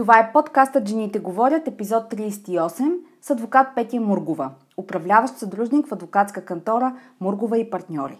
Това 0.00 0.18
е 0.18 0.32
подкастът 0.32 0.88
Жените 0.88 1.18
говорят, 1.18 1.68
епизод 1.68 2.10
38 2.12 2.96
с 3.22 3.30
адвокат 3.30 3.66
Петя 3.74 4.00
Мургова, 4.00 4.50
управляващ 4.76 5.34
съдружник 5.34 5.88
в 5.88 5.92
адвокатска 5.92 6.44
кантора 6.44 6.96
Мургова 7.20 7.58
и 7.58 7.70
партньори. 7.70 8.18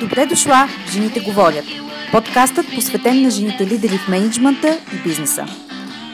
Добре 0.00 0.26
дошла 0.26 0.66
Жените 0.92 1.20
говорят. 1.20 1.64
Подкастът 2.12 2.66
посветен 2.74 3.22
на 3.22 3.30
жените 3.30 3.66
лидери 3.66 3.98
в 3.98 4.08
менеджмента 4.08 4.68
и 4.94 5.08
бизнеса. 5.08 5.69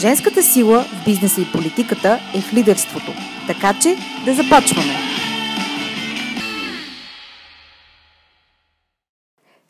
Женската 0.00 0.42
сила 0.42 0.82
в 0.82 1.04
бизнеса 1.04 1.40
и 1.40 1.52
политиката 1.52 2.18
е 2.36 2.40
в 2.40 2.54
лидерството. 2.54 3.12
Така 3.46 3.78
че 3.82 3.96
да 4.24 4.34
започваме! 4.34 4.92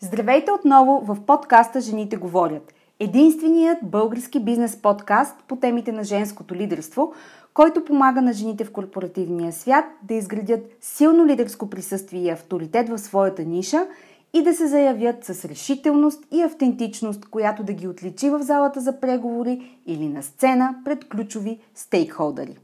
Здравейте 0.00 0.50
отново 0.52 1.04
в 1.06 1.26
подкаста 1.26 1.80
Жените 1.80 2.16
говорят. 2.16 2.74
Единственият 3.00 3.78
български 3.82 4.40
бизнес 4.40 4.76
подкаст 4.82 5.36
по 5.48 5.56
темите 5.56 5.92
на 5.92 6.04
женското 6.04 6.54
лидерство, 6.54 7.12
който 7.54 7.84
помага 7.84 8.22
на 8.22 8.32
жените 8.32 8.64
в 8.64 8.72
корпоративния 8.72 9.52
свят 9.52 9.84
да 10.02 10.14
изградят 10.14 10.60
силно 10.80 11.26
лидерско 11.26 11.70
присъствие 11.70 12.22
и 12.22 12.30
авторитет 12.30 12.88
в 12.88 12.98
своята 12.98 13.44
ниша– 13.44 13.86
и 14.32 14.42
да 14.42 14.54
се 14.54 14.66
заявят 14.66 15.24
с 15.24 15.44
решителност 15.44 16.24
и 16.30 16.42
автентичност, 16.42 17.26
която 17.30 17.62
да 17.62 17.72
ги 17.72 17.88
отличи 17.88 18.30
в 18.30 18.42
залата 18.42 18.80
за 18.80 19.00
преговори 19.00 19.80
или 19.86 20.08
на 20.08 20.22
сцена 20.22 20.74
пред 20.84 21.08
ключови 21.08 21.58
стейкхолдъри. 21.74 22.56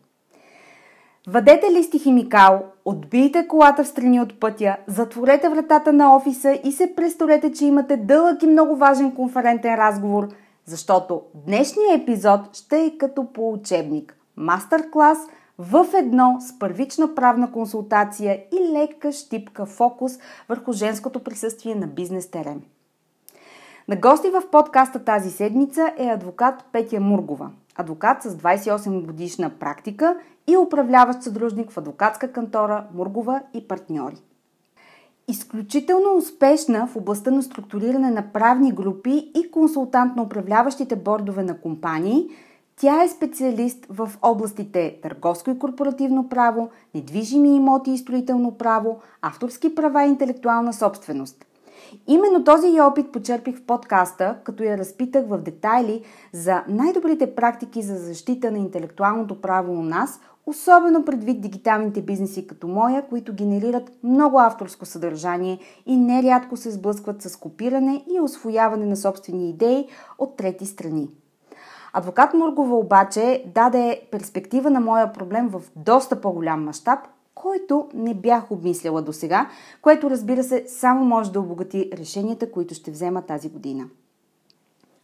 Въдете 1.29 1.73
листи 1.73 1.99
химикал, 1.99 2.65
отбийте 2.85 3.49
колата 3.49 3.85
в 3.85 3.89
страни 3.89 4.21
от 4.21 4.41
пътя, 4.41 4.77
затворете 4.87 5.49
вратата 5.49 5.93
на 5.93 6.17
офиса 6.17 6.59
и 6.65 6.73
се 6.73 6.95
престорете, 6.97 7.53
че 7.53 7.65
имате 7.65 7.97
дълъг 7.97 8.43
и 8.43 8.47
много 8.47 8.77
важен 8.77 9.13
конферентен 9.13 9.75
разговор, 9.75 10.29
защото 10.65 11.23
днешният 11.47 12.03
епизод 12.03 12.41
ще 12.57 12.85
е 12.85 12.99
като 12.99 13.33
по 13.33 13.53
учебник. 13.53 14.17
Мастер-клас– 14.37 15.19
в 15.59 15.87
едно 15.95 16.37
с 16.41 16.59
първична 16.59 17.15
правна 17.15 17.53
консултация 17.53 18.43
и 18.53 18.73
лека 18.73 19.13
щипка 19.13 19.67
фокус 19.67 20.13
върху 20.49 20.73
женското 20.73 21.21
присъствие 21.21 21.75
на 21.75 21.87
бизнес 21.87 22.31
терен. 22.31 22.63
На 23.89 23.97
гости 23.97 24.31
в 24.31 24.51
подкаста 24.51 25.05
тази 25.05 25.31
седмица 25.31 25.93
е 25.99 26.07
адвокат 26.07 26.65
Петя 26.73 27.01
Мургова, 27.01 27.51
адвокат 27.77 28.23
с 28.23 28.37
28 28.37 29.07
годишна 29.07 29.51
практика 29.51 30.17
и 30.47 30.57
управляващ 30.57 31.23
съдружник 31.23 31.71
в 31.71 31.79
адвокатска 31.79 32.33
кантора 32.33 32.85
Мургова 32.95 33.43
и 33.55 33.69
партньори. 33.69 34.17
Изключително 35.29 36.17
успешна 36.17 36.87
в 36.87 36.97
областта 36.97 37.31
на 37.31 37.43
структуриране 37.43 38.11
на 38.11 38.33
правни 38.33 38.73
групи 38.73 39.33
и 39.35 39.51
консултант 39.51 40.17
на 40.17 40.23
управляващите 40.23 40.97
бордове 40.97 41.43
на 41.43 41.61
компании– 41.61 42.29
тя 42.81 43.03
е 43.03 43.09
специалист 43.09 43.87
в 43.91 44.13
областите 44.23 44.99
търговско 45.03 45.51
и 45.51 45.59
корпоративно 45.59 46.29
право, 46.29 46.69
недвижими 46.95 47.57
имоти 47.57 47.91
и 47.91 47.99
строително 47.99 48.53
право, 48.53 48.99
авторски 49.23 49.75
права 49.75 50.05
и 50.05 50.09
интелектуална 50.09 50.73
собственост. 50.73 51.47
Именно 52.07 52.45
този 52.45 52.81
опит 52.81 53.13
почерпих 53.13 53.59
в 53.59 53.63
подкаста, 53.63 54.37
като 54.45 54.63
я 54.63 54.79
разпитах 54.79 55.27
в 55.27 55.39
детайли 55.39 56.03
за 56.33 56.63
най-добрите 56.69 57.35
практики 57.35 57.83
за 57.83 57.97
защита 57.97 58.51
на 58.51 58.59
интелектуалното 58.59 59.41
право 59.41 59.73
у 59.73 59.83
нас, 59.83 60.21
особено 60.47 61.05
предвид 61.05 61.41
дигиталните 61.41 62.03
бизнеси 62.03 62.47
като 62.47 62.69
моя, 62.69 63.09
които 63.09 63.35
генерират 63.35 63.93
много 64.03 64.39
авторско 64.39 64.87
съдържание 64.87 65.59
и 65.87 65.97
нерядко 65.97 66.57
се 66.57 66.71
сблъскват 66.71 67.23
с 67.23 67.37
копиране 67.37 68.05
и 68.17 68.21
освояване 68.21 68.87
на 68.87 68.97
собствени 68.97 69.51
идеи 69.51 69.87
от 70.19 70.37
трети 70.37 70.67
страни. 70.67 71.09
Адвокат 71.99 72.35
Мургова 72.35 72.77
обаче 72.77 73.45
даде 73.55 74.01
перспектива 74.11 74.71
на 74.71 74.81
моя 74.81 75.13
проблем 75.13 75.49
в 75.49 75.63
доста 75.77 76.21
по-голям 76.21 76.65
мащаб, 76.65 76.99
който 77.35 77.89
не 77.95 78.15
бях 78.15 78.51
обмисляла 78.51 79.03
до 79.03 79.13
сега, 79.13 79.49
което 79.83 80.11
разбира 80.11 80.43
се 80.45 80.65
само 80.69 81.05
може 81.05 81.33
да 81.33 81.41
обогати 81.41 81.91
решенията, 81.99 82.51
които 82.51 82.75
ще 82.75 82.91
взема 82.91 83.23
тази 83.23 83.49
година. 83.49 83.85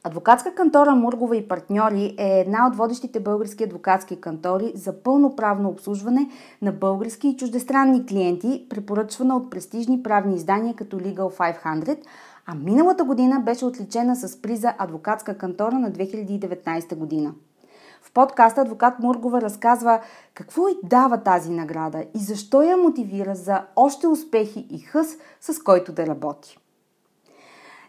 Адвокатска 0.05 0.55
кантора 0.55 0.95
Мургова 0.95 1.37
и 1.37 1.49
партньори 1.49 2.15
е 2.19 2.41
една 2.41 2.67
от 2.67 2.77
водещите 2.77 3.21
български 3.21 3.65
адвокатски 3.65 4.21
кантори 4.21 4.73
за 4.75 5.03
пълноправно 5.03 5.69
обслужване 5.69 6.29
на 6.63 6.73
български 6.73 7.29
и 7.29 7.37
чуждестранни 7.37 8.07
клиенти, 8.07 8.67
препоръчвана 8.71 9.37
от 9.37 9.51
престижни 9.51 10.03
правни 10.03 10.35
издания 10.35 10.75
като 10.75 10.97
Legal 10.97 11.57
500, 11.65 11.99
а 12.47 12.55
миналата 12.55 13.05
година 13.05 13.41
беше 13.41 13.65
отличена 13.65 14.17
с 14.17 14.43
приза 14.43 14.75
Адвокатска 14.79 15.39
кантора 15.39 15.79
на 15.79 15.93
2019 15.93 16.95
година. 16.95 17.35
В 18.03 18.13
подкаста 18.13 18.61
адвокат 18.61 18.99
Мургова 18.99 19.41
разказва 19.41 20.01
какво 20.35 20.69
и 20.69 20.77
дава 20.85 21.23
тази 21.23 21.51
награда 21.51 22.05
и 22.15 22.19
защо 22.19 22.63
я 22.63 22.77
мотивира 22.77 23.35
за 23.35 23.63
още 23.77 24.07
успехи 24.07 24.67
и 24.71 24.79
хъс, 24.79 25.17
с 25.41 25.63
който 25.63 25.93
да 25.93 26.07
работи. 26.07 26.59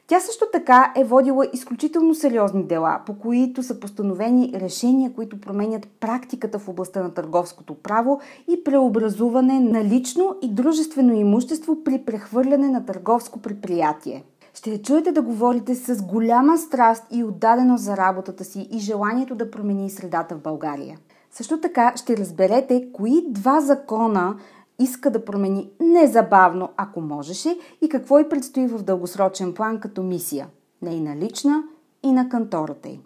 Тя 0.08 0.19
също 0.19 0.46
така 0.52 0.94
е 0.97 1.03
водила 1.03 1.47
изключително 1.53 2.16
сериозни 2.16 2.64
дела, 2.64 3.02
по 3.06 3.20
които 3.20 3.64
са 3.64 3.80
постановени 3.80 4.52
решения, 4.56 5.14
които 5.14 5.41
променят 5.41 5.88
практиката 6.00 6.59
в 6.59 6.70
областта 6.70 7.03
на 7.03 7.14
търговското 7.14 7.74
право 7.74 8.20
и 8.47 8.64
преобразуване 8.64 9.59
на 9.59 9.84
лично 9.84 10.35
и 10.41 10.50
дружествено 10.50 11.14
имущество 11.14 11.84
при 11.84 12.02
прехвърляне 12.06 12.70
на 12.70 12.85
търговско 12.85 13.40
предприятие. 13.40 14.24
Ще 14.53 14.72
я 14.72 14.81
чуете 14.81 15.12
да 15.12 15.22
говорите 15.22 15.75
с 15.75 16.03
голяма 16.03 16.58
страст 16.58 17.03
и 17.12 17.24
отдадено 17.24 17.78
за 17.78 17.97
работата 17.97 18.44
си 18.44 18.68
и 18.72 18.80
желанието 18.80 19.36
да 19.36 19.52
промени 19.52 19.90
средата 19.90 20.36
в 20.36 20.41
България. 20.41 20.97
Също 21.31 21.62
така 21.62 21.94
ще 21.96 22.18
разберете 22.18 22.88
кои 22.94 23.25
два 23.30 23.62
закона 23.62 24.36
иска 24.80 25.12
да 25.12 25.25
промени 25.25 25.69
незабавно, 25.80 26.69
ако 26.78 27.02
можеше, 27.02 27.58
и 27.81 27.90
какво 27.90 28.19
й 28.19 28.30
предстои 28.30 28.68
в 28.68 28.84
дългосрочен 28.84 29.53
план 29.53 29.80
като 29.80 30.03
мисия. 30.03 30.47
Нейна 30.81 31.16
лична 31.16 31.64
и 32.03 32.12
на 32.12 32.30
кантората 32.30 32.90
й. 32.90 33.00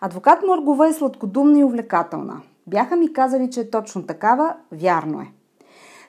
Адвокат 0.00 0.38
Моргова 0.46 0.88
е 0.88 0.92
сладкодумна 0.92 1.58
и 1.58 1.64
увлекателна. 1.64 2.40
Бяха 2.66 2.96
ми 2.96 3.12
казали, 3.12 3.50
че 3.50 3.60
е 3.60 3.70
точно 3.70 4.02
такава, 4.02 4.54
вярно 4.72 5.20
е. 5.20 5.32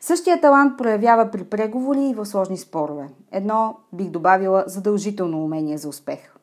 Същия 0.06 0.42
талант 0.42 0.78
проявява 0.78 1.32
при 1.32 1.44
преговори 1.44 2.06
и 2.06 2.14
в 2.14 2.26
сложни 2.26 2.58
спорове. 2.58 3.10
Едно, 3.32 3.76
бих 3.94 4.10
добавила, 4.10 4.64
задължително 4.68 5.44
умение 5.44 5.78
за 5.78 5.90
успех. 5.90 6.36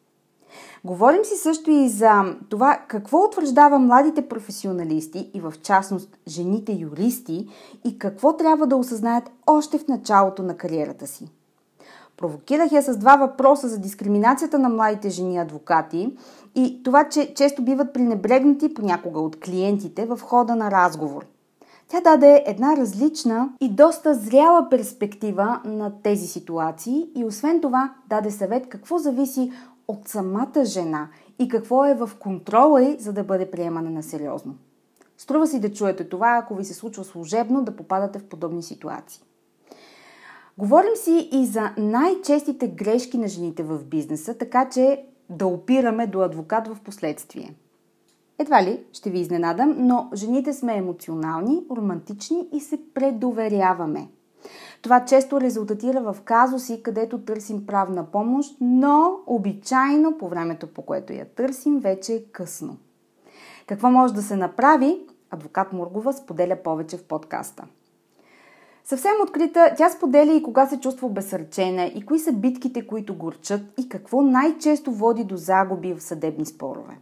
Говорим 0.85 1.25
си 1.25 1.37
също 1.37 1.71
и 1.71 1.89
за 1.89 2.25
това 2.49 2.79
какво 2.89 3.19
утвърждава 3.19 3.79
младите 3.79 4.29
професионалисти 4.29 5.31
и 5.35 5.41
в 5.41 5.55
частност 5.63 6.19
жените 6.29 6.73
юристи 6.73 7.49
и 7.85 7.99
какво 7.99 8.37
трябва 8.37 8.67
да 8.67 8.77
осъзнаят 8.77 9.31
още 9.47 9.79
в 9.79 9.89
началото 9.89 10.43
на 10.43 10.57
кариерата 10.57 11.07
си. 11.07 11.29
Провокирах 12.17 12.73
я 12.73 12.83
с 12.83 12.97
два 12.97 13.17
въпроса 13.17 13.69
за 13.69 13.79
дискриминацията 13.79 14.59
на 14.59 14.69
младите 14.69 15.11
жени 15.11 15.39
адвокати 15.39 16.17
и 16.55 16.83
това, 16.83 17.09
че 17.09 17.35
често 17.35 17.63
биват 17.63 17.93
пренебрегнати 17.93 18.75
понякога 18.75 19.21
от 19.21 19.41
клиентите 19.41 20.07
в 20.07 20.21
хода 20.23 20.57
на 20.57 20.71
разговор– 20.71 21.27
тя 21.91 22.01
даде 22.01 22.45
една 22.47 22.77
различна 22.77 23.53
и 23.61 23.69
доста 23.69 24.15
зряла 24.15 24.69
перспектива 24.71 25.61
на 25.65 25.93
тези 26.03 26.27
ситуации 26.27 27.09
и 27.17 27.25
освен 27.25 27.61
това 27.61 27.95
даде 28.09 28.31
съвет 28.31 28.69
какво 28.69 28.99
зависи 28.99 29.53
от 29.89 30.09
самата 30.09 30.65
жена 30.65 31.09
и 31.39 31.49
какво 31.49 31.85
е 31.85 31.95
в 31.95 32.11
контрола 32.19 32.83
й, 32.83 32.97
за 32.99 33.13
да 33.13 33.25
бъде 33.25 33.51
приемана 33.51 33.91
на 33.91 34.03
сериозно. 34.03 34.55
Струва 35.19 35.47
си 35.47 35.61
да 35.61 35.73
чуете 35.73 36.09
това, 36.09 36.41
ако 36.43 36.55
ви 36.55 36.65
се 36.65 36.75
случва 36.75 37.05
служебно 37.05 37.63
да 37.63 37.77
попадате 37.77 38.19
в 38.19 38.25
подобни 38.25 38.63
ситуации. 38.63 39.23
Говорим 40.59 40.97
си 40.97 41.29
и 41.33 41.47
за 41.47 41.71
най-честите 41.79 42.69
грешки 42.69 43.19
на 43.19 43.29
жените 43.29 43.63
в 43.63 43.85
бизнеса, 43.85 44.35
така 44.35 44.69
че 44.69 45.05
да 45.31 45.47
опираме 45.47 46.07
до 46.07 46.21
адвокат 46.21 46.69
в 46.69 46.81
последствие– 46.85 47.55
едва 48.41 48.63
ли 48.63 48.85
ще 48.93 49.11
ви 49.11 49.19
изненадам, 49.19 49.75
но 49.79 50.11
жените 50.15 50.53
сме 50.53 50.77
емоционални, 50.77 51.63
романтични 51.77 52.49
и 52.53 52.61
се 52.61 52.79
предоверяваме. 52.95 54.09
Това 54.83 55.05
често 55.05 55.41
резултатира 55.41 56.01
в 56.01 56.17
казуси, 56.25 56.83
където 56.83 57.19
търсим 57.19 57.67
правна 57.67 58.05
помощ, 58.05 58.57
но 58.61 59.17
обичайно 59.27 60.19
по 60.19 60.29
времето, 60.29 60.67
по 60.67 60.83
което 60.83 61.13
я 61.13 61.25
търсим, 61.25 61.79
вече 61.79 62.15
е 62.15 62.25
късно. 62.25 62.77
Какво 63.67 63.91
може 63.91 64.15
да 64.15 64.23
се 64.23 64.37
направи? 64.37 65.01
Адвокат 65.31 65.73
Мургова 65.73 66.13
споделя 66.13 66.57
повече 66.65 66.97
в 66.97 67.05
подкаста. 67.05 67.65
Съвсем 68.85 69.13
открита, 69.23 69.75
тя 69.77 69.91
споделя 69.91 70.33
и 70.33 70.43
кога 70.43 70.67
се 70.67 70.81
чувства 70.81 71.07
обесърчена, 71.07 71.85
и 71.85 72.07
кои 72.07 72.19
са 72.19 72.33
битките, 72.33 72.87
които 72.87 73.15
горчат, 73.15 73.63
и 73.79 73.89
какво 73.89 74.23
най-често 74.23 74.93
води 74.93 75.25
до 75.25 75.37
загуби 75.37 75.95
в 75.95 76.03
съдебни 76.03 76.47
спорове. 76.47 76.99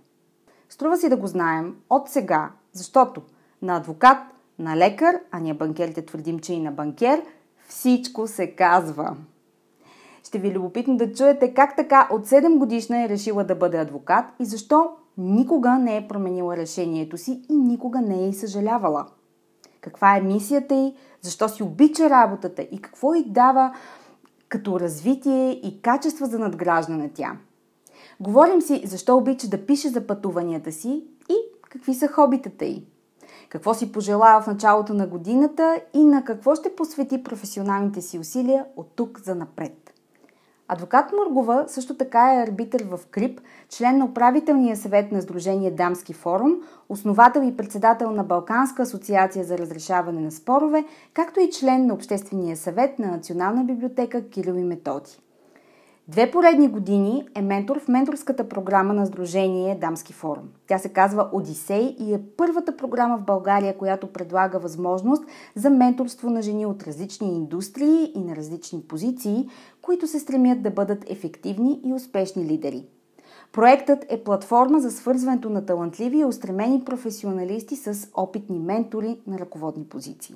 Струва 0.69 0.97
си 0.97 1.09
да 1.09 1.17
го 1.17 1.27
знаем 1.27 1.77
от 1.91 2.09
сега, 2.09 2.51
защото 2.73 3.23
на 3.63 3.77
адвокат, 3.77 4.19
на 4.59 4.77
лекар, 4.77 5.21
а 5.31 5.41
ние 5.41 5.55
банкерите 5.55 6.07
твърдим, 6.07 6.39
че 6.39 6.53
и 6.53 6.61
на 6.61 6.73
банкер, 6.73 7.23
всичко 7.69 8.27
се 8.27 8.51
казва. 8.51 9.17
Ще 10.25 10.39
ви 10.39 10.49
е 10.49 10.53
любопитно 10.53 10.97
да 10.97 11.13
чуете 11.13 11.55
как 11.55 11.77
така 11.77 12.09
от 12.11 12.27
7 12.27 12.59
годишна 12.59 13.05
е 13.05 13.09
решила 13.09 13.45
да 13.45 13.55
бъде 13.55 13.79
адвокат 13.79 14.25
и 14.41 14.45
защо 14.45 14.91
никога 15.19 15.71
не 15.71 15.97
е 15.97 16.09
променила 16.09 16.57
решението 16.57 17.19
си 17.19 17.43
и 17.51 17.57
никога 17.57 18.01
не 18.01 18.25
е 18.25 18.29
и 18.29 18.35
съжалявала. 18.35 19.07
Каква 19.81 20.17
е 20.17 20.21
мисията 20.21 20.75
й, 20.75 20.95
защо 21.21 21.49
си 21.49 21.63
обича 21.63 22.11
работата 22.11 22.63
и 22.63 22.81
какво 22.83 23.15
й 23.15 23.25
дава 23.27 23.75
като 24.49 24.81
развитие 24.81 25.51
и 25.51 25.83
качества 25.83 26.27
за 26.27 26.39
надграждане 26.39 27.11
тя. 27.15 27.37
Говорим 28.21 28.63
си 28.63 28.83
защо 28.87 29.17
обича 29.17 29.49
да 29.49 29.67
пише 29.67 29.89
за 29.89 30.07
пътуванията 30.07 30.73
си 30.73 31.05
и 31.29 31.35
какви 31.71 31.95
са 31.95 32.09
хобитата 32.09 32.65
й. 32.65 32.85
Какво 33.49 33.75
си 33.75 33.93
пожелава 33.93 34.41
в 34.43 34.47
началото 34.47 34.95
на 34.95 35.07
годината 35.07 35.81
и 35.95 36.05
на 36.05 36.25
какво 36.25 36.55
ще 36.55 36.77
посвети 36.77 37.23
професионалните 37.23 38.01
си 38.01 38.19
усилия 38.19 38.65
от 38.77 38.93
тук 38.97 39.21
за 39.21 39.35
напред. 39.35 39.93
Адвокат 40.69 41.13
Моргова 41.13 41.65
също 41.67 41.97
така 41.97 42.35
е 42.35 42.43
арбитър 42.43 42.85
в 42.85 43.01
КРИП, 43.11 43.41
член 43.69 43.99
на 43.99 44.05
управителния 44.05 44.77
съвет 44.77 45.13
на 45.13 45.23
Сдружение 45.23 45.71
Дамски 45.71 46.13
форум, 46.13 46.55
основател 46.89 47.41
и 47.41 47.57
председател 47.57 48.11
на 48.11 48.25
Балканска 48.25 48.83
асоциация 48.83 49.45
за 49.45 49.59
разрешаване 49.59 50.21
на 50.21 50.31
спорове, 50.31 50.85
както 51.15 51.41
и 51.41 51.51
член 51.51 51.87
на 51.87 51.95
Обществения 51.95 52.57
съвет 52.57 52.99
на 52.99 53.07
Национална 53.07 53.65
библиотека 53.65 54.29
Кирил 54.29 54.55
и 54.55 54.65
Методи. 54.65 55.19
Две 56.11 56.31
поредни 56.31 56.69
години 56.69 57.29
е 57.35 57.43
ментор 57.43 57.81
в 57.81 57.89
менторската 57.89 58.49
програма 58.49 58.95
на 58.95 59.07
Сдружение 59.07 59.79
Дамски 59.81 60.13
форум. 60.13 60.45
Тя 60.67 60.79
се 60.79 60.89
казва 60.89 61.29
Одисей 61.33 61.97
и 61.99 62.15
е 62.15 62.23
първата 62.37 62.77
програма 62.77 63.19
в 63.19 63.25
България, 63.25 63.79
която 63.79 64.07
предлага 64.07 64.59
възможност 64.59 65.25
за 65.55 65.71
менторство 65.71 66.31
на 66.31 66.43
жени 66.43 66.67
от 66.67 66.83
различни 66.83 67.37
индустрии 67.37 68.13
и 68.15 68.21
на 68.21 68.37
различни 68.37 68.81
позиции, 68.81 69.49
които 69.83 70.07
се 70.07 70.19
стремят 70.19 70.63
да 70.63 70.71
бъдат 70.71 71.11
ефективни 71.11 71.81
и 71.85 71.93
успешни 71.93 72.45
лидери. 72.45 72.85
Проектът 73.53 74.07
е 74.09 74.25
платформа 74.25 74.81
за 74.81 74.91
свързването 74.91 75.51
на 75.51 75.67
талантливи 75.67 76.19
и 76.19 76.25
устремени 76.25 76.85
професионалисти 76.85 77.77
с 77.77 78.09
опитни 78.15 78.59
ментори 78.59 79.19
на 79.27 79.39
ръководни 79.39 79.85
позиции. 79.85 80.35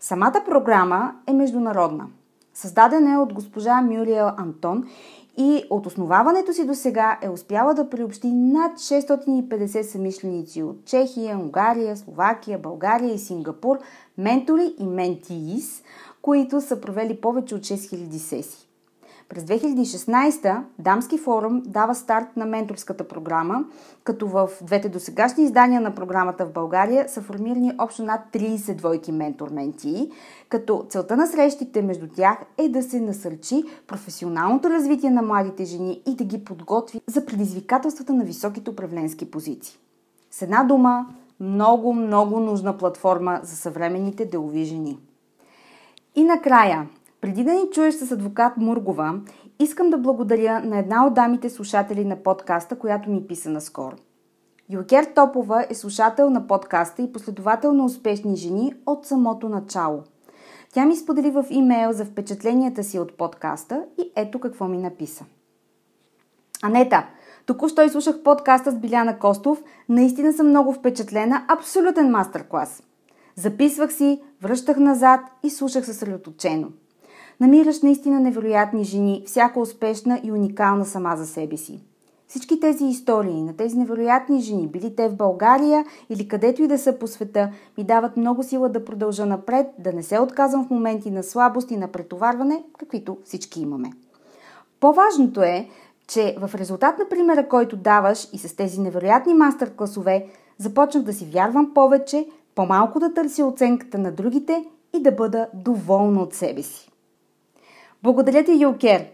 Самата 0.00 0.42
програма 0.46 1.14
е 1.26 1.32
международна– 1.32 2.06
Създадена 2.60 3.12
е 3.12 3.18
от 3.18 3.32
госпожа 3.32 3.80
Мюриел 3.82 4.30
Антон 4.36 4.84
и 5.38 5.64
от 5.70 5.86
основаването 5.86 6.52
си 6.52 6.66
до 6.66 6.74
сега 6.74 7.18
е 7.22 7.28
успяла 7.28 7.74
да 7.74 7.90
приобщи 7.90 8.32
над 8.32 8.78
650 8.78 9.82
самишленици 9.82 10.62
от 10.62 10.84
Чехия, 10.84 11.38
Унгария, 11.38 11.96
Словакия, 11.96 12.58
България 12.58 13.14
и 13.14 13.18
Сингапур, 13.18 13.78
ментори 14.18 14.74
и 14.78 14.86
ментиис, 14.86 15.82
които 16.22 16.60
са 16.60 16.80
провели 16.80 17.20
повече 17.20 17.54
от 17.54 17.60
6000 17.60 18.16
сесии. 18.16 18.59
През 19.30 19.44
2016 19.44 20.62
Дамски 20.78 21.18
форум 21.18 21.62
дава 21.66 21.94
старт 21.94 22.26
на 22.36 22.46
менторската 22.46 23.08
програма, 23.08 23.64
като 24.04 24.28
в 24.28 24.48
двете 24.62 24.88
досегашни 24.88 25.44
издания 25.44 25.80
на 25.80 25.94
програмата 25.94 26.46
в 26.46 26.52
България 26.52 27.08
са 27.08 27.22
формирани 27.22 27.72
общо 27.78 28.02
над 28.02 28.20
30 28.32 28.74
двойки 28.74 29.12
ментор-ментии, 29.12 30.10
като 30.48 30.86
целта 30.88 31.16
на 31.16 31.26
срещите 31.26 31.82
между 31.82 32.08
тях 32.08 32.38
е 32.58 32.68
да 32.68 32.82
се 32.82 33.00
насърчи 33.00 33.64
професионалното 33.86 34.70
развитие 34.70 35.10
на 35.10 35.22
младите 35.22 35.64
жени 35.64 36.02
и 36.06 36.14
да 36.14 36.24
ги 36.24 36.44
подготви 36.44 37.00
за 37.06 37.26
предизвикателствата 37.26 38.12
на 38.12 38.24
високите 38.24 38.70
управленски 38.70 39.30
позиции. 39.30 39.78
С 40.30 40.42
една 40.42 40.64
дума, 40.64 41.06
много, 41.40 41.92
много 41.92 42.40
нужна 42.40 42.78
платформа 42.78 43.40
за 43.42 43.56
съвременните 43.56 44.24
делови 44.24 44.64
жени. 44.64 44.98
И 46.16 46.24
накрая– 46.24 46.88
преди 47.20 47.44
да 47.44 47.52
ни 47.52 47.70
чуеш 47.72 47.94
с 47.94 48.12
адвокат 48.12 48.56
Мургова, 48.56 49.20
искам 49.58 49.90
да 49.90 49.98
благодаря 49.98 50.60
на 50.60 50.78
една 50.78 51.06
от 51.06 51.14
дамите 51.14 51.50
слушатели 51.50 52.04
на 52.04 52.16
подкаста, 52.16 52.78
която 52.78 53.10
ми 53.10 53.26
писа 53.26 53.50
наскоро. 53.50 53.96
Юкер 54.70 55.04
Топова 55.04 55.66
е 55.70 55.74
слушател 55.74 56.30
на 56.30 56.46
подкаста 56.46 57.02
и 57.02 57.12
последовател 57.12 57.72
на 57.72 57.84
успешни 57.84 58.36
жени 58.36 58.74
от 58.86 59.06
самото 59.06 59.48
начало. 59.48 60.02
Тя 60.72 60.86
ми 60.86 60.96
сподели 60.96 61.30
в 61.30 61.44
имейл 61.50 61.92
за 61.92 62.04
впечатленията 62.04 62.84
си 62.84 62.98
от 62.98 63.16
подкаста 63.16 63.84
и 63.98 64.12
ето 64.16 64.40
какво 64.40 64.68
ми 64.68 64.78
написа. 64.78 65.24
Анета, 66.62 67.06
току-що 67.46 67.82
изслушах 67.82 68.22
подкаста 68.22 68.70
с 68.70 68.74
Биляна 68.74 69.18
Костов. 69.18 69.62
Наистина 69.88 70.32
съм 70.32 70.48
много 70.48 70.72
впечатлена. 70.72 71.44
Абсолютен 71.48 72.10
мастер-клас. 72.10 72.82
Записвах 73.36 73.92
си, 73.92 74.22
връщах 74.42 74.76
назад 74.76 75.20
и 75.42 75.50
слушах 75.50 75.86
съсредоточено. 75.86 76.68
Намираш 77.40 77.82
наистина 77.82 78.20
невероятни 78.20 78.84
жени, 78.84 79.22
всяка 79.26 79.60
успешна 79.60 80.20
и 80.24 80.32
уникална 80.32 80.84
сама 80.84 81.16
за 81.16 81.26
себе 81.26 81.56
си. 81.56 81.80
Всички 82.28 82.60
тези 82.60 82.84
истории 82.84 83.42
на 83.42 83.56
тези 83.56 83.78
невероятни 83.78 84.40
жени, 84.40 84.66
били 84.66 84.96
те 84.96 85.08
в 85.08 85.16
България 85.16 85.84
или 86.10 86.28
където 86.28 86.62
и 86.62 86.68
да 86.68 86.78
са 86.78 86.98
по 86.98 87.06
света, 87.06 87.50
ми 87.78 87.84
дават 87.84 88.16
много 88.16 88.42
сила 88.42 88.68
да 88.68 88.84
продължа 88.84 89.26
напред, 89.26 89.66
да 89.78 89.92
не 89.92 90.02
се 90.02 90.20
отказвам 90.20 90.66
в 90.66 90.70
моменти 90.70 91.10
на 91.10 91.22
слабост 91.22 91.70
и 91.70 91.76
на 91.76 91.88
претоварване, 91.88 92.62
каквито 92.78 93.18
всички 93.24 93.60
имаме. 93.60 93.90
По-важното 94.80 95.42
е, 95.42 95.68
че 96.06 96.36
в 96.40 96.54
резултат 96.54 96.98
на 96.98 97.08
примера, 97.08 97.48
който 97.48 97.76
даваш 97.76 98.28
и 98.32 98.38
с 98.38 98.56
тези 98.56 98.80
невероятни 98.80 99.34
мастер-класове, 99.34 100.26
започнах 100.58 101.04
да 101.04 101.12
си 101.12 101.24
вярвам 101.24 101.74
повече, 101.74 102.26
по-малко 102.54 103.00
да 103.00 103.14
търся 103.14 103.46
оценката 103.46 103.98
на 103.98 104.12
другите 104.12 104.64
и 104.94 105.02
да 105.02 105.12
бъда 105.12 105.46
доволна 105.54 106.22
от 106.22 106.34
себе 106.34 106.62
си. 106.62 106.89
Благодаря 108.02 108.44
ти, 108.44 108.62
Юкер! 108.62 109.06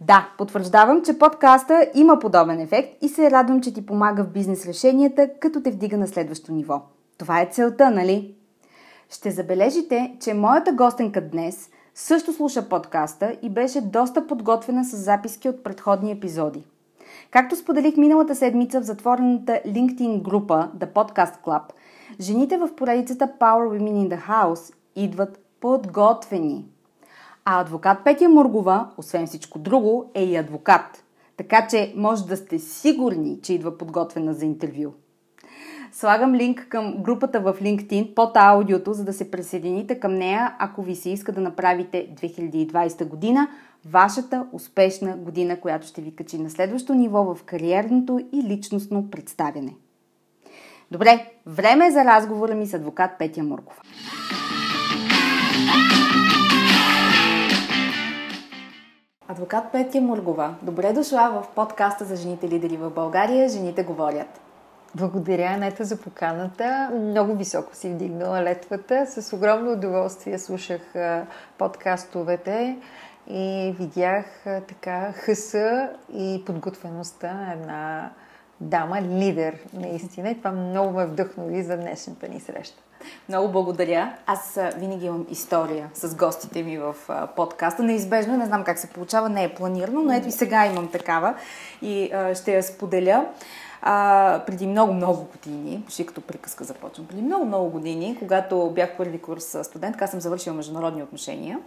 Да, 0.00 0.28
потвърждавам, 0.38 1.02
че 1.02 1.18
подкаста 1.18 1.86
има 1.94 2.18
подобен 2.18 2.60
ефект 2.60 3.02
и 3.02 3.08
се 3.08 3.30
радвам, 3.30 3.60
че 3.60 3.74
ти 3.74 3.86
помага 3.86 4.24
в 4.24 4.28
бизнес 4.28 4.66
решенията, 4.66 5.30
като 5.40 5.62
те 5.62 5.70
вдига 5.70 5.96
на 5.96 6.06
следващо 6.06 6.52
ниво. 6.52 6.82
Това 7.18 7.40
е 7.40 7.48
целта, 7.52 7.90
нали? 7.90 8.34
Ще 9.10 9.30
забележите, 9.30 10.16
че 10.20 10.34
моята 10.34 10.72
гостенка 10.72 11.20
днес 11.20 11.70
също 11.94 12.32
слуша 12.32 12.68
подкаста 12.68 13.36
и 13.42 13.50
беше 13.50 13.80
доста 13.80 14.26
подготвена 14.26 14.84
с 14.84 14.96
записки 14.96 15.48
от 15.48 15.64
предходни 15.64 16.12
епизоди. 16.12 16.64
Както 17.30 17.56
споделих 17.56 17.96
миналата 17.96 18.34
седмица 18.34 18.80
в 18.80 18.84
затворената 18.84 19.60
LinkedIn 19.66 20.22
група 20.22 20.70
The 20.78 20.92
Podcast 20.92 21.44
Club, 21.44 21.62
жените 22.20 22.58
в 22.58 22.74
поредицата 22.76 23.28
Power 23.40 23.78
Women 23.78 24.08
in 24.08 24.16
the 24.16 24.28
House 24.28 24.74
идват 24.96 25.40
подготвени– 25.60 26.66
а 27.44 27.60
адвокат 27.60 28.04
Петя 28.04 28.28
Мургова, 28.28 28.88
освен 28.96 29.26
всичко 29.26 29.58
друго, 29.58 30.10
е 30.14 30.24
и 30.24 30.36
адвокат. 30.36 31.04
Така 31.36 31.66
че 31.70 31.92
може 31.96 32.26
да 32.26 32.36
сте 32.36 32.58
сигурни, 32.58 33.38
че 33.42 33.54
идва 33.54 33.78
подготвена 33.78 34.34
за 34.34 34.44
интервю. 34.44 34.92
Слагам 35.92 36.34
линк 36.34 36.66
към 36.68 36.94
групата 37.02 37.40
в 37.40 37.56
LinkedIn 37.62 38.14
под 38.14 38.30
аудиото, 38.34 38.92
за 38.92 39.04
да 39.04 39.12
се 39.12 39.30
присъедините 39.30 40.00
към 40.00 40.14
нея, 40.14 40.56
ако 40.58 40.82
ви 40.82 40.96
се 40.96 41.10
иска 41.10 41.32
да 41.32 41.40
направите 41.40 42.08
2020 42.14 43.04
година 43.04 43.48
вашата 43.84 44.46
успешна 44.52 45.16
година, 45.16 45.60
която 45.60 45.86
ще 45.86 46.00
ви 46.00 46.16
качи 46.16 46.38
на 46.38 46.50
следващо 46.50 46.94
ниво 46.94 47.34
в 47.34 47.42
кариерното 47.44 48.20
и 48.32 48.42
личностно 48.42 49.10
представяне. 49.10 49.74
Добре, 50.90 51.30
време 51.46 51.86
е 51.86 51.90
за 51.90 52.04
разговора 52.04 52.54
ми 52.54 52.66
с 52.66 52.74
адвокат 52.74 53.10
Петя 53.18 53.42
Муркова. 53.42 53.82
Адвокат 59.32 59.72
Петя 59.72 60.00
Мургова, 60.00 60.54
добре 60.62 60.92
дошла 60.92 61.30
в 61.30 61.54
подкаста 61.54 62.04
за 62.04 62.16
жените 62.16 62.48
лидери 62.48 62.76
в 62.76 62.90
България 62.90 63.48
«Жените 63.48 63.82
говорят». 63.82 64.40
Благодаря, 64.94 65.46
Анета, 65.46 65.84
за 65.84 66.00
поканата. 66.00 66.90
Много 66.94 67.34
високо 67.34 67.76
си 67.76 67.90
вдигнала 67.90 68.42
летвата. 68.42 69.06
С 69.06 69.36
огромно 69.36 69.72
удоволствие 69.72 70.38
слушах 70.38 70.94
подкастовете 71.58 72.78
и 73.26 73.74
видях 73.78 74.24
така 74.44 75.12
хъса 75.12 75.90
и 76.14 76.42
подготвеността 76.46 77.34
на 77.34 77.52
една 77.52 78.10
дама, 78.60 79.02
лидер 79.02 79.58
наистина. 79.74 80.30
И 80.30 80.38
това 80.38 80.52
много 80.52 80.90
ме 80.90 81.06
вдъхнови 81.06 81.62
за 81.62 81.76
днешната 81.76 82.28
ни 82.28 82.40
среща. 82.40 82.82
Много 83.28 83.48
благодаря. 83.48 84.12
Аз 84.26 84.58
винаги 84.76 85.06
имам 85.06 85.26
история 85.30 85.90
с 85.94 86.14
гостите 86.14 86.62
ми 86.62 86.78
в 86.78 86.94
подкаста. 87.36 87.82
Неизбежно, 87.82 88.36
не 88.36 88.46
знам 88.46 88.64
как 88.64 88.78
се 88.78 88.86
получава, 88.86 89.28
не 89.28 89.44
е 89.44 89.54
планирано, 89.54 90.02
но 90.02 90.12
ето 90.12 90.28
и 90.28 90.32
сега 90.32 90.66
имам 90.66 90.88
такава 90.88 91.34
и 91.82 92.10
ще 92.34 92.54
я 92.54 92.62
споделя. 92.62 93.26
А, 93.84 94.42
преди 94.46 94.66
много-много 94.66 95.28
години, 95.32 95.82
почти 95.86 96.06
като 96.06 96.20
приказка 96.20 96.64
започвам, 96.64 97.06
преди 97.06 97.22
много-много 97.22 97.70
години, 97.70 98.16
когато 98.18 98.70
бях 98.74 98.96
първи 98.96 99.18
курс 99.18 99.56
студент, 99.62 100.02
аз 100.02 100.10
съм 100.10 100.20
завършила 100.20 100.56
международни 100.56 101.02
отношения 101.02 101.58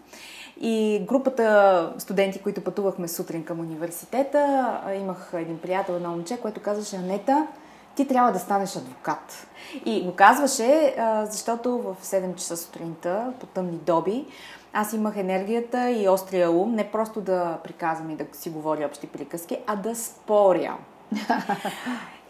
и 0.61 1.01
групата 1.07 1.93
студенти, 1.97 2.41
които 2.41 2.63
пътувахме 2.63 3.07
сутрин 3.07 3.43
към 3.43 3.59
университета, 3.59 4.77
имах 4.99 5.31
един 5.33 5.59
приятел, 5.59 5.93
едно 5.93 6.09
момче, 6.09 6.37
което 6.37 6.61
казваше, 6.61 6.95
Анета, 6.95 7.47
ти 7.95 8.07
трябва 8.07 8.31
да 8.31 8.39
станеш 8.39 8.75
адвокат. 8.75 9.47
И 9.85 10.03
го 10.03 10.15
казваше, 10.15 10.95
защото 11.29 11.77
в 11.77 11.95
7 12.03 12.35
часа 12.35 12.57
сутринта, 12.57 13.33
по 13.39 13.45
тъмни 13.45 13.77
доби, 13.77 14.25
аз 14.73 14.93
имах 14.93 15.17
енергията 15.17 15.89
и 15.89 16.09
острия 16.09 16.51
ум, 16.51 16.75
не 16.75 16.91
просто 16.91 17.21
да 17.21 17.57
приказвам 17.63 18.09
и 18.09 18.15
да 18.15 18.25
си 18.33 18.49
говоря 18.49 18.85
общи 18.85 19.07
приказки, 19.07 19.57
а 19.67 19.75
да 19.75 19.95
споря. 19.95 20.77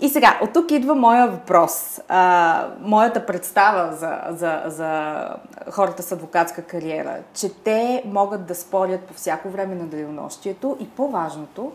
И 0.02 0.10
сега, 0.10 0.40
от 0.44 0.54
тук 0.54 0.72
идва 0.72 0.96
моя 0.96 1.28
въпрос. 1.28 2.02
А, 2.08 2.68
моята 2.82 3.26
представа 3.26 3.96
за, 3.96 4.20
за, 4.30 4.64
за 4.66 5.30
хората 5.72 6.04
с 6.04 6.12
адвокатска 6.12 6.62
кариера, 6.62 7.18
че 7.34 7.54
те 7.54 8.04
могат 8.06 8.46
да 8.46 8.56
спорят 8.56 9.02
по 9.02 9.14
всяко 9.14 9.50
време 9.50 9.76
на 9.76 9.86
денонощието 9.86 10.78
и 10.80 10.90
по-важното, 10.90 11.72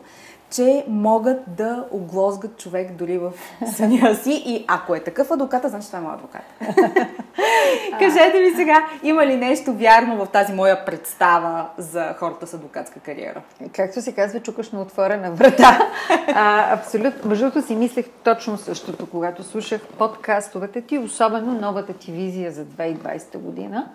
че 0.51 0.85
могат 0.89 1.39
да 1.47 1.85
оглозгат 1.91 2.59
човек 2.59 2.93
дори 2.93 3.19
в 3.19 3.33
съня 3.77 4.15
си 4.15 4.43
и 4.47 4.65
ако 4.69 4.95
е 4.95 5.01
такъв 5.01 5.31
адвоката, 5.31 5.69
значи 5.69 5.87
това 5.87 5.99
е 5.99 6.03
моят 6.03 6.17
адвокат. 6.17 6.43
Кажете 7.99 8.41
ми 8.41 8.57
сега, 8.57 8.89
има 9.03 9.27
ли 9.27 9.37
нещо 9.37 9.73
вярно 9.73 10.17
в 10.17 10.29
тази 10.31 10.53
моя 10.53 10.85
представа 10.85 11.67
за 11.79 12.15
хората 12.19 12.47
с 12.47 12.55
адвокатска 12.55 13.01
кариера? 13.01 13.43
Както 13.73 14.03
се 14.03 14.15
казва, 14.15 14.41
чукаш 14.41 14.71
на 14.71 14.83
отворена 14.83 15.31
врата. 15.31 15.91
а, 16.35 16.73
абсолютно. 16.73 17.29
Между 17.31 17.63
си 17.63 17.77
мислех 17.77 18.07
точно 18.25 18.59
същото, 18.59 19.07
когато 19.07 19.43
слушах 19.43 19.81
подкастовете 19.99 20.81
ти, 20.81 20.99
особено 20.99 21.61
новата 21.61 21.93
ти 21.93 22.13
визия 22.13 22.53
за 22.53 22.65
2020 22.65 23.39
година. 23.39 23.89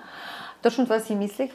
Точно 0.61 0.83
това 0.83 0.99
си 0.99 1.15
мислех 1.15 1.51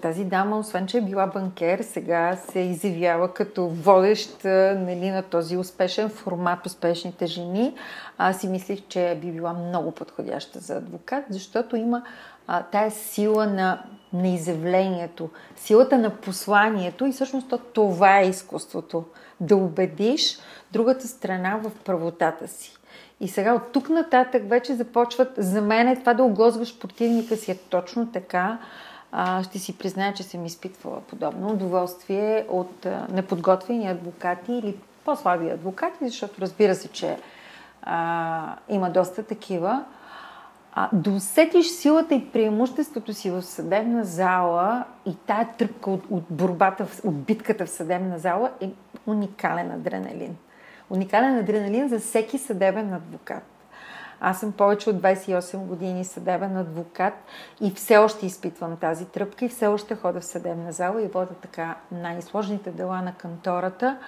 тази 0.00 0.24
дама, 0.24 0.58
освен 0.58 0.86
че 0.86 0.98
е 0.98 1.00
била 1.00 1.26
банкер, 1.26 1.82
сега 1.82 2.36
се 2.36 2.58
изявява 2.58 3.34
като 3.34 3.68
водещ 3.68 4.44
нали, 4.44 5.10
на 5.10 5.22
този 5.22 5.56
успешен 5.56 6.08
формат 6.08 6.66
Успешните 6.66 7.26
жени. 7.26 7.74
Аз 8.18 8.40
си 8.40 8.48
мислих, 8.48 8.86
че 8.88 9.18
би 9.22 9.32
била 9.32 9.52
много 9.52 9.92
подходяща 9.92 10.58
за 10.58 10.76
адвокат, 10.76 11.24
защото 11.30 11.76
има 11.76 12.02
а, 12.46 12.62
тая 12.62 12.90
сила 12.90 13.46
на, 13.46 13.82
на 14.12 14.28
изявлението, 14.28 15.30
силата 15.56 15.98
на 15.98 16.10
посланието 16.10 17.06
и 17.06 17.12
всъщност 17.12 17.54
това 17.72 18.20
е 18.20 18.28
изкуството. 18.28 19.04
Да 19.40 19.56
убедиш 19.56 20.38
другата 20.72 21.08
страна 21.08 21.60
в 21.62 21.70
правотата 21.84 22.48
си. 22.48 22.76
И 23.20 23.28
сега 23.28 23.54
от 23.54 23.72
тук 23.72 23.88
нататък 23.88 24.48
вече 24.48 24.74
започват, 24.74 25.28
за 25.36 25.62
мен 25.62 25.88
е 25.88 26.00
това 26.00 26.14
да 26.14 26.22
оглозваш 26.22 26.78
противника 26.78 27.36
си 27.36 27.50
е 27.50 27.58
точно 27.70 28.12
така, 28.12 28.58
а, 29.12 29.42
ще 29.42 29.58
си 29.58 29.78
призная, 29.78 30.14
че 30.14 30.22
съм 30.22 30.46
изпитвала 30.46 31.00
подобно 31.00 31.48
удоволствие 31.48 32.46
от 32.48 32.86
а, 32.86 33.06
неподготвени 33.10 33.88
адвокати 33.88 34.52
или 34.52 34.76
по-слаби 35.04 35.50
адвокати, 35.50 36.08
защото 36.08 36.40
разбира 36.40 36.74
се, 36.74 36.88
че 36.88 37.18
а, 37.82 38.56
има 38.68 38.90
доста 38.90 39.22
такива. 39.22 39.84
А, 40.72 40.88
да 40.92 41.10
усетиш 41.10 41.66
силата 41.66 42.14
и 42.14 42.30
преимуществото 42.32 43.14
си 43.14 43.30
в 43.30 43.42
съдебна 43.42 44.04
зала 44.04 44.84
и 45.06 45.16
тая 45.26 45.48
тръпка 45.58 45.90
от, 45.90 46.02
от 46.10 46.24
борбата, 46.30 46.86
от 47.04 47.22
битката 47.22 47.66
в 47.66 47.70
съдебна 47.70 48.18
зала 48.18 48.50
е 48.60 48.70
уникален 49.06 49.70
адреналин. 49.70 50.36
Уникален 50.90 51.38
адреналин 51.38 51.88
за 51.88 51.98
всеки 51.98 52.38
съдебен 52.38 52.94
адвокат. 52.94 53.59
Аз 54.20 54.40
съм 54.40 54.52
повече 54.52 54.90
от 54.90 54.96
28 54.96 55.56
години 55.56 56.04
съдебен 56.04 56.56
адвокат 56.56 57.14
и 57.60 57.70
все 57.70 57.96
още 57.96 58.26
изпитвам 58.26 58.76
тази 58.76 59.04
тръпка 59.04 59.44
и 59.44 59.48
все 59.48 59.66
още 59.66 59.96
хода 59.96 60.20
в 60.20 60.24
съдебна 60.24 60.72
зала 60.72 61.02
и 61.02 61.06
вода 61.06 61.34
така 61.42 61.76
най-сложните 61.92 62.70
дела 62.70 63.02
на 63.02 63.14
кантората 63.14 63.98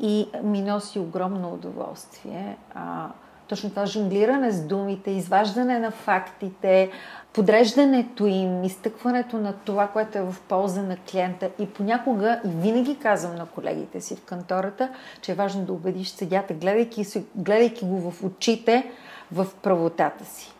и 0.00 0.28
ми 0.42 0.62
носи 0.62 0.98
огромно 0.98 1.52
удоволствие. 1.52 2.56
А, 2.74 3.08
точно 3.48 3.70
това 3.70 3.86
жонглиране 3.86 4.50
с 4.50 4.66
думите, 4.66 5.10
изваждане 5.10 5.78
на 5.78 5.90
фактите, 5.90 6.90
подреждането 7.36 8.26
им, 8.26 8.64
изтъкването 8.64 9.36
на 9.38 9.52
това, 9.52 9.88
което 9.88 10.18
е 10.18 10.22
в 10.22 10.34
полза 10.48 10.82
на 10.82 10.96
клиента 10.96 11.50
и 11.58 11.66
понякога, 11.66 12.40
и 12.44 12.48
винаги 12.48 12.98
казвам 12.98 13.36
на 13.36 13.46
колегите 13.46 14.00
си 14.00 14.16
в 14.16 14.24
кантората, 14.24 14.88
че 15.20 15.32
е 15.32 15.34
важно 15.34 15.64
да 15.64 15.72
убедиш 15.72 16.08
съдята, 16.08 16.54
гледайки, 16.54 17.04
гледайки 17.34 17.84
го 17.84 18.10
в 18.10 18.24
очите, 18.24 18.90
в 19.32 19.46
правотата 19.62 20.24
си. 20.24 20.52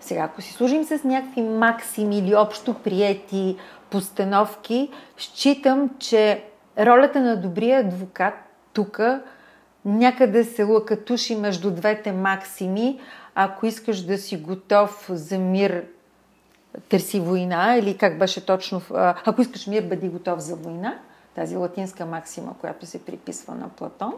Сега, 0.00 0.20
ако 0.22 0.42
си 0.42 0.52
служим 0.52 0.84
с 0.84 1.04
някакви 1.04 1.42
максими 1.42 2.18
или 2.18 2.34
общо 2.34 2.74
приети 2.74 3.56
постановки, 3.90 4.90
считам, 5.16 5.90
че 5.98 6.44
ролята 6.78 7.20
на 7.20 7.36
добрия 7.36 7.80
адвокат 7.80 8.34
тук 8.72 9.00
някъде 9.84 10.44
се 10.44 10.62
лъкатуши 10.64 11.36
между 11.36 11.70
двете 11.70 12.12
максими. 12.12 13.00
Ако 13.34 13.66
искаш 13.66 14.00
да 14.00 14.18
си 14.18 14.36
готов 14.36 15.06
за 15.12 15.38
мир, 15.38 15.84
търси 16.88 17.20
война, 17.20 17.76
или 17.76 17.98
как 17.98 18.18
беше 18.18 18.46
точно, 18.46 18.82
ако 18.90 19.42
искаш 19.42 19.66
мир, 19.66 19.82
бъди 19.82 20.08
готов 20.08 20.40
за 20.40 20.56
война, 20.56 20.98
тази 21.34 21.56
латинска 21.56 22.06
максима, 22.06 22.54
която 22.60 22.86
се 22.86 23.04
приписва 23.04 23.54
на 23.54 23.68
Платон, 23.68 24.14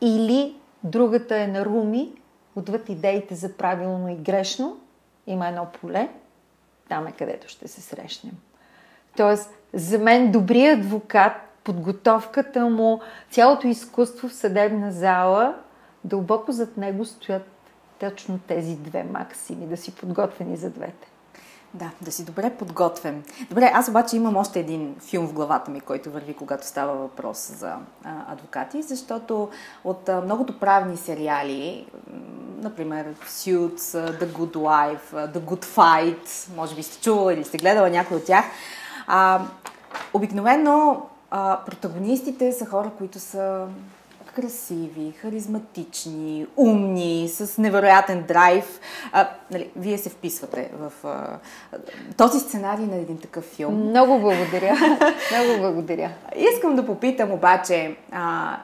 или 0.00 0.56
другата 0.84 1.36
е 1.36 1.46
на 1.46 1.64
Руми, 1.64 2.12
отвъд 2.56 2.88
идеите 2.88 3.34
за 3.34 3.56
правилно 3.56 4.08
и 4.08 4.16
грешно, 4.16 4.76
има 5.26 5.48
едно 5.48 5.66
поле, 5.80 6.08
там 6.88 7.06
е 7.06 7.12
където 7.12 7.48
ще 7.48 7.68
се 7.68 7.80
срещнем. 7.80 8.32
Тоест, 9.16 9.50
за 9.74 9.98
мен 9.98 10.32
добрият 10.32 10.78
адвокат, 10.78 11.32
подготовката 11.64 12.66
му, 12.66 13.00
цялото 13.30 13.66
изкуство 13.66 14.28
в 14.28 14.34
съдебна 14.34 14.92
зала, 14.92 15.56
дълбоко 16.04 16.52
зад 16.52 16.76
него 16.76 17.04
стоят 17.04 17.48
точно 18.00 18.38
тези 18.48 18.76
две 18.76 19.04
максими, 19.04 19.66
да 19.66 19.76
си 19.76 19.94
подготвени 19.94 20.56
за 20.56 20.70
двете. 20.70 21.11
Да, 21.74 21.90
да 22.02 22.12
си 22.12 22.24
добре 22.24 22.50
подготвен. 22.50 23.24
Добре, 23.48 23.70
аз 23.74 23.88
обаче 23.88 24.16
имам 24.16 24.36
още 24.36 24.60
един 24.60 24.96
филм 25.00 25.26
в 25.26 25.32
главата 25.32 25.70
ми, 25.70 25.80
който 25.80 26.10
върви, 26.10 26.34
когато 26.34 26.66
става 26.66 26.92
въпрос 26.92 27.52
за 27.58 27.74
а, 28.04 28.32
адвокати, 28.32 28.82
защото 28.82 29.48
от 29.84 30.08
а, 30.08 30.20
многото 30.20 30.60
правни 30.60 30.96
сериали, 30.96 31.86
например 32.58 33.14
Suits, 33.26 34.18
The 34.18 34.26
Good 34.32 34.52
Wife, 34.52 35.12
The 35.12 35.38
Good 35.38 35.64
Fight, 35.64 36.56
може 36.56 36.74
би 36.74 36.82
сте 36.82 37.00
чувала 37.00 37.34
или 37.34 37.44
сте 37.44 37.58
гледала 37.58 37.90
някой 37.90 38.16
от 38.16 38.24
тях, 38.24 38.44
а, 39.06 39.40
обикновено 40.14 41.06
а, 41.30 41.60
протагонистите 41.66 42.52
са 42.52 42.66
хора, 42.66 42.90
които 42.98 43.18
са 43.18 43.66
красиви, 44.34 45.12
харизматични, 45.12 46.46
умни, 46.56 47.28
с 47.28 47.58
невероятен 47.58 48.24
драйв. 48.28 48.80
А, 49.12 49.28
нали, 49.50 49.70
вие 49.76 49.98
се 49.98 50.10
вписвате 50.10 50.70
в 50.78 50.92
а, 51.04 51.38
този 52.16 52.40
сценарий 52.40 52.86
на 52.86 52.96
един 52.96 53.18
такъв 53.18 53.44
филм. 53.44 53.74
Много 53.74 54.20
благодаря. 54.20 54.74
Много 55.32 55.60
благодаря. 55.60 56.10
Искам 56.36 56.76
да 56.76 56.86
попитам 56.86 57.32
обаче, 57.32 57.96
а, 58.12 58.56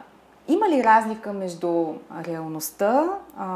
има 0.49 0.69
ли 0.69 0.85
разлика 0.85 1.33
между 1.33 1.95
реалността 2.27 3.09
а, 3.37 3.47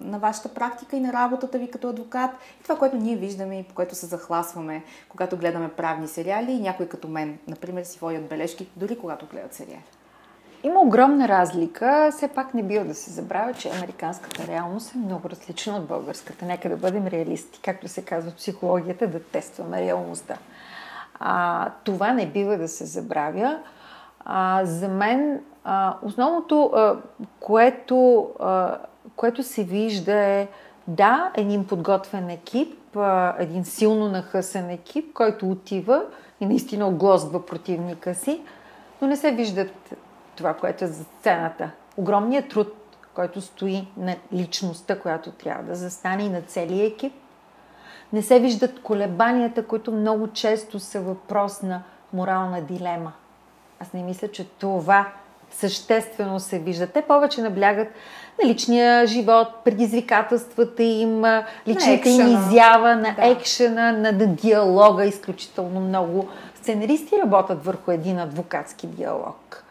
на 0.00 0.18
вашата 0.18 0.48
практика 0.48 0.96
и 0.96 1.00
на 1.00 1.12
работата 1.12 1.58
ви 1.58 1.70
като 1.70 1.88
адвокат 1.88 2.30
и 2.60 2.62
това, 2.62 2.76
което 2.76 2.96
ние 2.96 3.16
виждаме 3.16 3.58
и 3.58 3.62
по 3.62 3.74
което 3.74 3.94
се 3.94 4.06
захласваме, 4.06 4.82
когато 5.08 5.36
гледаме 5.36 5.68
правни 5.68 6.08
сериали 6.08 6.52
и 6.52 6.60
някой 6.60 6.88
като 6.88 7.08
мен, 7.08 7.38
например, 7.48 7.84
си 7.84 7.98
водят 7.98 8.28
бележки, 8.28 8.68
дори 8.76 8.98
когато 8.98 9.26
гледат 9.26 9.54
сериали? 9.54 9.84
Има 10.64 10.80
огромна 10.80 11.28
разлика. 11.28 12.10
Все 12.12 12.28
пак 12.28 12.54
не 12.54 12.62
бива 12.62 12.84
да 12.84 12.94
се 12.94 13.10
забравя, 13.10 13.52
че 13.54 13.70
американската 13.70 14.46
реалност 14.46 14.94
е 14.94 14.98
много 14.98 15.30
различна 15.30 15.76
от 15.76 15.86
българската. 15.86 16.44
Нека 16.44 16.68
да 16.68 16.76
бъдем 16.76 17.06
реалисти. 17.06 17.60
Както 17.62 17.88
се 17.88 18.04
казва 18.04 18.30
в 18.30 18.34
психологията, 18.34 19.06
да 19.06 19.22
тестваме 19.22 19.80
реалността. 19.80 20.38
А, 21.20 21.70
това 21.84 22.12
не 22.12 22.26
бива 22.26 22.58
да 22.58 22.68
се 22.68 22.84
забравя. 22.84 23.58
А, 24.24 24.64
за 24.64 24.88
мен 24.88 25.40
а, 25.64 25.96
основното, 26.02 26.70
а, 26.74 26.96
което, 27.40 28.28
а, 28.40 28.78
което 29.16 29.42
се 29.42 29.64
вижда 29.64 30.14
е 30.14 30.48
да, 30.88 31.32
един 31.34 31.66
подготвен 31.66 32.30
екип, 32.30 32.96
а, 32.96 33.34
един 33.38 33.64
силно 33.64 34.08
нахъсен 34.08 34.70
екип, 34.70 35.12
който 35.12 35.50
отива 35.50 36.02
и 36.40 36.46
наистина 36.46 36.88
оглоздва 36.88 37.46
противника 37.46 38.14
си, 38.14 38.42
но 39.02 39.08
не 39.08 39.16
се 39.16 39.32
виждат 39.32 39.94
това, 40.36 40.54
което 40.54 40.84
е 40.84 40.88
за 40.88 41.04
сцената. 41.04 41.70
Огромният 41.96 42.48
труд 42.48 42.84
който 43.14 43.40
стои 43.40 43.86
на 43.96 44.16
личността, 44.32 44.98
която 44.98 45.30
трябва 45.30 45.62
да 45.62 45.74
застане 45.74 46.22
и 46.22 46.28
на 46.28 46.42
целия 46.42 46.86
екип. 46.86 47.12
Не 48.12 48.22
се 48.22 48.40
виждат 48.40 48.82
колебанията, 48.82 49.66
които 49.66 49.92
много 49.92 50.32
често 50.32 50.80
са 50.80 51.00
въпрос 51.00 51.62
на 51.62 51.82
морална 52.12 52.62
дилема. 52.62 53.12
Аз 53.80 53.92
не 53.92 54.02
мисля, 54.02 54.28
че 54.28 54.48
това 54.48 55.08
съществено 55.50 56.40
се 56.40 56.58
вижда. 56.58 56.86
Те 56.86 57.02
повече 57.02 57.42
наблягат 57.42 57.88
на 58.42 58.48
личния 58.48 59.06
живот, 59.06 59.48
предизвикателствата 59.64 60.82
им, 60.82 61.24
личната 61.68 62.08
им 62.08 62.26
изява, 62.26 62.96
на 62.96 63.14
да. 63.14 63.26
екшена, 63.26 63.92
на, 63.92 64.12
диалога. 64.12 65.04
Изключително 65.04 65.80
много 65.80 66.28
сценаристи 66.54 67.16
работят 67.24 67.64
върху 67.64 67.90
един 67.90 68.18
адвокатски 68.18 68.86
диалог. 68.86 69.63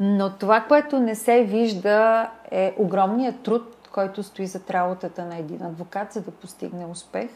Но 0.00 0.32
това, 0.38 0.60
което 0.60 0.98
не 1.00 1.14
се 1.14 1.44
вижда 1.44 2.30
е 2.50 2.74
огромният 2.78 3.42
труд, 3.42 3.88
който 3.92 4.22
стои 4.22 4.46
зад 4.46 4.70
работата 4.70 5.24
на 5.24 5.36
един 5.36 5.62
адвокат, 5.62 6.12
за 6.12 6.20
да 6.20 6.30
постигне 6.30 6.86
успех. 6.86 7.30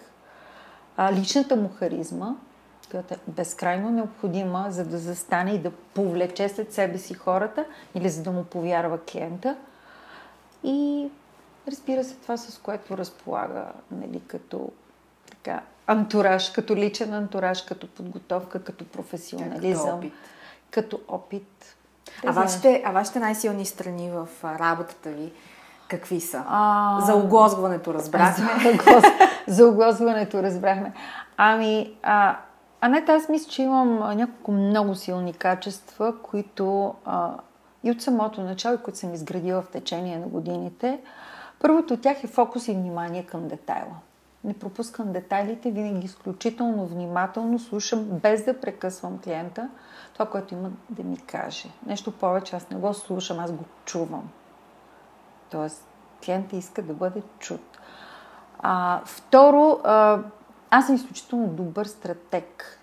А, 0.96 1.12
личната 1.12 1.56
му 1.56 1.70
харизма, 1.78 2.34
която 2.90 3.14
е 3.14 3.18
безкрайно 3.26 3.90
необходима, 3.90 4.66
за 4.68 4.84
да 4.84 4.98
застане 4.98 5.50
и 5.50 5.58
да 5.58 5.70
повлече 5.70 6.48
след 6.48 6.72
себе 6.72 6.98
си 6.98 7.14
хората 7.14 7.64
или 7.94 8.08
за 8.08 8.22
да 8.22 8.30
му 8.30 8.44
повярва 8.44 8.98
клиента. 8.98 9.56
И 10.64 11.08
разбира 11.68 12.04
се, 12.04 12.14
това 12.14 12.36
с 12.36 12.58
което 12.58 12.98
разполага 12.98 13.66
нали, 13.90 14.20
като 14.26 14.70
така, 15.30 15.62
антураж, 15.86 16.50
като 16.50 16.76
личен 16.76 17.14
антураж, 17.14 17.62
като 17.62 17.88
подготовка, 17.88 18.64
като 18.64 18.84
професионализъм, 18.84 19.86
като 19.86 19.96
опит. 19.96 20.12
Като 20.70 21.00
опит. 21.08 21.77
А 22.26 22.32
вашите, 22.32 22.82
а 22.86 22.92
вашите 22.92 23.20
най-силни 23.20 23.64
страни 23.66 24.10
в 24.10 24.28
работата 24.44 25.08
ви 25.10 25.32
какви 25.88 26.20
са? 26.20 26.44
А... 26.48 27.00
За 27.00 27.14
оглозването 27.14 27.94
разбрахме. 27.94 28.78
За, 28.84 29.02
за 29.46 29.66
оглозването 29.66 30.42
разбрахме. 30.42 30.92
Ами, 31.36 31.92
а, 32.02 32.36
Анета, 32.80 33.12
аз 33.12 33.28
мисля, 33.28 33.50
че 33.50 33.62
имам 33.62 34.16
няколко 34.16 34.52
много 34.52 34.94
силни 34.94 35.32
качества, 35.32 36.14
които 36.22 36.94
а, 37.04 37.30
и 37.84 37.90
от 37.90 38.02
самото 38.02 38.40
начало, 38.40 38.78
които 38.78 38.98
съм 38.98 39.14
изградила 39.14 39.62
в 39.62 39.68
течение 39.68 40.18
на 40.18 40.26
годините. 40.26 41.00
Първото 41.60 41.94
от 41.94 42.00
тях 42.00 42.24
е 42.24 42.26
фокус 42.26 42.68
и 42.68 42.72
внимание 42.72 43.22
към 43.22 43.48
детайла. 43.48 43.94
Не 44.48 44.54
пропускам 44.54 45.12
детайлите, 45.12 45.70
винаги 45.70 46.06
изключително 46.06 46.86
внимателно 46.86 47.58
слушам, 47.58 48.04
без 48.04 48.44
да 48.44 48.60
прекъсвам 48.60 49.18
клиента, 49.18 49.68
това, 50.12 50.26
което 50.26 50.54
има 50.54 50.70
да 50.90 51.02
ми 51.02 51.16
каже. 51.16 51.68
Нещо 51.86 52.12
повече, 52.12 52.56
аз 52.56 52.70
не 52.70 52.76
го 52.76 52.94
слушам, 52.94 53.38
аз 53.38 53.52
го 53.52 53.64
чувам. 53.84 54.30
Тоест, 55.50 55.86
клиента 56.24 56.56
иска 56.56 56.82
да 56.82 56.92
бъде 56.94 57.22
чут. 57.38 57.78
А, 58.58 59.00
второ, 59.04 59.80
а, 59.84 60.18
аз 60.70 60.86
съм 60.86 60.94
изключително 60.94 61.46
добър 61.48 61.86
стратег. 61.86 62.80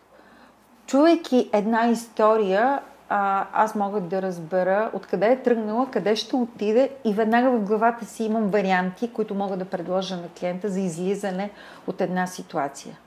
Чувайки 0.85 1.49
една 1.53 1.87
история, 1.87 2.81
а, 3.09 3.47
аз 3.53 3.75
мога 3.75 4.01
да 4.01 4.21
разбера 4.21 4.89
откъде 4.93 5.27
е 5.27 5.41
тръгнала, 5.41 5.91
къде 5.91 6.15
ще 6.15 6.35
отиде 6.35 6.89
и 7.05 7.13
веднага 7.13 7.51
в 7.51 7.59
главата 7.59 8.05
си 8.05 8.23
имам 8.23 8.47
варианти, 8.47 9.13
които 9.13 9.35
мога 9.35 9.57
да 9.57 9.65
предложа 9.65 10.15
на 10.15 10.29
клиента 10.39 10.69
за 10.69 10.79
излизане 10.79 11.49
от 11.87 12.01
една 12.01 12.27
ситуация. 12.27 12.97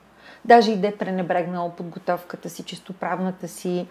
Даже 0.45 0.71
и 0.71 0.77
да 0.77 0.87
е 0.87 0.95
пренебрегнала 0.95 1.69
подготовката 1.69 2.49
си, 2.49 2.63
чистоправната 2.63 3.47
си 3.47 3.87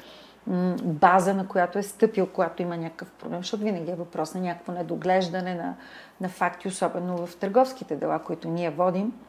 база, 0.83 1.35
на 1.35 1.49
която 1.49 1.79
е 1.79 1.83
стъпил, 1.83 2.27
когато 2.27 2.62
има 2.62 2.77
някакъв 2.77 3.11
проблем, 3.11 3.41
защото 3.41 3.65
винаги 3.65 3.91
е 3.91 3.95
въпрос 3.95 4.35
на 4.35 4.41
някакво 4.41 4.73
недоглеждане 4.73 5.55
на, 5.55 5.75
на 6.21 6.29
факти, 6.29 6.69
особено 6.69 7.27
в 7.27 7.37
търговските 7.37 7.97
дела, 7.97 8.19
които 8.19 8.49
ние 8.49 8.71
водим– 8.71 9.12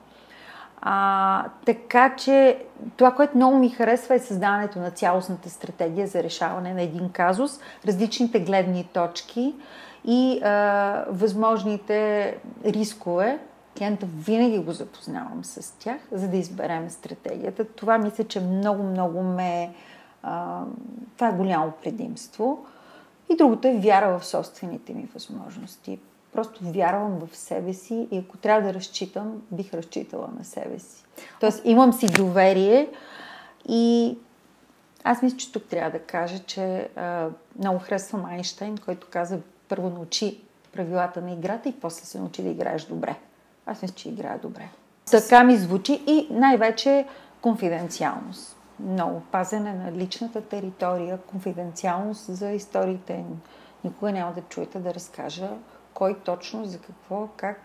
а, 0.81 1.45
така 1.65 2.15
че 2.15 2.63
това, 2.97 3.11
което 3.11 3.37
много 3.37 3.57
ми 3.57 3.69
харесва 3.69 4.15
е 4.15 4.19
създаването 4.19 4.79
на 4.79 4.91
цялостната 4.91 5.49
стратегия 5.49 6.07
за 6.07 6.23
решаване 6.23 6.73
на 6.73 6.81
един 6.81 7.09
казус, 7.09 7.59
различните 7.87 8.39
гледни 8.39 8.83
точки 8.83 9.55
и 10.05 10.41
а, 10.43 11.05
възможните 11.09 12.37
рискове. 12.65 13.39
Клиента 13.77 14.05
винаги 14.05 14.59
го 14.59 14.71
запознавам 14.71 15.43
с 15.43 15.71
тях, 15.79 15.97
за 16.11 16.27
да 16.27 16.37
изберем 16.37 16.89
стратегията. 16.89 17.65
Това 17.65 17.97
мисля, 17.97 18.23
че 18.23 18.39
много, 18.39 18.83
много 18.83 19.23
ме... 19.23 19.73
А, 20.23 20.61
това 21.15 21.27
е 21.27 21.33
голямо 21.33 21.71
предимство. 21.83 22.65
И 23.33 23.35
другото 23.35 23.67
е 23.67 23.77
вяра 23.77 24.19
в 24.19 24.25
собствените 24.25 24.93
ми 24.93 25.07
възможности. 25.13 25.99
Просто 26.33 26.59
вярвам 26.63 27.19
в 27.19 27.35
себе 27.35 27.73
си 27.73 28.07
и 28.11 28.17
ако 28.17 28.37
трябва 28.37 28.61
да 28.61 28.73
разчитам, 28.73 29.41
бих 29.51 29.73
разчитала 29.73 30.29
на 30.37 30.45
себе 30.45 30.79
си. 30.79 31.03
Тоест 31.39 31.61
имам 31.65 31.93
си 31.93 32.07
доверие 32.07 32.89
и 33.67 34.17
аз 35.03 35.21
мисля, 35.21 35.37
че 35.37 35.51
тук 35.51 35.63
трябва 35.63 35.91
да 35.91 35.99
кажа, 35.99 36.39
че 36.39 36.89
а, 36.95 37.27
много 37.59 37.79
харесвам 37.79 38.25
Айнштайн, 38.25 38.77
който 38.77 39.07
каза 39.11 39.39
първо 39.69 39.89
научи 39.89 40.41
правилата 40.73 41.21
на 41.21 41.31
играта 41.31 41.69
и 41.69 41.79
после 41.81 42.05
се 42.05 42.19
научи 42.19 42.43
да 42.43 42.49
играеш 42.49 42.85
добре. 42.85 43.15
Аз 43.65 43.81
мисля, 43.81 43.95
че 43.95 44.09
играя 44.09 44.39
добре. 44.39 44.69
Така 45.11 45.43
ми 45.43 45.57
звучи 45.57 46.03
и 46.07 46.27
най-вече 46.31 47.05
конфиденциалност. 47.41 48.57
Много 48.79 49.21
пазене 49.31 49.73
на 49.73 49.91
личната 49.91 50.41
територия, 50.41 51.17
конфиденциалност 51.17 52.25
за 52.35 52.49
историите. 52.49 53.25
Никога 53.83 54.11
няма 54.11 54.33
да 54.33 54.41
чуете 54.41 54.79
да 54.79 54.93
разкажа 54.93 55.49
кой 55.99 56.15
точно, 56.19 56.65
за 56.65 56.77
какво, 56.77 57.27
как 57.37 57.61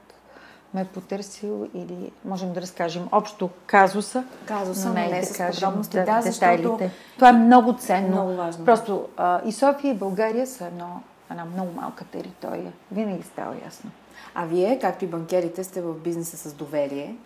ме 0.75 0.81
е 0.81 0.85
потърсил 0.85 1.69
или 1.75 2.13
можем 2.25 2.53
да 2.53 2.61
разкажем 2.61 3.09
общо 3.13 3.51
казуса. 3.67 4.25
Казуса, 4.47 4.89
но 4.89 4.95
не, 4.95 5.09
не 5.09 5.21
да 5.21 5.27
кажем 5.27 5.55
подробности, 5.55 5.97
да, 5.97 6.05
да 6.05 6.23
защото... 6.23 6.79
Това 7.15 7.29
е 7.29 7.33
много 7.33 7.73
ценно. 7.73 8.09
Много 8.09 8.35
важно. 8.35 8.65
Просто 8.65 9.09
а, 9.17 9.41
и 9.45 9.53
София 9.53 9.91
и 9.91 9.97
България 9.97 10.47
са 10.47 10.67
едно, 10.67 11.01
една 11.31 11.45
много 11.45 11.73
малка 11.73 12.05
територия. 12.05 12.73
Винаги 12.93 13.23
става 13.23 13.55
ясно. 13.65 13.91
А 14.35 14.45
вие, 14.45 14.79
както 14.79 15.05
и 15.05 15.09
банкерите, 15.09 15.65
сте 15.65 15.83
в 15.83 15.95
бизнеса 15.95 16.37
с 16.37 16.53
доверие 16.53 17.17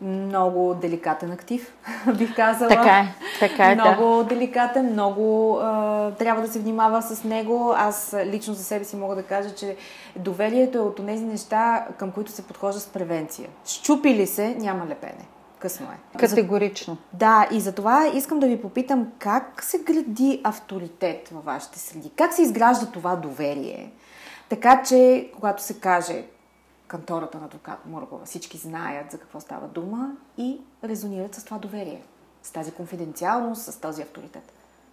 много 0.00 0.74
деликатен 0.74 1.32
актив, 1.32 1.74
бих 2.18 2.36
казала. 2.36 2.68
Така 2.68 2.98
е, 2.98 3.14
така 3.40 3.70
е. 3.70 3.74
Много 3.74 4.16
да. 4.16 4.24
деликатен, 4.24 4.92
много 4.92 5.58
а, 5.62 6.10
трябва 6.10 6.42
да 6.42 6.48
се 6.48 6.58
внимава 6.58 7.02
с 7.02 7.24
него. 7.24 7.74
Аз 7.76 8.16
лично 8.24 8.54
за 8.54 8.64
себе 8.64 8.84
си 8.84 8.96
мога 8.96 9.14
да 9.14 9.22
кажа, 9.22 9.54
че 9.54 9.76
доверието 10.16 10.78
е 10.78 10.80
от 10.80 11.06
тези 11.06 11.24
неща, 11.24 11.86
към 11.98 12.12
които 12.12 12.30
се 12.30 12.42
подхожда 12.42 12.80
с 12.80 12.86
превенция. 12.86 13.48
Щупи 13.64 14.14
ли 14.14 14.26
се, 14.26 14.54
няма 14.54 14.86
лепене. 14.86 15.26
Късно 15.58 15.86
е. 15.86 16.18
Категорично. 16.18 16.94
За... 16.94 17.18
Да, 17.18 17.48
и 17.52 17.60
за 17.60 17.72
това 17.72 18.10
искам 18.14 18.40
да 18.40 18.46
ви 18.46 18.62
попитам 18.62 19.06
как 19.18 19.64
се 19.64 19.78
гради 19.78 20.40
авторитет 20.44 21.28
във 21.32 21.44
вашите 21.44 21.78
среди? 21.78 22.10
Как 22.16 22.32
се 22.32 22.42
изгражда 22.42 22.86
това 22.86 23.16
доверие? 23.16 23.92
Така 24.48 24.82
че, 24.82 25.30
когато 25.34 25.62
се 25.62 25.80
каже 25.80 26.24
кантората 26.90 27.38
на 27.38 27.44
адвокат 27.44 27.86
Мургова. 27.86 28.24
Всички 28.24 28.58
знаят 28.58 29.10
за 29.10 29.18
какво 29.18 29.40
става 29.40 29.68
дума 29.68 30.12
и 30.38 30.60
резонират 30.84 31.34
с 31.34 31.44
това 31.44 31.58
доверие, 31.58 32.02
с 32.42 32.52
тази 32.52 32.72
конфиденциалност, 32.72 33.62
с 33.62 33.80
този 33.80 34.02
авторитет. 34.02 34.52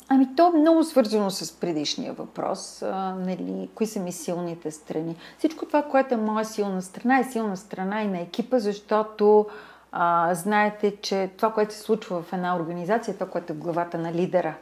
Ами 0.10 0.36
то 0.36 0.48
е 0.48 0.60
много 0.60 0.84
свързано 0.84 1.30
с 1.30 1.60
предишния 1.60 2.14
въпрос. 2.14 2.82
А, 2.82 3.16
нали, 3.16 3.70
кои 3.76 3.88
са 3.88 4.00
ми 4.00 4.12
силните 4.12 4.72
страни? 4.72 5.16
Всичко 5.38 5.66
това, 5.66 5.84
което 5.84 6.14
е 6.14 6.18
моя 6.18 6.46
силна 6.46 6.82
страна, 6.82 7.20
е 7.20 7.24
силна 7.24 7.58
страна 7.58 8.02
и 8.02 8.08
на 8.08 8.20
екипа, 8.20 8.60
защото 8.60 9.46
а, 9.92 10.36
знаете, 10.36 10.96
че 11.02 11.32
това, 11.38 11.54
което 11.54 11.74
се 11.74 11.80
случва 11.80 12.22
в 12.22 12.34
една 12.34 12.56
организация, 12.56 13.12
е 13.12 13.16
това, 13.16 13.30
което 13.30 13.54
е 13.54 13.56
в 13.56 13.60
главата 13.60 13.98
на 13.98 14.14
лидера. 14.14 14.56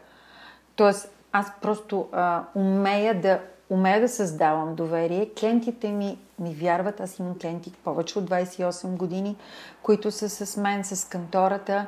Тоест, 0.76 1.10
аз 1.32 1.52
просто 1.62 2.08
а, 2.12 2.43
умея 2.56 3.21
да 3.21 3.39
умея 3.69 4.01
да 4.01 4.10
създавам 4.10 4.75
доверие. 4.75 5.30
Клиентите 5.39 5.91
ми 5.91 6.17
ми 6.39 6.54
вярват. 6.54 6.99
Аз 6.99 7.19
имам 7.19 7.39
клиенти 7.39 7.71
повече 7.84 8.19
от 8.19 8.30
28 8.30 8.88
години, 8.88 9.36
които 9.84 10.12
са 10.12 10.30
с 10.30 10.58
мен, 10.58 10.84
с 10.84 11.10
кантората. 11.10 11.86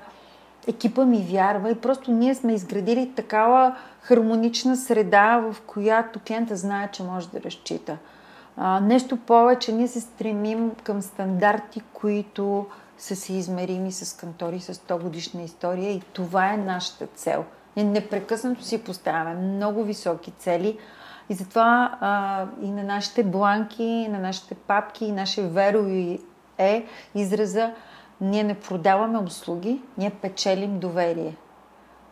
Екипа 0.68 1.06
ми 1.06 1.28
вярва 1.32 1.72
и 1.72 1.76
просто 1.76 2.12
ние 2.12 2.36
сме 2.36 2.54
изградили 2.54 3.14
такава 3.16 3.76
хармонична 4.02 4.78
среда, 4.78 5.38
в 5.38 5.56
която 5.68 6.20
клиента 6.28 6.56
знае, 6.56 6.90
че 6.92 7.04
може 7.04 7.30
да 7.30 7.42
разчита. 7.42 7.98
А, 8.58 8.80
нещо 8.80 9.18
повече, 9.18 9.72
ние 9.72 9.88
се 9.88 10.02
стремим 10.02 10.72
към 10.84 11.02
стандарти, 11.02 11.82
които 11.94 12.66
са 12.98 13.16
се 13.16 13.34
измерими 13.34 13.92
с 13.92 14.18
кантори 14.18 14.60
с 14.60 14.74
100 14.74 15.02
годишна 15.02 15.42
история 15.42 15.92
и 15.92 16.02
това 16.14 16.54
е 16.54 16.58
нашата 16.58 17.08
цел. 17.08 17.46
Ние 17.76 17.86
непрекъснато 17.86 18.64
си 18.64 18.84
поставяме 18.84 19.36
много 19.36 19.84
високи 19.84 20.32
цели, 20.32 20.78
и 21.30 21.34
затова 21.34 21.98
а, 22.02 22.46
и 22.62 22.72
на 22.72 22.84
нашите 22.84 23.24
бланки, 23.24 23.84
и 23.84 24.08
на 24.08 24.20
нашите 24.20 24.56
папки, 24.56 25.06
и 25.06 25.12
наше 25.12 25.42
веро 25.42 25.86
е 26.58 26.86
израза 27.16 27.72
ние 28.22 28.44
не 28.44 28.60
продаваме 28.60 29.18
услуги, 29.18 29.82
ние 29.98 30.10
печелим 30.10 30.80
доверие. 30.80 31.36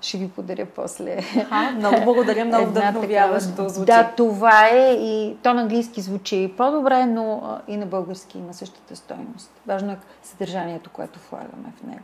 Ще 0.01 0.17
ви 0.17 0.29
подаря 0.29 0.65
после. 0.75 1.19
А, 1.51 1.71
много 1.71 1.97
благодаря, 2.03 2.45
много 2.45 2.65
вдъхновяващо 2.65 3.69
звучи. 3.69 3.85
Да, 3.85 4.11
това 4.17 4.67
е 4.67 4.93
и 4.93 5.37
то 5.43 5.53
на 5.53 5.61
английски 5.61 6.01
звучи 6.01 6.53
по-добре, 6.57 7.05
но 7.05 7.57
и 7.67 7.77
на 7.77 7.85
български 7.85 8.37
има 8.37 8.53
същата 8.53 8.95
стойност. 8.95 9.51
Важно 9.67 9.91
е 9.91 9.97
съдържанието, 10.23 10.89
което 10.89 11.19
влагаме 11.31 11.73
в 11.79 11.87
него. 11.87 12.03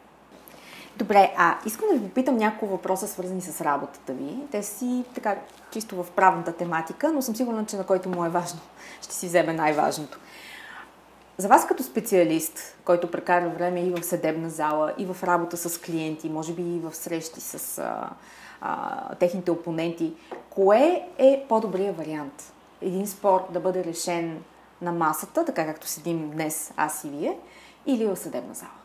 Добре, 0.97 1.33
а 1.37 1.57
искам 1.65 1.87
да 1.87 1.95
ви 1.95 2.07
попитам 2.07 2.37
няколко 2.37 2.67
въпроса, 2.67 3.07
свързани 3.07 3.41
с 3.41 3.61
работата 3.61 4.13
ви. 4.13 4.37
Те 4.51 4.63
си 4.63 5.03
така 5.15 5.35
чисто 5.71 6.03
в 6.03 6.11
правната 6.11 6.53
тематика, 6.53 7.11
но 7.13 7.21
съм 7.21 7.35
сигурна, 7.35 7.65
че 7.65 7.77
на 7.77 7.83
който 7.83 8.09
му 8.09 8.25
е 8.25 8.29
важно, 8.29 8.59
ще 9.01 9.13
си 9.13 9.27
вземе 9.27 9.53
най-важното. 9.53 10.19
За 11.37 11.47
вас 11.47 11.67
като 11.67 11.83
специалист, 11.83 12.77
който 12.85 13.11
прекарва 13.11 13.49
време 13.49 13.81
и 13.81 13.89
в 13.89 14.03
съдебна 14.03 14.49
зала, 14.49 14.93
и 14.97 15.05
в 15.05 15.23
работа 15.23 15.57
с 15.57 15.81
клиенти, 15.81 16.29
може 16.29 16.53
би 16.53 16.61
и 16.61 16.79
в 16.79 16.95
срещи 16.95 17.41
с 17.41 17.79
а, 17.79 18.09
а, 18.61 19.15
техните 19.15 19.51
опоненти, 19.51 20.13
кое 20.49 21.07
е 21.17 21.45
по-добрият 21.49 21.97
вариант? 21.97 22.53
Един 22.81 23.07
спор 23.07 23.47
да 23.53 23.59
бъде 23.59 23.83
решен 23.83 24.43
на 24.81 24.91
масата, 24.91 25.45
така 25.45 25.65
както 25.65 25.87
седим 25.87 26.31
днес 26.31 26.73
аз 26.77 27.03
и 27.03 27.09
вие, 27.09 27.37
или 27.85 28.05
в 28.05 28.15
съдебна 28.15 28.53
зала? 28.53 28.80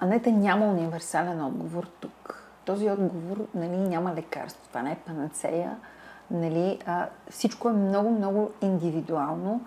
Анета 0.00 0.32
няма 0.32 0.66
универсален 0.66 1.44
отговор 1.44 1.88
тук. 2.00 2.44
Този 2.64 2.90
отговор 2.90 3.46
нали, 3.54 3.76
няма 3.76 4.14
лекарство. 4.14 4.68
Това 4.68 4.82
не 4.82 4.92
е 4.92 4.96
панацея. 5.06 5.76
Нали, 6.30 6.78
а, 6.86 7.06
всичко 7.30 7.68
е 7.68 7.72
много, 7.72 8.10
много 8.10 8.50
индивидуално. 8.62 9.60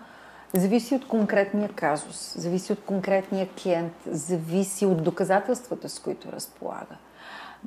Зависи 0.54 0.94
от 0.94 1.08
конкретния 1.08 1.68
казус, 1.68 2.34
зависи 2.38 2.72
от 2.72 2.84
конкретния 2.84 3.48
клиент, 3.62 3.92
зависи 4.06 4.86
от 4.86 5.04
доказателствата, 5.04 5.88
с 5.88 5.98
които 5.98 6.32
разполага. 6.32 6.96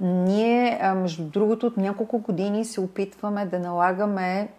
Ние, 0.01 0.80
между 0.95 1.23
другото, 1.23 1.67
от 1.67 1.78
няколко 1.78 2.17
години 2.17 2.65
се 2.65 2.82
опитваме 2.82 3.45
да 3.45 3.60
налагаме 3.60 4.49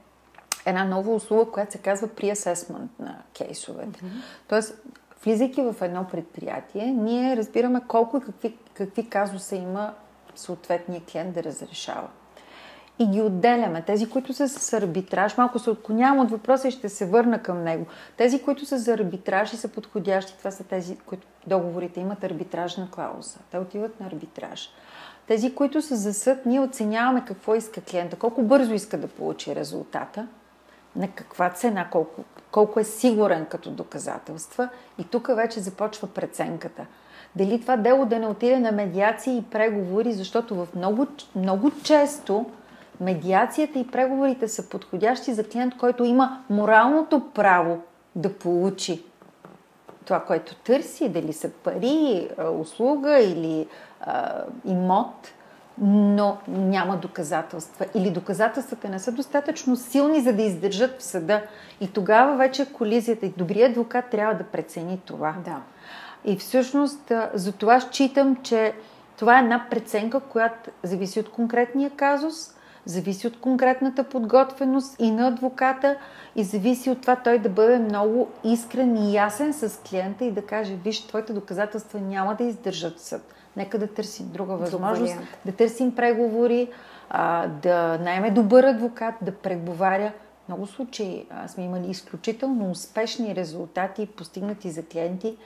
една 0.67 0.85
нова 0.85 1.15
услуга, 1.15 1.51
която 1.51 1.73
се 1.73 1.79
казва 1.79 2.09
pre-assessment 2.09 2.89
на 2.99 3.19
кейсовете. 3.39 4.01
Mm-hmm. 4.01 4.23
Тоест, 4.49 4.83
влизайки 5.27 5.63
в 5.63 5.75
едно 5.83 6.07
предприятие, 6.13 6.87
ние 6.87 7.37
разбираме 7.37 7.81
колко 7.89 8.17
и 8.17 8.21
какви, 8.21 8.57
какви 8.75 9.09
казуса 9.09 9.57
има 9.57 9.95
съответния 10.35 11.01
клиент 11.13 11.35
да 11.35 11.43
разрешава. 11.43 12.09
И 12.99 13.07
ги 13.07 13.23
отделяме. 13.23 13.83
Тези, 13.83 14.11
които 14.11 14.33
са 14.35 14.49
с 14.49 14.73
арбитраж, 14.73 15.37
малко 15.37 15.59
се 15.59 15.71
отклонявам 15.71 16.19
от 16.19 16.31
въпроса 16.31 16.69
и 16.69 16.71
ще 16.71 16.89
се 16.89 17.07
върна 17.07 17.43
към 17.43 17.65
него. 17.65 17.87
Тези, 18.17 18.43
които 18.43 18.67
са 18.67 18.79
за 18.79 18.93
арбитраж 18.95 19.53
и 19.53 19.57
са 19.57 19.69
подходящи, 19.69 20.39
това 20.39 20.51
са 20.51 20.65
тези, 20.65 20.97
които 20.97 21.27
договорите 21.47 22.01
имат 22.01 22.25
арбитражна 22.25 22.89
клауза. 22.91 23.39
Те 23.51 23.59
отиват 23.59 24.01
на 24.01 24.07
арбитраж. 24.07 24.71
Тези, 25.27 25.55
които 25.55 25.83
са 25.83 25.97
за 25.97 26.15
съд, 26.15 26.47
ние 26.47 26.61
оценяваме 26.61 27.25
какво 27.25 27.55
иска 27.55 27.81
клиента, 27.81 28.17
колко 28.17 28.43
бързо 28.43 28.75
иска 28.75 28.99
да 28.99 29.09
получи 29.09 29.55
резултата, 29.55 30.29
на 30.97 31.09
каква 31.09 31.51
цена, 31.51 31.89
колко, 31.91 32.25
колко 32.51 32.81
е 32.81 32.85
сигурен 32.85 33.47
като 33.47 33.71
доказателства. 33.71 34.69
И 34.99 35.05
тук 35.05 35.27
вече 35.37 35.61
започва 35.61 36.09
преценката. 36.09 36.87
Дали 37.37 37.61
това 37.61 37.77
дело 37.77 38.07
да 38.07 38.19
не 38.19 38.27
отиде 38.27 38.59
на 38.59 38.73
медиации 38.73 39.37
и 39.37 39.51
преговори, 39.51 40.13
защото 40.13 40.55
в 40.55 40.69
много, 40.75 41.07
много 41.37 41.71
често 41.83 42.47
медиацията 43.01 43.79
и 43.79 43.87
преговорите 43.87 44.49
са 44.49 44.69
подходящи 44.69 45.35
за 45.35 45.49
клиент, 45.49 45.77
който 45.77 46.05
има 46.05 46.45
моралното 46.51 47.31
право 47.35 47.79
да 48.15 48.33
получи 48.33 49.05
това, 50.07 50.21
което 50.21 50.55
търси, 50.55 51.09
дали 51.09 51.33
са 51.33 51.51
пари, 51.51 52.29
услуга 52.61 53.19
или 53.19 53.67
а, 54.01 54.43
имот, 54.65 55.33
но 55.79 56.39
няма 56.49 56.97
доказателства. 56.97 57.87
Или 57.95 58.11
доказателствата 58.11 58.89
не 58.89 58.99
са 58.99 59.13
достатъчно 59.13 59.77
силни, 59.77 60.21
за 60.21 60.33
да 60.33 60.43
издържат 60.43 61.01
в 61.01 61.03
съда. 61.03 61.43
И 61.81 61.93
тогава 61.93 62.37
вече 62.37 62.73
колизията 62.73 63.27
и 63.27 63.35
добрият 63.37 63.71
адвокат 63.71 64.11
трябва 64.11 64.35
да 64.35 64.45
прецени 64.45 65.01
това. 65.05 65.35
Да. 65.45 65.61
И 66.25 66.37
всъщност 66.37 67.13
за 67.35 67.53
това 67.53 67.81
считам, 67.81 68.37
че 68.43 68.73
това 69.19 69.39
е 69.39 69.43
една 69.43 69.67
преценка, 69.71 70.21
която 70.21 70.71
зависи 70.83 71.21
от 71.21 71.31
конкретния 71.31 71.91
казус, 71.91 72.57
зависи 72.85 73.27
от 73.27 73.41
конкретната 73.41 74.05
подготвеност 74.05 74.97
и 74.99 75.11
на 75.11 75.29
адвоката 75.29 75.97
и 76.37 76.45
зависи 76.45 76.91
от 76.91 77.01
това 77.01 77.17
той 77.17 77.39
да 77.39 77.49
бъде 77.49 77.79
много 77.79 78.29
искрен 78.45 78.97
и 78.97 79.15
ясен 79.15 79.53
с 79.53 79.81
клиента 79.89 80.25
и 80.25 80.33
да 80.33 80.47
каже, 80.47 80.75
виж, 80.75 81.07
твоите 81.07 81.33
доказателства 81.33 82.01
няма 82.01 82.35
да 82.35 82.45
издържат 82.45 83.01
съд. 83.01 83.36
Нека 83.57 83.79
да 83.79 83.87
търсим 83.87 84.29
друга 84.29 84.57
възможност, 84.57 85.15
да 85.45 85.53
търсим 85.53 85.95
преговори, 85.95 86.69
да 87.63 87.99
найме 88.03 88.31
добър 88.31 88.65
адвокат, 88.65 89.15
да 89.23 89.33
преговаря. 89.33 90.13
Много 90.49 90.67
случаи 90.67 91.27
сме 91.47 91.65
имали 91.65 91.91
изключително 91.91 92.71
успешни 92.71 93.35
резултати, 93.35 94.07
постигнати 94.07 94.71
за 94.71 94.83
клиенти 94.87 95.37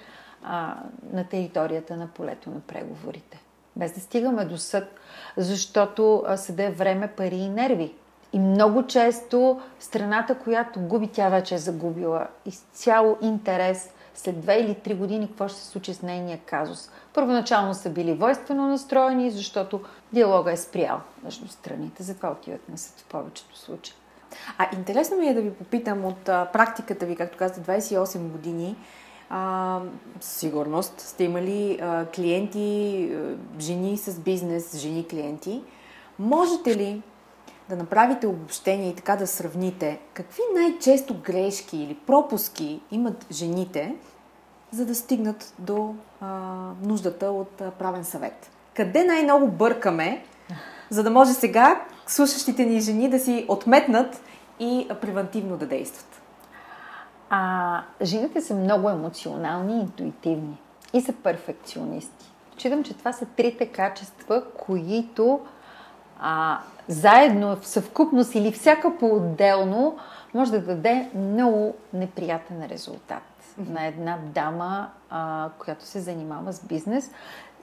на 1.12 1.25
територията 1.31 1.96
на 1.96 2.07
полето 2.07 2.51
на 2.51 2.61
преговорите 2.61 3.40
без 3.77 3.92
да 3.92 4.01
стигаме 4.01 4.44
до 4.44 4.59
съд, 4.59 4.88
защото 5.37 6.25
съда 6.37 6.64
е 6.64 6.70
време, 6.70 7.09
пари 7.09 7.37
и 7.37 7.49
нерви. 7.49 7.94
И 8.33 8.38
много 8.38 8.87
често 8.87 9.61
страната, 9.79 10.35
която 10.35 10.81
губи, 10.81 11.09
тя 11.09 11.29
вече 11.29 11.55
е 11.55 11.59
загубила 11.59 12.27
изцяло 12.46 13.16
интерес 13.23 13.92
след 14.21 14.41
две 14.41 14.55
или 14.55 14.75
три 14.75 14.95
години 14.95 15.29
какво 15.29 15.49
ще 15.49 15.59
се 15.59 15.67
случи 15.67 15.95
с 15.95 16.03
нейния 16.03 16.39
казус. 16.47 16.91
Първоначално 17.15 17.75
са 17.75 17.91
били 17.91 18.13
войствено 18.13 18.67
настроени, 18.67 19.31
защото 19.31 19.81
диалога 20.13 20.53
е 20.53 20.57
спрял 20.57 21.01
между 21.25 21.49
страните. 21.49 22.03
Затова 22.03 22.31
отиват 22.31 22.69
на 22.69 22.79
съд 22.79 23.01
в 23.01 23.05
повечето 23.05 23.59
случаи. 23.59 23.95
А 24.59 24.69
интересно 24.77 25.17
ми 25.17 25.27
е 25.27 25.35
да 25.35 25.41
ви 25.41 25.55
попитам 25.55 26.05
от 26.05 26.29
а, 26.29 26.49
практиката 26.53 27.07
ви, 27.07 27.17
както 27.17 27.39
казахте, 27.39 27.73
28 27.73 28.19
години, 28.19 28.77
а, 29.31 29.81
сигурност 30.21 31.01
сте 31.01 31.25
имали 31.25 31.79
а, 31.83 32.07
клиенти, 32.07 33.11
а, 33.15 33.61
жени 33.61 33.99
с 33.99 34.19
бизнес, 34.19 34.77
жени 34.77 35.09
клиенти. 35.09 35.63
Можете 36.19 36.77
ли 36.77 37.03
да 37.69 37.77
направите 37.77 38.27
обобщение 38.27 38.91
и 38.91 38.95
така 38.95 39.17
да 39.17 39.27
сравните 39.27 40.01
какви 40.15 40.43
най-често 40.55 41.15
грешки 41.15 41.77
или 41.77 41.95
пропуски 42.07 42.81
имат 42.91 43.27
жените, 43.33 43.95
за 44.73 44.87
да 44.87 44.95
стигнат 44.95 45.55
до 45.59 45.95
а, 46.21 46.27
нуждата 46.83 47.27
от 47.27 47.61
а, 47.61 47.71
правен 47.71 48.05
съвет? 48.05 48.51
Къде 48.77 49.05
най-много 49.05 49.49
бъркаме, 49.49 50.25
за 50.91 51.03
да 51.03 51.11
може 51.11 51.33
сега 51.33 51.85
слушащите 52.07 52.67
ни 52.67 52.81
жени 52.81 53.11
да 53.11 53.19
си 53.19 53.47
отметнат 53.49 54.23
и 54.61 54.89
превентивно 55.01 55.57
да 55.57 55.67
действат? 55.67 56.23
А 57.31 57.83
жените 58.03 58.41
са 58.41 58.55
много 58.55 58.91
емоционални 58.91 59.77
и 59.77 59.81
интуитивни 59.81 60.59
и 60.93 61.01
са 61.01 61.13
перфекционисти. 61.13 62.33
Читам, 62.57 62.85
че 62.85 62.95
това 62.95 63.13
са 63.13 63.27
трите 63.27 63.67
качества, 63.67 64.43
които 64.67 65.41
а, 66.21 66.59
заедно, 66.89 67.57
в 67.57 67.67
съвкупност 67.67 68.35
или 68.35 68.53
всяка 68.53 68.99
по-отделно 68.99 69.97
може 70.35 70.51
да 70.51 70.61
даде 70.61 71.11
много 71.15 71.75
неприятен 71.93 72.67
резултат 72.67 73.23
на 73.59 73.87
една 73.87 74.19
дама, 74.35 74.91
а, 75.11 75.49
която 75.59 75.85
се 75.85 76.01
занимава 76.01 76.53
с 76.53 76.65
бизнес. 76.65 77.11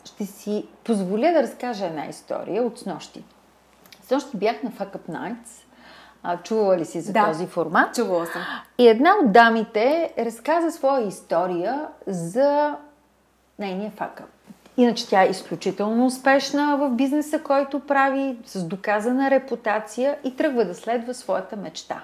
Ще 0.06 0.26
си 0.26 0.68
позволя 0.84 1.32
да 1.32 1.44
разкажа 1.44 1.86
една 1.86 2.06
история 2.06 2.64
от 2.64 2.80
снощи. 2.80 3.24
Снощи 4.04 4.38
бях 4.38 4.64
на 4.64 4.72
Fuck 4.72 4.92
Up 4.92 5.10
Nights 5.10 5.68
а, 6.24 6.38
чувала 6.38 6.78
ли 6.78 6.86
си 6.86 7.02
за 7.02 7.14
да, 7.14 7.26
този 7.26 7.48
формат? 7.48 7.96
чувала 7.96 8.26
съм. 8.26 8.42
И 8.78 8.88
една 8.88 9.16
от 9.24 9.32
дамите 9.32 10.14
разказа 10.18 10.72
своя 10.72 11.08
история 11.08 11.88
за 12.08 12.76
нейния 13.60 13.92
факъп. 13.92 14.26
Иначе 14.78 15.10
тя 15.10 15.24
е 15.24 15.30
изключително 15.30 16.06
успешна 16.06 16.78
в 16.78 16.90
бизнеса, 16.90 17.40
който 17.40 17.80
прави, 17.80 18.38
с 18.46 18.64
доказана 18.64 19.32
репутация 19.32 20.18
и 20.24 20.36
тръгва 20.36 20.66
да 20.66 20.76
следва 20.76 21.14
своята 21.14 21.56
мечта. 21.56 22.04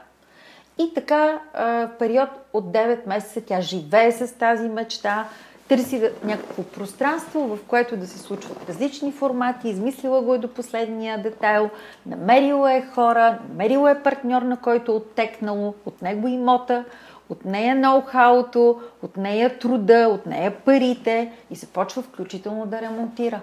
И 0.78 0.94
така, 0.94 1.40
в 1.54 1.90
период 2.00 2.30
от 2.54 2.66
9 2.66 3.08
месеца 3.08 3.42
тя 3.42 3.62
живее 3.62 4.12
с 4.12 4.38
тази 4.38 4.70
мечта, 4.70 5.28
търси 5.68 6.10
някакво 6.24 6.64
пространство, 6.64 7.56
в 7.56 7.60
което 7.68 7.98
да 7.98 8.08
се 8.08 8.20
случват 8.20 8.70
различни 8.70 9.12
формати, 9.12 9.70
измислила 9.70 10.22
го 10.22 10.34
е 10.34 10.38
до 10.38 10.48
последния 10.48 11.22
детайл, 11.22 11.70
намерила 12.06 12.74
е 12.74 12.82
хора, 12.82 13.40
намерила 13.50 13.92
е 13.92 14.04
партньор, 14.04 14.42
на 14.42 14.58
който 14.58 14.92
е 14.92 14.96
оттекнало 14.96 15.74
от 15.86 16.02
него 16.02 16.28
имота, 16.28 16.86
от 17.30 17.46
нея 17.46 17.76
ноу-хауто, 17.76 18.82
от 19.02 19.18
нея 19.18 19.60
труда, 19.60 20.08
от 20.10 20.26
нея 20.26 20.56
парите 20.66 21.32
и 21.52 21.56
се 21.56 21.68
почва 21.68 22.02
включително 22.02 22.66
да 22.66 22.82
ремонтира. 22.82 23.40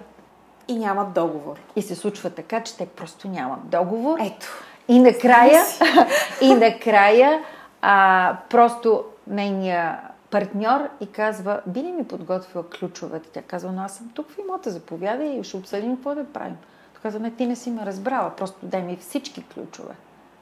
И 0.67 0.75
нямат 0.75 1.13
договор. 1.13 1.55
И 1.75 1.81
се 1.81 1.95
случва 1.95 2.29
така, 2.29 2.63
че 2.63 2.77
те 2.77 2.85
просто 2.85 3.27
нямат 3.27 3.69
договор. 3.69 4.19
Ето. 4.19 4.47
И 4.91 4.99
накрая, 4.99 5.63
и 6.41 6.53
накрая 6.53 7.43
а, 7.81 8.37
просто 8.49 9.03
нейния 9.27 9.99
партньор 10.29 10.89
и 11.01 11.07
казва, 11.07 11.61
би 11.67 11.83
ли 11.83 11.91
ми 11.91 12.07
подготвила 12.07 12.69
ключовете? 12.69 13.29
Тя 13.29 13.41
казва, 13.41 13.71
но 13.71 13.81
аз 13.81 13.95
съм 13.95 14.09
тук 14.13 14.29
в 14.29 14.37
имота, 14.39 14.69
заповядай 14.69 15.27
и 15.27 15.43
ще 15.43 15.57
обсъдим 15.57 15.95
какво 15.95 16.15
да 16.15 16.25
правим. 16.25 16.57
каза, 17.03 17.19
не, 17.19 17.31
ти 17.31 17.45
не 17.45 17.55
си 17.55 17.71
ме 17.71 17.85
разбрала, 17.85 18.35
просто 18.35 18.57
дай 18.63 18.81
ми 18.81 18.97
всички 18.97 19.43
ключове 19.53 19.93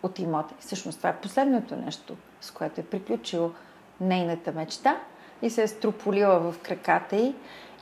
от 0.04 0.20
имота. 0.20 0.54
И 0.60 0.62
всъщност 0.62 0.98
това 0.98 1.10
е 1.10 1.16
последното 1.16 1.76
нещо, 1.76 2.16
с 2.42 2.52
което 2.52 2.82
е 2.82 2.84
приключило 2.84 3.52
нейната 4.02 4.52
мечта 4.52 4.96
и 5.42 5.50
се 5.50 5.64
е 5.64 5.68
строполила 5.68 6.40
в 6.40 6.56
краката 6.60 7.16
й 7.16 7.36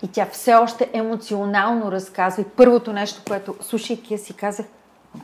и 0.04 0.12
тя 0.12 0.26
все 0.26 0.56
още 0.56 0.90
емоционално 0.94 1.92
разказва. 1.92 2.42
И 2.42 2.46
първото 2.46 2.94
нещо, 2.94 3.22
което, 3.28 3.56
слушайки 3.62 4.14
я 4.14 4.20
си 4.20 4.34
казах, 4.34 4.66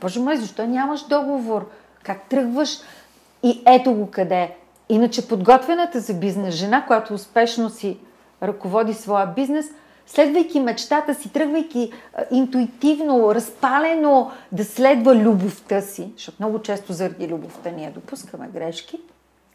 Боже 0.00 0.20
мой, 0.20 0.36
защо 0.36 0.66
нямаш 0.66 1.02
договор? 1.06 1.70
Как 2.02 2.28
тръгваш? 2.28 2.78
И 3.42 3.62
ето 3.66 3.92
го 3.92 4.10
къде. 4.10 4.54
Иначе 4.88 5.28
подготвената 5.28 6.00
за 6.00 6.14
бизнес 6.14 6.54
жена, 6.54 6.86
която 6.86 7.14
успешно 7.14 7.70
си 7.70 7.98
ръководи 8.42 8.94
своя 8.94 9.26
бизнес, 9.26 9.66
следвайки 10.06 10.60
мечтата 10.60 11.14
си, 11.14 11.32
тръгвайки 11.32 11.92
интуитивно, 12.30 13.34
разпалено 13.34 14.30
да 14.52 14.64
следва 14.64 15.16
любовта 15.16 15.80
си, 15.80 16.12
защото 16.16 16.36
много 16.40 16.62
често 16.62 16.92
заради 16.92 17.28
любовта 17.28 17.70
ние 17.70 17.90
допускаме 17.90 18.48
грешки 18.48 19.00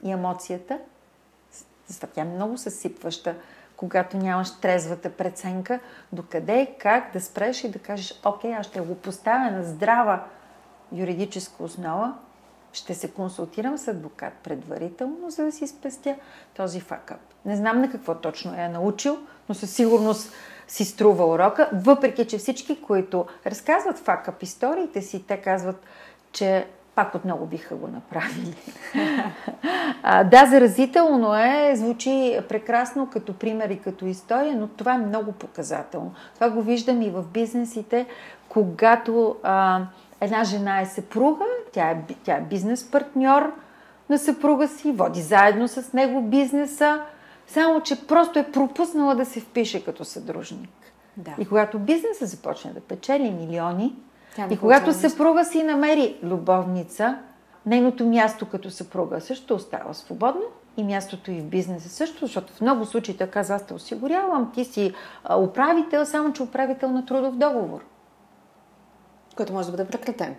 и 0.04 0.12
емоцията, 0.12 0.78
тя 2.16 2.22
е 2.22 2.24
много 2.24 2.58
съсипваща, 2.58 3.36
когато 3.80 4.18
нямаш 4.18 4.60
трезвата 4.62 5.10
преценка, 5.10 5.80
докъде, 6.14 6.76
как 6.80 7.14
да 7.14 7.22
спреш 7.22 7.64
и 7.64 7.72
да 7.72 7.80
кажеш, 7.80 8.20
окей, 8.26 8.56
аз 8.56 8.66
ще 8.66 8.82
го 8.82 8.96
поставя 8.96 9.52
на 9.52 9.64
здрава 9.64 10.24
юридическа 10.92 11.64
основа, 11.64 12.14
ще 12.74 12.94
се 12.94 13.12
консултирам 13.12 13.78
с 13.78 13.88
адвокат 13.88 14.34
предварително, 14.34 15.30
за 15.30 15.44
да 15.44 15.52
си 15.52 15.68
спестя 15.68 16.16
този 16.56 16.80
факъп. 16.80 17.20
Не 17.46 17.56
знам 17.56 17.82
на 17.82 17.92
какво 17.92 18.16
точно 18.16 18.54
е 18.54 18.68
научил, 18.68 19.18
но 19.50 19.56
със 19.56 19.76
сигурност 19.76 20.34
си 20.68 20.86
струва 20.86 21.26
урока, 21.26 21.70
въпреки 21.74 22.28
че 22.28 22.38
всички, 22.38 22.82
които 22.82 23.26
разказват 23.46 24.00
факъп 24.00 24.44
историите 24.44 25.02
си, 25.02 25.24
те 25.28 25.42
казват, 25.42 25.84
че 26.32 26.68
пак 27.00 27.16
отново 27.16 27.46
биха 27.46 27.76
го 27.76 27.88
направили. 27.88 28.56
а, 30.04 30.24
да, 30.24 30.46
заразително 30.46 31.36
е, 31.36 31.74
звучи 31.76 32.40
прекрасно 32.50 33.10
като 33.10 33.34
пример 33.34 33.70
и 33.70 33.80
като 33.80 34.06
история, 34.06 34.56
но 34.56 34.68
това 34.68 34.94
е 34.94 34.98
много 34.98 35.32
показателно. 35.32 36.14
Това 36.36 36.50
го 36.50 36.62
виждам 36.62 37.02
и 37.02 37.10
в 37.10 37.24
бизнесите, 37.24 38.06
когато 38.50 39.36
а, 39.44 39.82
една 40.22 40.44
жена 40.44 40.82
е 40.82 40.86
съпруга, 40.86 41.46
тя 41.72 41.90
е, 41.90 41.98
тя 42.24 42.36
е 42.36 42.42
бизнес 42.42 42.92
партньор 42.92 43.54
на 44.10 44.18
съпруга 44.18 44.68
си, 44.68 44.92
води 44.92 45.22
заедно 45.22 45.68
с 45.68 45.94
него 45.94 46.22
бизнеса, 46.22 47.02
само 47.48 47.82
че 47.82 48.08
просто 48.08 48.40
е 48.40 48.52
пропуснала 48.52 49.16
да 49.16 49.26
се 49.26 49.40
впише 49.40 49.86
като 49.86 50.06
съдружник. 50.06 50.70
Да. 51.18 51.32
И 51.40 51.46
когато 51.46 51.80
бизнесът 51.80 52.30
започне 52.30 52.74
да 52.74 52.80
печели 52.80 53.32
милиони, 53.32 53.96
и 54.50 54.58
когато 54.58 54.94
съпруга 54.94 55.46
си 55.46 55.64
намери 55.64 56.18
любовница, 56.24 57.18
нейното 57.66 58.06
място 58.06 58.46
като 58.46 58.70
съпруга 58.70 59.22
също 59.22 59.56
остава 59.56 59.94
свободно 59.94 60.42
и 60.78 60.84
мястото 60.84 61.32
и 61.32 61.42
в 61.42 61.46
бизнеса 61.46 61.90
също, 61.90 62.26
защото 62.26 62.54
в 62.54 62.62
много 62.62 62.86
случаи 62.86 63.18
той 63.18 63.28
казва, 63.28 63.56
аз 63.56 63.66
те 63.66 63.74
осигурявам, 63.74 64.52
ти 64.54 64.66
си 64.66 64.94
управител, 65.38 66.06
само 66.06 66.34
че 66.34 66.44
управител 66.44 66.92
на 66.92 67.06
трудов 67.06 67.36
договор. 67.36 67.86
Който 69.36 69.54
може 69.54 69.72
да 69.72 69.78
бъде 69.78 69.90
прекратен. 69.90 70.36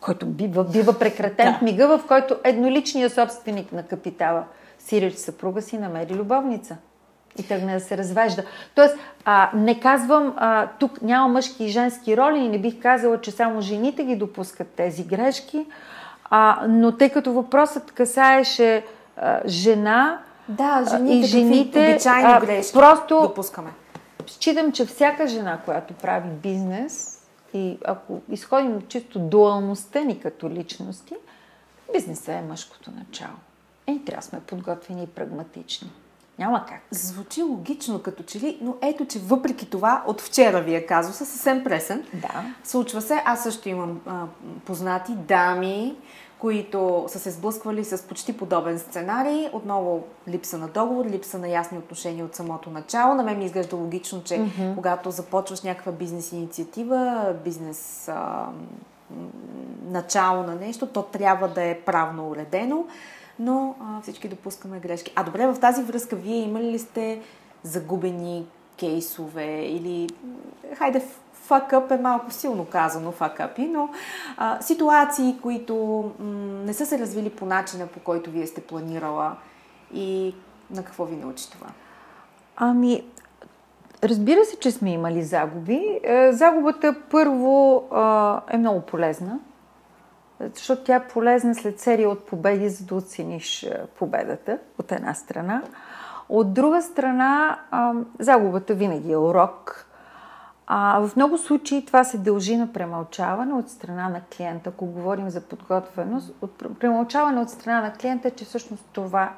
Който 0.00 0.26
бива, 0.26 0.64
бива 0.64 0.98
прекратен 0.98 1.52
да. 1.52 1.58
в 1.58 1.62
мига, 1.62 1.98
в 1.98 2.06
който 2.06 2.36
едноличният 2.44 3.12
собственик 3.12 3.72
на 3.72 3.82
капитала, 3.82 4.44
сиреч 4.78 5.14
съпруга 5.14 5.62
си, 5.62 5.78
намери 5.78 6.14
любовница 6.14 6.76
и 7.38 7.48
тръгне 7.48 7.74
да 7.74 7.80
се 7.80 7.96
развежда. 7.96 8.42
Тоест, 8.74 8.96
а, 9.24 9.50
не 9.54 9.80
казвам, 9.80 10.34
а, 10.36 10.66
тук 10.78 11.02
няма 11.02 11.28
мъжки 11.28 11.64
и 11.64 11.68
женски 11.68 12.16
роли 12.16 12.38
и 12.38 12.48
не 12.48 12.58
бих 12.58 12.82
казала, 12.82 13.20
че 13.20 13.30
само 13.30 13.60
жените 13.60 14.04
ги 14.04 14.16
допускат 14.16 14.68
тези 14.68 15.04
грешки, 15.04 15.66
а, 16.30 16.64
но 16.68 16.92
тъй 16.92 17.10
като 17.10 17.32
въпросът 17.32 17.92
касаеше 17.92 18.84
а, 19.16 19.40
жена 19.46 20.18
да, 20.48 20.84
жените, 20.90 21.14
и 21.14 21.24
жените 21.24 21.90
обичайни 21.90 22.46
грешки 22.46 22.72
просто 22.72 23.20
допускаме. 23.22 23.70
Считам, 24.26 24.72
че 24.72 24.86
всяка 24.86 25.26
жена, 25.26 25.58
която 25.64 25.94
прави 25.94 26.28
бизнес 26.28 27.22
и 27.54 27.78
ако 27.84 28.20
изходим 28.30 28.76
от 28.76 28.88
чисто 28.88 29.18
дуалността 29.18 30.00
ни 30.00 30.20
като 30.20 30.50
личности, 30.50 31.14
бизнесът 31.92 32.28
е 32.28 32.42
мъжкото 32.48 32.90
начало. 32.90 33.36
Е, 33.86 33.98
трябва 34.06 34.20
да 34.20 34.26
сме 34.26 34.40
подготвени 34.40 35.02
и 35.02 35.06
прагматични. 35.06 35.90
Няма 36.38 36.66
как. 36.68 36.80
Звучи 36.90 37.42
логично 37.42 37.98
като 37.98 38.22
че 38.22 38.40
ли, 38.40 38.58
но 38.62 38.74
ето, 38.82 39.06
че 39.06 39.18
въпреки 39.18 39.70
това, 39.70 40.02
от 40.06 40.20
вчера 40.20 40.60
ви 40.60 40.74
е 40.74 40.86
казуса, 40.86 41.26
съвсем 41.26 41.64
пресен. 41.64 42.04
Да. 42.14 42.44
Случва 42.64 43.00
се. 43.00 43.22
Аз 43.24 43.42
също 43.42 43.68
имам 43.68 44.00
а, 44.06 44.24
познати 44.64 45.12
дами, 45.12 45.96
които 46.38 47.04
са 47.08 47.18
се 47.18 47.30
сблъсквали 47.30 47.84
с 47.84 48.02
почти 48.08 48.36
подобен 48.36 48.78
сценарий. 48.78 49.48
Отново 49.52 50.04
липса 50.28 50.58
на 50.58 50.68
договор, 50.68 51.06
липса 51.06 51.38
на 51.38 51.48
ясни 51.48 51.78
отношения 51.78 52.24
от 52.24 52.34
самото 52.34 52.70
начало. 52.70 53.14
На 53.14 53.22
мен 53.22 53.38
ми 53.38 53.44
изглежда 53.44 53.76
логично, 53.76 54.22
че 54.22 54.34
mm-hmm. 54.34 54.74
когато 54.74 55.10
започваш 55.10 55.62
някаква 55.62 55.92
бизнес 55.92 56.32
инициатива, 56.32 57.34
бизнес 57.44 58.08
а, 58.08 58.46
начало 59.84 60.42
на 60.42 60.54
нещо, 60.54 60.86
то 60.86 61.02
трябва 61.02 61.48
да 61.48 61.62
е 61.62 61.80
правно 61.80 62.28
уредено 62.28 62.84
но 63.38 63.74
а, 63.80 64.02
всички 64.02 64.28
допускаме 64.28 64.78
грешки. 64.78 65.12
А 65.16 65.22
добре, 65.22 65.46
в 65.46 65.60
тази 65.60 65.82
връзка 65.82 66.16
вие 66.16 66.36
имали 66.36 66.64
ли 66.64 66.78
сте 66.78 67.20
загубени 67.62 68.46
кейсове 68.78 69.62
или, 69.62 70.08
хайде, 70.74 71.02
факъп 71.32 71.90
е 71.90 71.96
малко 71.96 72.30
силно 72.30 72.64
казано, 72.64 73.12
факъпи, 73.12 73.62
но 73.62 73.88
а, 74.36 74.60
ситуации, 74.60 75.36
които 75.42 75.76
м- 76.18 76.26
не 76.64 76.74
са 76.74 76.86
се 76.86 76.98
развили 76.98 77.30
по 77.30 77.46
начина, 77.46 77.86
по 77.86 78.00
който 78.00 78.30
вие 78.30 78.46
сте 78.46 78.60
планирала 78.60 79.36
и 79.94 80.34
на 80.70 80.84
какво 80.84 81.04
ви 81.04 81.16
научи 81.16 81.50
това? 81.50 81.66
Ами, 82.56 83.04
разбира 84.04 84.44
се, 84.44 84.56
че 84.56 84.70
сме 84.70 84.92
имали 84.92 85.22
загуби. 85.22 86.00
Е, 86.02 86.32
загубата 86.32 86.94
първо 87.10 87.84
е 88.50 88.58
много 88.58 88.80
полезна 88.80 89.38
защото 90.54 90.84
тя 90.84 90.96
е 90.96 91.08
полезна 91.08 91.54
след 91.54 91.80
серия 91.80 92.10
от 92.10 92.26
победи, 92.26 92.68
за 92.68 92.84
да 92.84 92.94
оцениш 92.94 93.62
е, 93.62 93.86
победата 93.98 94.58
от 94.78 94.92
една 94.92 95.14
страна. 95.14 95.62
От 96.28 96.54
друга 96.54 96.82
страна, 96.82 97.58
загубата 98.18 98.74
винаги 98.74 99.12
е 99.12 99.16
урок. 99.16 99.86
А 100.66 101.00
в 101.00 101.16
много 101.16 101.38
случаи 101.38 101.86
това 101.86 102.04
се 102.04 102.18
дължи 102.18 102.56
на 102.56 102.72
премълчаване 102.72 103.54
от 103.54 103.70
страна 103.70 104.08
на 104.08 104.20
клиента. 104.36 104.70
Ако 104.70 104.86
говорим 104.86 105.30
за 105.30 105.40
подготвеност, 105.40 106.34
от 106.42 106.78
премълчаване 106.80 107.40
от 107.40 107.50
страна 107.50 107.80
на 107.80 107.92
клиента, 107.92 108.30
че 108.30 108.44
всъщност 108.44 108.84
това 108.92 109.32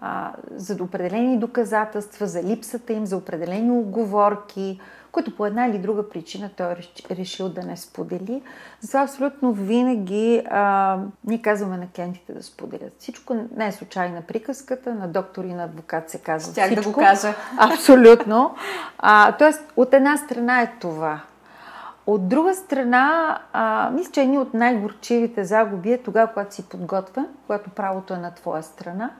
а, 0.00 0.32
за 0.54 0.84
определени 0.84 1.38
доказателства, 1.38 2.26
за 2.26 2.42
липсата 2.42 2.92
им, 2.92 3.06
за 3.06 3.16
определени 3.16 3.70
оговорки, 3.70 4.80
които 5.12 5.36
по 5.36 5.46
една 5.46 5.66
или 5.66 5.78
друга 5.78 6.08
причина 6.08 6.50
той 6.56 6.72
е 6.72 6.76
решил 7.10 7.48
да 7.48 7.62
не 7.62 7.76
сподели. 7.76 8.42
Затова 8.80 9.00
абсолютно 9.00 9.52
винаги 9.52 10.42
а, 10.50 10.98
ние 11.24 11.42
казваме 11.42 11.76
на 11.76 11.86
клиентите 11.94 12.32
да 12.32 12.42
споделят. 12.42 12.92
Всичко 12.98 13.36
не 13.56 13.66
е 13.66 13.72
случайна 13.72 14.22
приказката, 14.22 14.94
на 14.94 15.08
доктор 15.08 15.44
и 15.44 15.54
на 15.54 15.64
адвокат 15.64 16.10
се 16.10 16.18
казва 16.18 16.54
Тях 16.54 16.66
всичко. 16.66 16.82
да 16.84 16.90
го 16.90 17.00
кажа. 17.00 17.34
Абсолютно. 17.58 18.54
А, 18.98 19.36
тоест, 19.36 19.72
от 19.76 19.94
една 19.94 20.16
страна 20.16 20.60
е 20.60 20.72
това. 20.80 21.20
От 22.06 22.28
друга 22.28 22.54
страна, 22.54 23.38
а, 23.52 23.90
мисля, 23.90 24.12
че 24.12 24.20
едни 24.22 24.38
от 24.38 24.54
най-горчивите 24.54 25.44
загуби 25.44 25.92
е 25.92 26.02
тогава, 26.02 26.32
когато 26.32 26.54
си 26.54 26.68
подготвен, 26.68 27.26
когато 27.46 27.70
правото 27.70 28.14
е 28.14 28.18
на 28.18 28.34
твоя 28.34 28.62
страна, 28.62 29.10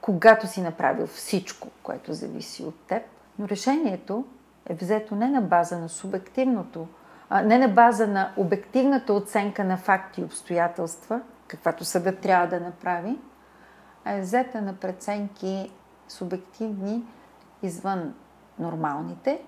когато 0.00 0.46
си 0.46 0.60
направил 0.60 1.06
всичко, 1.06 1.68
което 1.82 2.12
зависи 2.12 2.62
от 2.62 2.74
теб, 2.88 3.02
но 3.38 3.48
решението 3.48 4.24
е 4.66 4.74
взето 4.74 5.14
не 5.14 5.28
на 5.28 5.40
база 5.40 5.78
на 5.78 5.88
субективното, 5.88 6.88
а 7.30 7.42
не 7.42 7.58
на 7.58 7.68
база 7.68 8.06
на 8.06 8.32
обективната 8.36 9.12
оценка 9.12 9.64
на 9.64 9.76
факти 9.76 10.20
и 10.20 10.24
обстоятелства, 10.24 11.20
каквато 11.46 11.84
съдът 11.84 12.18
трябва 12.18 12.46
да 12.46 12.60
направи, 12.60 13.18
а 14.04 14.12
е 14.12 14.20
взета 14.20 14.62
на 14.62 14.74
преценки 14.74 15.70
субективни 16.08 17.04
извън 17.62 18.14
нормалните. 18.58 19.42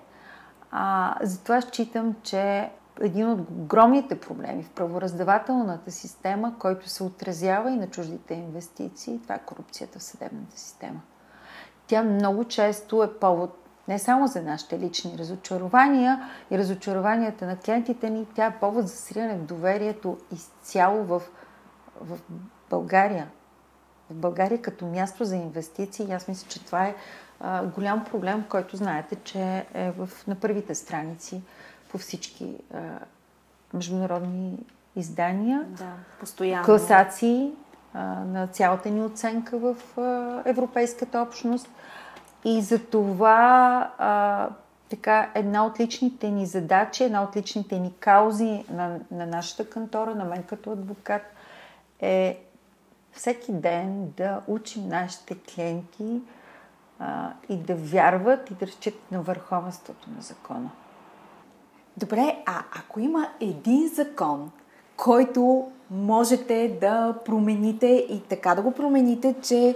А, 0.71 1.15
затова 1.21 1.61
считам, 1.61 2.15
че 2.23 2.71
един 3.01 3.29
от 3.29 3.39
огромните 3.39 4.19
проблеми 4.19 4.63
в 4.63 4.69
правораздавателната 4.69 5.91
система, 5.91 6.53
който 6.59 6.89
се 6.89 7.03
отразява 7.03 7.71
и 7.71 7.75
на 7.75 7.87
чуждите 7.87 8.33
инвестиции, 8.33 9.19
това 9.23 9.35
е 9.35 9.45
корупцията 9.45 9.99
в 9.99 10.03
съдебната 10.03 10.57
система. 10.57 11.01
Тя 11.87 12.03
много 12.03 12.43
често 12.43 13.03
е 13.03 13.13
повод 13.13 13.62
не 13.87 13.99
само 13.99 14.27
за 14.27 14.41
нашите 14.41 14.79
лични 14.79 15.17
разочарования 15.17 16.29
и 16.51 16.57
разочарованията 16.57 17.45
на 17.45 17.57
клиентите 17.57 18.09
ни, 18.09 18.27
тя 18.35 18.45
е 18.45 18.59
повод 18.59 18.87
за 18.87 18.95
сриване 18.95 19.37
в 19.37 19.45
доверието 19.45 20.17
изцяло 20.31 21.03
в, 21.03 21.21
в 22.01 22.19
България. 22.69 23.27
В 24.09 24.15
България 24.15 24.61
като 24.61 24.85
място 24.85 25.25
за 25.25 25.35
инвестиции. 25.35 26.13
Аз 26.13 26.27
мисля, 26.27 26.47
че 26.49 26.65
това 26.65 26.85
е 26.85 26.95
а, 27.39 27.65
голям 27.65 28.03
проблем, 28.03 28.45
който 28.49 28.77
знаете, 28.77 29.15
че 29.15 29.65
е 29.73 29.91
в, 29.91 30.09
на 30.27 30.35
първите 30.35 30.75
страници 30.75 31.41
по 31.91 31.97
всички 31.97 32.57
а, 32.73 32.79
международни 33.73 34.59
издания, 34.95 35.65
да, 35.67 35.93
постоянно. 36.19 36.65
класации 36.65 37.51
а, 37.93 37.99
на 38.05 38.47
цялата 38.47 38.89
ни 38.89 39.01
оценка 39.01 39.57
в 39.57 39.97
а, 39.97 40.41
Европейската 40.45 41.19
общност. 41.21 41.69
И 42.45 42.61
за 42.61 42.79
това 42.79 43.91
а, 43.97 44.49
така, 44.89 45.31
една 45.35 45.65
от 45.65 45.79
личните 45.79 46.29
ни 46.29 46.45
задачи, 46.45 47.03
една 47.03 47.23
от 47.23 47.35
личните 47.35 47.79
ни 47.79 47.93
каузи 47.99 48.65
на, 48.69 48.99
на 49.11 49.25
нашата 49.25 49.69
кантора, 49.69 50.15
на 50.15 50.25
мен 50.25 50.43
като 50.43 50.71
адвокат, 50.71 51.21
е 51.99 52.39
всеки 53.11 53.51
ден 53.51 54.13
да 54.17 54.41
учим 54.47 54.87
нашите 54.87 55.35
клиенти 55.35 56.21
а, 56.99 57.31
и 57.49 57.57
да 57.57 57.75
вярват 57.75 58.51
и 58.51 58.53
да 58.53 58.67
разчитат 58.67 59.11
на 59.11 59.21
върховенството 59.21 60.09
на 60.15 60.21
закона. 60.21 60.69
Добре, 61.97 62.43
а 62.45 62.63
ако 62.79 62.99
има 62.99 63.27
един 63.39 63.87
закон, 63.87 64.51
който 64.97 65.71
можете 65.91 66.77
да 66.81 67.15
промените 67.25 67.87
и 68.09 68.21
така 68.29 68.55
да 68.55 68.61
го 68.61 68.71
промените, 68.71 69.35
че 69.41 69.75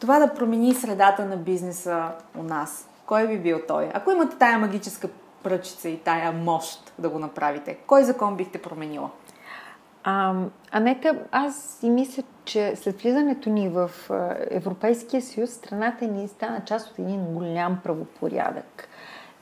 това 0.00 0.18
да 0.18 0.34
промени 0.34 0.74
средата 0.74 1.24
на 1.24 1.36
бизнеса 1.36 2.08
у 2.38 2.42
нас, 2.42 2.88
кой 3.06 3.28
би 3.28 3.38
бил 3.38 3.60
той? 3.68 3.90
Ако 3.94 4.10
имате 4.10 4.36
тая 4.36 4.58
магическа 4.58 5.08
пръчица 5.42 5.88
и 5.88 5.98
тая 5.98 6.32
мощ 6.32 6.92
да 6.98 7.08
го 7.08 7.18
направите, 7.18 7.74
кой 7.86 8.04
закон 8.04 8.36
бихте 8.36 8.62
променила? 8.62 9.10
А, 10.04 10.34
Анета, 10.70 11.18
аз 11.32 11.62
си 11.80 11.90
мисля, 11.90 12.22
че 12.44 12.76
след 12.76 13.02
влизането 13.02 13.50
ни 13.50 13.68
в 13.68 13.90
Европейския 14.50 15.22
съюз, 15.22 15.50
страната 15.50 16.04
ни 16.04 16.28
стана 16.28 16.64
част 16.64 16.90
от 16.90 16.98
един 16.98 17.24
голям 17.24 17.78
правопорядък. 17.84 18.88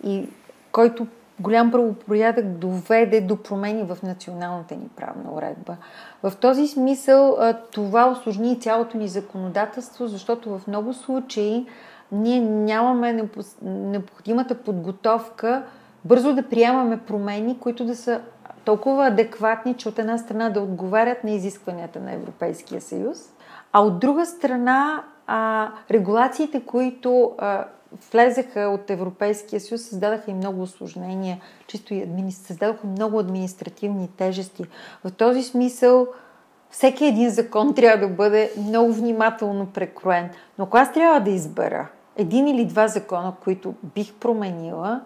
И 0.05 0.29
който 0.73 1.07
голям 1.41 1.71
правопорядък 1.71 2.47
доведе 2.47 3.21
до 3.21 3.43
промени 3.43 3.83
в 3.83 3.99
националната 4.03 4.75
ни 4.75 4.89
правна 4.97 5.33
уредба. 5.33 5.77
В 6.23 6.33
този 6.41 6.69
смисъл 6.69 7.39
това 7.73 8.11
осложни 8.11 8.61
цялото 8.61 8.97
ни 8.97 9.09
законодателство, 9.09 10.07
защото 10.07 10.59
в 10.59 10.67
много 10.67 10.93
случаи 10.93 11.67
ние 12.13 12.41
нямаме 12.41 13.29
необходимата 13.63 14.55
подготовка 14.55 15.63
бързо 16.05 16.35
да 16.35 16.49
приемаме 16.49 16.97
промени, 16.97 17.59
които 17.59 17.85
да 17.85 17.97
са 17.97 18.21
толкова 18.65 19.07
адекватни, 19.07 19.75
че 19.75 19.89
от 19.89 19.99
една 19.99 20.19
страна 20.19 20.51
да 20.51 20.61
отговарят 20.61 21.25
на 21.25 21.31
изискванията 21.31 22.01
на 22.01 22.13
Европейския 22.13 22.81
съюз, 22.81 23.19
а 23.73 23.81
от 23.81 23.99
друга 23.99 24.27
страна 24.27 25.05
а, 25.27 25.69
регулациите, 25.91 26.61
които 26.61 27.33
а, 27.39 27.65
влезаха 28.13 28.61
от 28.61 28.91
Европейския 28.91 29.61
съюз, 29.61 29.83
създадаха 29.83 30.31
и 30.31 30.35
много 30.35 30.63
осложнения, 30.63 31.41
чисто 31.67 31.95
и 31.95 32.03
админи... 32.03 32.33
създадаха 32.33 32.87
много 32.87 33.19
административни 33.19 34.09
тежести. 34.17 34.65
В 35.05 35.11
този 35.11 35.43
смисъл 35.43 36.07
всеки 36.71 37.07
един 37.07 37.31
закон 37.31 37.75
трябва 37.75 38.09
да 38.09 38.15
бъде 38.15 38.53
много 38.59 38.93
внимателно 38.93 39.67
прекроен. 39.67 40.31
Но 40.59 40.65
ако 40.65 40.77
аз 40.77 40.93
трябва 40.93 41.21
да 41.21 41.31
избера 41.31 41.89
един 42.17 42.49
или 42.49 42.65
два 42.65 42.89
закона, 42.89 43.35
които 43.45 43.75
бих 43.95 44.15
променила, 44.15 45.01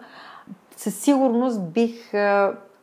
със 0.77 0.95
сигурност 0.95 1.61
бих 1.61 2.11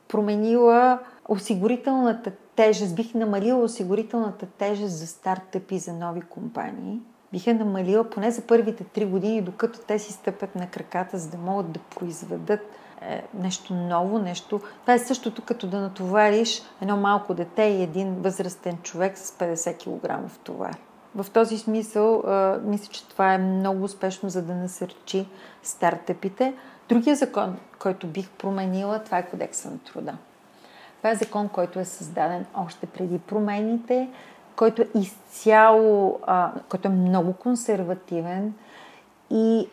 променила 0.09 0.99
осигурителната 1.29 2.33
тежест, 2.57 2.95
бих 2.95 3.15
намалила 3.15 3.65
осигурителната 3.65 4.47
тежест 4.47 4.99
за 4.99 5.07
стартъпи 5.07 5.79
за 5.79 5.93
нови 5.93 6.21
компании. 6.21 7.01
Бих 7.33 7.47
я 7.47 7.55
намалила 7.55 8.11
поне 8.11 8.31
за 8.31 8.43
първите 8.43 8.85
три 8.85 9.05
години, 9.05 9.43
докато 9.43 9.79
те 9.79 9.99
си 9.99 10.13
стъпят 10.13 10.55
на 10.55 10.67
краката, 10.67 11.19
за 11.19 11.31
да 11.31 11.37
могат 11.37 11.73
да 11.73 11.81
произведат 11.81 12.61
е, 13.03 13.23
нещо 13.35 13.75
ново, 13.75 14.19
нещо. 14.19 14.61
Това 14.81 14.95
е 14.95 14.99
същото 14.99 15.43
като 15.43 15.67
да 15.67 15.81
натовариш 15.81 16.63
едно 16.83 16.97
малко 16.97 17.35
дете 17.35 17.63
и 17.63 17.83
един 17.83 18.15
възрастен 18.15 18.79
човек 18.83 19.19
с 19.19 19.31
50 19.31 19.79
кг 19.79 20.41
товар. 20.45 20.77
В 21.15 21.27
този 21.31 21.59
смисъл, 21.59 22.21
а, 22.21 22.61
мисля, 22.65 22.93
че 22.93 23.09
това 23.09 23.35
е 23.35 23.39
много 23.39 23.85
успешно, 23.85 24.29
за 24.29 24.43
да 24.43 24.55
насърчи 24.55 25.29
стартъпите. 25.63 26.55
Другия 26.89 27.17
закон, 27.17 27.57
който 27.79 28.07
бих 28.07 28.31
променила, 28.31 29.03
това 29.05 29.19
е 29.19 29.27
Кодекса 29.27 29.71
на 29.71 29.79
труда. 29.79 30.17
Това 30.99 31.11
е 31.11 31.15
закон, 31.15 31.49
който 31.49 31.79
е 31.79 31.85
създаден 31.85 32.47
още 32.55 32.87
преди 32.87 33.19
промените, 33.19 34.09
който 34.57 34.83
е 34.83 34.89
изцяло, 34.95 36.21
а, 36.27 36.53
който 36.69 36.89
е 36.89 36.91
много 36.91 37.33
консервативен 37.33 38.55
и 39.31 39.69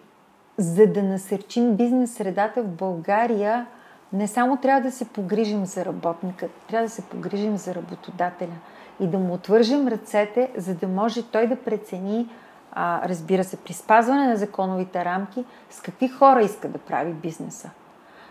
за 0.57 0.87
да 0.87 1.03
насърчим 1.03 1.75
бизнес 1.75 2.13
средата 2.13 2.63
в 2.63 2.67
България, 2.67 3.65
не 4.13 4.27
само 4.27 4.57
трябва 4.57 4.81
да 4.81 4.91
се 4.91 5.05
погрижим 5.05 5.65
за 5.65 5.85
работника, 5.85 6.47
трябва 6.67 6.87
да 6.87 6.93
се 6.93 7.01
погрижим 7.01 7.57
за 7.57 7.75
работодателя 7.75 8.55
и 8.99 9.07
да 9.07 9.17
му 9.17 9.33
отвържем 9.33 9.87
ръцете, 9.87 10.51
за 10.57 10.75
да 10.75 10.87
може 10.87 11.23
той 11.23 11.47
да 11.47 11.55
прецени 11.55 12.29
а, 12.71 13.09
разбира 13.09 13.43
се, 13.43 13.57
при 13.57 13.73
спазване 13.73 14.27
на 14.27 14.35
законовите 14.35 15.05
рамки, 15.05 15.45
с 15.69 15.81
какви 15.81 16.07
хора 16.07 16.41
иска 16.41 16.69
да 16.69 16.77
прави 16.77 17.13
бизнеса. 17.13 17.69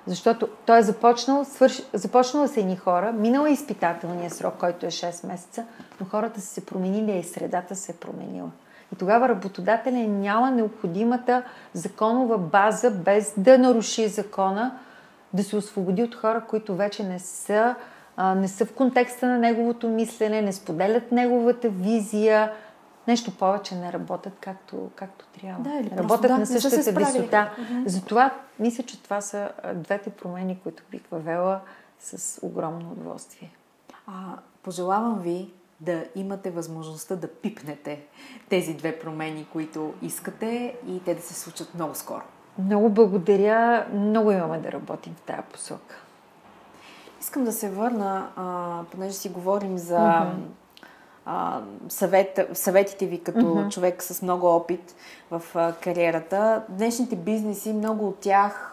Защото 0.06 0.48
той 0.66 0.78
е 0.78 0.82
започнал, 0.82 1.44
свърш... 1.44 1.82
започнала 1.92 2.48
са 2.48 2.60
едни 2.60 2.76
хора, 2.76 3.12
минала 3.12 3.48
е 3.48 3.52
изпитателния 3.52 4.30
срок, 4.30 4.54
който 4.58 4.86
е 4.86 4.90
6 4.90 5.26
месеца, 5.26 5.64
но 6.00 6.06
хората 6.06 6.40
са 6.40 6.46
се 6.46 6.66
променили 6.66 7.18
и 7.18 7.22
средата 7.22 7.76
се 7.76 7.92
е 7.92 7.94
променила. 7.94 8.50
И 8.92 8.96
тогава 8.96 9.28
работодателя 9.28 9.98
няма 9.98 10.50
необходимата 10.50 11.42
законова 11.74 12.38
база, 12.38 12.90
без 12.90 13.34
да 13.36 13.58
наруши 13.58 14.08
закона, 14.08 14.78
да 15.32 15.44
се 15.44 15.56
освободи 15.56 16.02
от 16.02 16.14
хора, 16.14 16.42
които 16.48 16.76
вече 16.76 17.02
не 17.02 17.18
са, 17.18 17.74
а, 18.16 18.34
не 18.34 18.48
са 18.48 18.66
в 18.66 18.72
контекста 18.72 19.26
на 19.26 19.38
неговото 19.38 19.88
мислене, 19.88 20.42
не 20.42 20.52
споделят 20.52 21.12
неговата 21.12 21.68
визия, 21.68 22.52
нещо 23.08 23.36
повече 23.36 23.74
не 23.74 23.92
работят 23.92 24.32
както, 24.40 24.90
както 24.96 25.26
трябва. 25.40 25.62
Да, 25.62 25.80
или 25.80 25.90
работят 25.96 26.28
да, 26.28 26.38
на 26.38 26.46
същата 26.46 26.92
висота. 26.92 27.54
Uh-huh. 27.58 27.86
Затова 27.86 28.34
мисля, 28.58 28.82
че 28.82 29.02
това 29.02 29.20
са 29.20 29.50
двете 29.74 30.10
промени, 30.10 30.60
които 30.62 30.82
бих 30.90 31.02
въвела 31.10 31.60
с 32.00 32.40
огромно 32.42 32.92
удоволствие. 32.92 33.50
А, 34.06 34.12
пожелавам 34.62 35.20
ви 35.20 35.52
да 35.80 36.04
имате 36.14 36.50
възможността 36.50 37.16
да 37.16 37.28
пипнете 37.28 38.00
тези 38.48 38.74
две 38.74 38.98
промени, 38.98 39.46
които 39.52 39.94
искате 40.02 40.76
и 40.86 41.00
те 41.04 41.14
да 41.14 41.22
се 41.22 41.34
случат 41.34 41.74
много 41.74 41.94
скоро. 41.94 42.22
Много 42.58 42.90
благодаря. 42.90 43.86
Много 43.92 44.30
имаме 44.30 44.58
да 44.58 44.72
работим 44.72 45.14
в 45.14 45.20
тази 45.20 45.42
посока. 45.52 45.94
Искам 47.20 47.44
да 47.44 47.52
се 47.52 47.70
върна, 47.70 48.28
а, 48.36 48.80
понеже 48.90 49.12
си 49.12 49.28
говорим 49.28 49.78
за 49.78 49.98
uh-huh 49.98 50.32
а, 51.26 51.60
съвет, 51.88 52.40
съветите 52.52 53.06
ви 53.06 53.20
като 53.20 53.38
mm-hmm. 53.38 53.70
човек 53.70 54.02
с 54.02 54.22
много 54.22 54.46
опит 54.46 54.94
в 55.30 55.42
а, 55.54 55.72
кариерата. 55.72 56.62
Днешните 56.68 57.16
бизнеси, 57.16 57.72
много 57.72 58.08
от 58.08 58.18
тях 58.18 58.68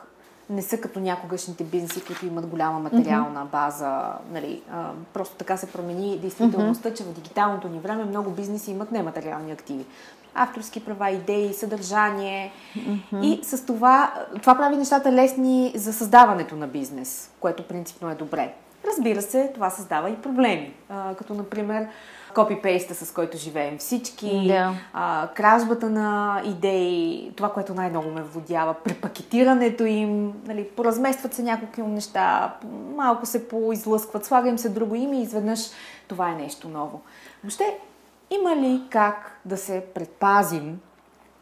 не 0.49 0.61
са 0.61 0.77
като 0.77 0.99
някогашните 0.99 1.63
бизнеси, 1.63 2.05
които 2.05 2.25
имат 2.25 2.47
голяма 2.47 2.79
материална 2.79 3.45
база. 3.45 4.13
Нали, 4.31 4.61
а, 4.71 4.89
просто 5.13 5.35
така 5.35 5.57
се 5.57 5.71
промени 5.71 6.17
действителността, 6.17 6.89
mm-hmm. 6.89 6.97
че 6.97 7.03
в 7.03 7.13
дигиталното 7.13 7.67
ни 7.69 7.79
време 7.79 8.05
много 8.05 8.31
бизнеси 8.31 8.71
имат 8.71 8.91
нематериални 8.91 9.51
активи. 9.51 9.85
Авторски 10.33 10.85
права, 10.85 11.09
идеи, 11.09 11.53
съдържание. 11.53 12.51
Mm-hmm. 12.77 13.21
И 13.21 13.43
с 13.43 13.65
това, 13.65 14.13
това 14.41 14.55
прави 14.55 14.77
нещата 14.77 15.11
лесни 15.11 15.73
за 15.75 15.93
създаването 15.93 16.55
на 16.55 16.67
бизнес, 16.67 17.31
което 17.39 17.67
принципно 17.67 18.09
е 18.09 18.15
добре. 18.15 18.53
Разбира 18.87 19.21
се, 19.21 19.51
това 19.53 19.69
създава 19.69 20.09
и 20.09 20.15
проблеми. 20.15 20.73
А, 20.89 21.15
като, 21.15 21.33
например, 21.33 21.87
копипейста, 22.33 22.95
с 22.95 23.11
който 23.13 23.37
живеем 23.37 23.77
всички, 23.77 24.47
да. 24.47 24.73
а, 24.93 25.29
кражбата 25.35 25.89
на 25.89 26.41
идеи, 26.45 27.31
това, 27.35 27.53
което 27.53 27.73
най-много 27.73 28.09
ме 28.09 28.21
водява, 28.21 28.73
препакетирането 28.73 29.85
им, 29.85 30.33
нали, 30.47 30.67
поразместват 30.67 31.33
се 31.33 31.43
няколко 31.43 31.81
неща, 31.81 32.55
малко 32.95 33.25
се 33.25 33.47
поизлъскват, 33.47 34.25
слага 34.25 34.49
им 34.49 34.57
се 34.57 34.69
друго 34.69 34.95
име 34.95 35.19
и 35.19 35.21
изведнъж 35.21 35.59
това 36.07 36.29
е 36.29 36.35
нещо 36.35 36.69
ново. 36.69 37.01
Въобще, 37.43 37.77
има 38.29 38.55
ли 38.55 38.81
как 38.89 39.39
да 39.45 39.57
се 39.57 39.85
предпазим 39.93 40.79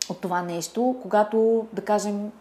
от 0.10 0.21
това 0.21 0.41
нещо, 0.41 0.95
когато, 1.02 1.67
да 1.73 1.82
кажем, 1.82 2.31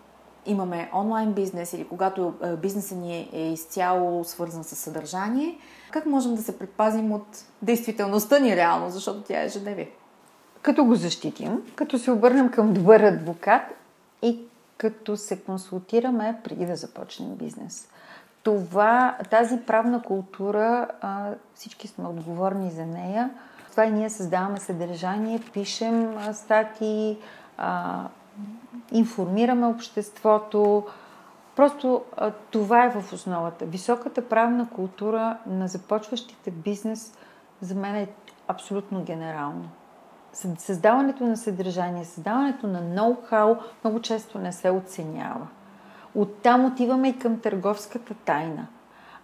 имаме 0.46 0.90
онлайн 0.94 1.32
бизнес 1.32 1.72
или 1.72 1.88
когато 1.88 2.34
е, 2.42 2.56
бизнесът 2.56 2.98
ни 2.98 3.28
е 3.32 3.52
изцяло 3.52 4.24
свързан 4.24 4.64
с 4.64 4.76
съдържание, 4.76 5.58
как 5.90 6.06
можем 6.06 6.34
да 6.34 6.42
се 6.42 6.58
предпазим 6.58 7.12
от 7.12 7.26
действителността 7.62 8.38
ни 8.38 8.56
реално, 8.56 8.90
защото 8.90 9.20
тя 9.20 9.42
е 9.42 9.44
ежедневие? 9.44 9.90
Като 10.62 10.84
го 10.84 10.94
защитим, 10.94 11.62
като 11.74 11.98
се 11.98 12.10
обърнем 12.10 12.50
към 12.50 12.72
добър 12.72 13.00
адвокат 13.00 13.62
и 14.22 14.40
като 14.76 15.16
се 15.16 15.40
консултираме 15.40 16.40
преди 16.44 16.66
да 16.66 16.76
започнем 16.76 17.34
бизнес. 17.34 17.88
Това, 18.42 19.16
тази 19.30 19.60
правна 19.66 20.02
култура, 20.02 20.88
всички 21.54 21.88
сме 21.88 22.08
отговорни 22.08 22.70
за 22.70 22.86
нея. 22.86 23.30
Това 23.70 23.84
и 23.84 23.90
ние 23.90 24.10
създаваме 24.10 24.60
съдържание, 24.60 25.40
пишем 25.52 26.18
статии, 26.32 27.18
информираме 28.92 29.66
обществото, 29.66 30.84
Просто 31.56 32.02
а, 32.16 32.30
това 32.50 32.84
е 32.84 32.90
в 32.90 33.12
основата. 33.12 33.64
Високата 33.64 34.28
правна 34.28 34.68
култура 34.68 35.38
на 35.46 35.68
започващите 35.68 36.50
бизнес 36.50 37.14
за 37.60 37.74
мен 37.74 37.94
е 37.94 38.08
абсолютно 38.48 39.02
генерално. 39.02 39.68
Създаването 40.58 41.24
на 41.24 41.36
съдържание, 41.36 42.04
създаването 42.04 42.66
на 42.66 42.82
ноу-хау 42.82 43.58
много 43.84 44.00
често 44.00 44.38
не 44.38 44.52
се 44.52 44.70
оценява. 44.70 45.46
Оттам 46.14 46.64
отиваме 46.64 47.08
и 47.08 47.18
към 47.18 47.40
търговската 47.40 48.14
тайна. 48.14 48.66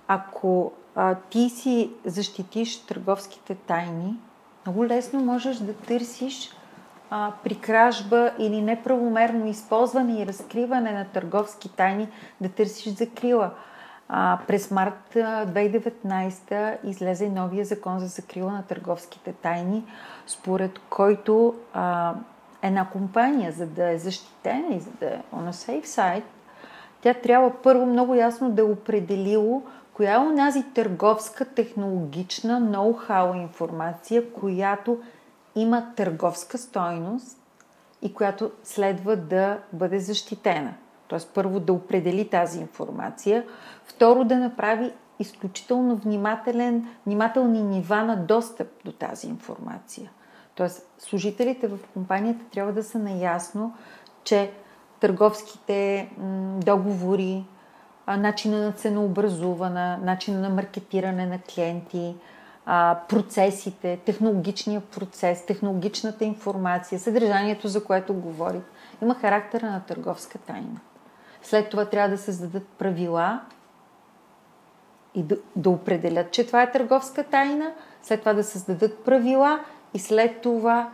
Ако 0.09 0.73
а, 0.95 1.15
ти 1.15 1.49
си 1.49 1.91
защитиш 2.05 2.87
търговските 2.87 3.55
тайни, 3.55 4.19
много 4.67 4.87
лесно 4.87 5.21
можеш 5.21 5.57
да 5.57 5.75
търсиш 5.75 6.51
а, 7.15 7.33
при 7.45 7.55
кражба 7.55 8.31
или 8.39 8.63
неправомерно 8.63 9.47
използване 9.47 10.23
и 10.23 10.27
разкриване 10.27 10.93
на 10.93 11.05
търговски 11.05 11.69
тайни, 11.69 12.09
да 12.41 12.49
търсиш 12.49 12.95
закрила. 12.95 13.51
А, 14.09 14.39
през 14.47 14.71
март 14.71 15.15
2019 15.15 16.77
излезе 16.85 17.29
новия 17.29 17.65
закон 17.65 17.99
за 17.99 18.07
закрила 18.07 18.53
на 18.53 18.63
търговските 18.63 19.33
тайни, 19.33 19.85
според 20.27 20.79
който 20.91 21.55
а, 21.73 22.15
една 22.63 22.89
компания, 22.89 23.53
за 23.53 23.67
да 23.67 23.91
е 23.91 23.99
защитена 23.99 24.75
и 24.75 24.81
за 24.81 24.91
да 25.01 25.07
е 25.07 25.21
on 25.35 25.51
safe 25.51 25.87
side, 25.87 26.23
тя 27.01 27.15
трябва 27.15 27.63
първо 27.63 27.87
много 27.87 28.15
ясно 28.15 28.51
да 28.51 28.63
е 28.63 28.65
определило 28.65 29.63
коя 29.95 30.15
е 30.15 30.19
онази 30.19 30.63
търговска, 30.75 31.45
технологична, 31.45 32.61
ноу-хау 32.61 33.43
информация, 33.43 34.33
която 34.33 34.99
има 35.55 35.95
търговска 35.97 36.59
стойност 36.59 37.39
и 38.03 38.15
която 38.15 38.51
следва 38.65 39.17
да 39.17 39.59
бъде 39.73 39.99
защитена. 39.99 40.75
Тоест, 41.09 41.31
първо 41.35 41.61
да 41.61 41.73
определи 41.73 42.29
тази 42.29 42.61
информация, 42.61 43.45
второ 43.85 44.25
да 44.25 44.37
направи 44.37 44.93
изключително 45.19 45.97
внимателен, 45.97 46.89
внимателни 47.07 47.63
нива 47.63 48.03
на 48.03 48.17
достъп 48.17 48.69
до 48.85 48.93
тази 48.93 49.27
информация. 49.27 50.11
Тоест, 50.55 50.91
служителите 50.99 51.69
в 51.69 51.79
компанията 51.95 52.45
трябва 52.53 52.73
да 52.73 52.83
са 52.83 52.99
наясно, 52.99 53.75
че 54.25 54.53
търговските 55.01 56.11
договори, 56.65 57.45
начина 58.09 58.59
на 58.59 58.73
ценообразуване, 58.73 59.97
начина 59.97 60.41
на 60.41 60.49
маркетиране 60.51 61.27
на 61.27 61.39
клиенти, 61.39 62.17
процесите, 63.09 63.97
технологичния 63.97 64.81
процес, 64.81 65.47
технологичната 65.47 66.25
информация, 66.25 67.01
съдържанието, 67.01 67.69
за 67.69 67.85
което 67.85 68.15
говорих, 68.15 68.63
има 69.03 69.15
характера 69.15 69.67
на 69.67 69.81
търговска 69.81 70.39
тайна. 70.39 70.81
След 71.43 71.71
това 71.71 71.85
трябва 71.85 72.09
да 72.09 72.19
създадат 72.19 72.69
правила 72.69 73.41
и 75.15 75.23
да, 75.23 75.37
да 75.57 75.71
определят, 75.71 76.31
че 76.31 76.47
това 76.47 76.63
е 76.63 76.73
търговска 76.73 77.25
тайна, 77.25 77.73
след 78.03 78.21
това 78.21 78.33
да 78.33 78.45
създадат 78.45 79.05
правила 79.05 79.61
и 79.95 79.99
след 79.99 80.41
това 80.41 80.91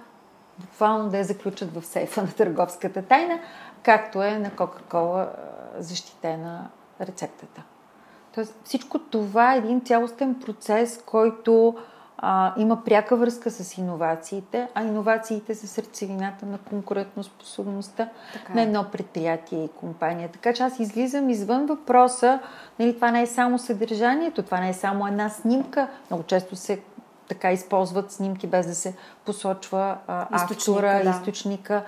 буквално 0.58 1.10
да 1.10 1.18
я 1.18 1.24
заключат 1.24 1.74
в 1.74 1.86
сейфа 1.86 2.22
на 2.22 2.32
търговската 2.32 3.02
тайна, 3.02 3.40
както 3.82 4.22
е 4.22 4.38
на 4.38 4.50
Кока-Кола 4.50 5.32
защитена 5.78 6.70
рецептата. 7.00 7.62
Тоест 8.34 8.54
всичко 8.64 8.98
това 8.98 9.54
е 9.54 9.58
един 9.58 9.80
цялостен 9.80 10.34
процес, 10.34 11.02
който 11.06 11.74
а, 12.18 12.54
има 12.56 12.84
пряка 12.84 13.16
връзка 13.16 13.50
с 13.50 13.78
иновациите, 13.78 14.68
а 14.74 14.84
иновациите 14.84 15.54
са 15.54 15.66
сърцевината 15.66 16.46
на 16.46 16.58
конкурентоспособността 16.58 18.08
така. 18.32 18.54
на 18.54 18.60
е. 18.60 18.64
едно 18.64 18.84
предприятие 18.92 19.64
и 19.64 19.68
компания. 19.68 20.28
Така 20.28 20.52
че 20.52 20.62
аз 20.62 20.80
излизам 20.80 21.30
извън 21.30 21.66
въпроса, 21.66 22.40
нали, 22.78 22.94
това 22.94 23.10
не 23.10 23.22
е 23.22 23.26
само 23.26 23.58
съдържанието, 23.58 24.42
това 24.42 24.60
не 24.60 24.68
е 24.68 24.74
само 24.74 25.06
една 25.06 25.28
снимка. 25.28 25.88
Много 26.10 26.22
често 26.22 26.56
се 26.56 26.80
така 27.28 27.52
използват 27.52 28.12
снимки 28.12 28.46
без 28.46 28.66
да 28.66 28.74
се 28.74 28.96
посочва 29.24 29.96
а, 30.06 30.26
източника, 30.36 30.80
автора, 30.80 31.02
да. 31.04 31.10
източника. 31.10 31.84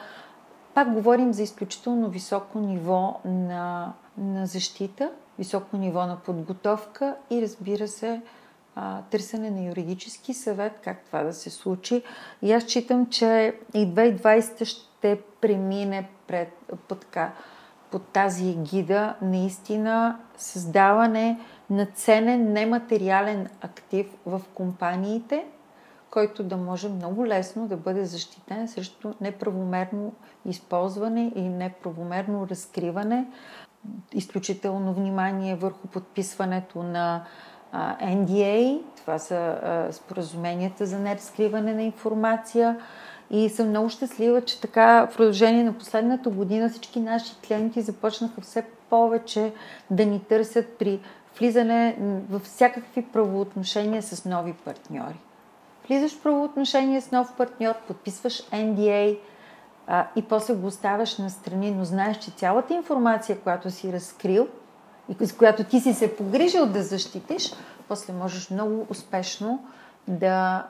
Пак 0.75 0.93
говорим 0.93 1.33
за 1.33 1.43
изключително 1.43 2.09
високо 2.09 2.59
ниво 2.59 3.21
на, 3.25 3.93
на 4.19 4.47
защита, 4.47 5.11
високо 5.41 5.77
ниво 5.77 6.07
на 6.07 6.17
подготовка 6.17 7.17
и 7.31 7.43
разбира 7.43 7.89
се, 7.89 8.23
търсене 9.11 9.51
на 9.51 9.69
юридически 9.69 10.35
съвет, 10.35 10.81
как 10.85 11.05
това 11.07 11.23
да 11.23 11.33
се 11.33 11.51
случи. 11.51 12.03
И 12.43 12.53
аз 12.53 12.63
считам, 12.63 13.07
че 13.07 13.55
и 13.75 13.87
2020 13.87 14.65
ще 14.65 15.21
премине 15.41 16.09
пред, 16.27 16.53
под, 16.89 17.17
под 17.91 18.03
тази 18.03 18.55
гида 18.55 19.15
наистина 19.23 20.19
създаване 20.37 21.39
на 21.71 21.87
ценен 21.87 22.53
нематериален 22.53 23.49
актив 23.61 24.07
в 24.27 24.43
компаниите, 24.55 25.45
който 26.11 26.43
да 26.45 26.57
може 26.57 26.89
много 26.89 27.27
лесно 27.27 27.69
да 27.69 27.77
бъде 27.77 28.05
защитен 28.05 28.69
срещу 28.69 29.13
неправомерно 29.21 30.13
използване 30.45 31.33
и 31.37 31.43
неправомерно 31.49 32.49
разкриване. 32.49 33.27
Изключително 34.13 34.95
внимание 34.95 35.55
върху 35.55 35.89
подписването 35.89 36.83
на 36.83 37.25
NDA, 38.03 38.83
това 38.97 39.19
са 39.19 39.59
споразуменията 39.93 40.87
за 40.87 40.99
неразкриване 40.99 41.75
на 41.75 41.83
информация. 41.83 42.79
И 43.31 43.49
съм 43.49 43.69
много 43.69 43.89
щастлива, 43.89 44.43
че 44.43 44.61
така 44.61 45.07
в 45.07 45.17
продължение 45.17 45.65
на 45.65 45.73
последната 45.73 46.31
година 46.31 46.69
всички 46.69 47.01
наши 47.01 47.33
клиенти 47.47 47.83
започнаха 47.83 48.41
все 48.41 48.65
повече 48.91 49.53
да 49.91 50.07
ни 50.07 50.21
търсят 50.21 50.79
при 50.79 51.01
влизане 51.39 51.97
в 52.31 52.41
всякакви 52.41 53.03
правоотношения 53.03 54.03
с 54.03 54.25
нови 54.25 54.53
партньори. 54.53 55.21
Влизаш 55.89 56.19
в 56.19 56.23
правоотношение 56.23 57.01
с 57.01 57.11
нов 57.11 57.35
партньор, 57.37 57.75
подписваш 57.89 58.43
NDA 58.51 59.19
а, 59.93 60.07
и 60.17 60.23
после 60.23 60.55
го 60.55 60.67
оставяш 60.67 61.19
на 61.19 61.31
страни, 61.31 61.71
но 61.71 61.85
знаеш, 61.85 62.19
че 62.19 62.31
цялата 62.31 62.75
информация, 62.75 63.41
която 63.41 63.71
си 63.71 63.93
разкрил 63.93 64.49
и 65.09 65.27
с 65.27 65.37
която 65.37 65.65
ти 65.65 65.81
си 65.81 65.95
се 65.95 66.17
погрижил 66.17 66.67
да 66.67 66.83
защитиш, 66.83 67.53
после 67.89 68.13
можеш 68.13 68.51
много 68.51 68.87
успешно 68.91 69.67
да 70.09 70.67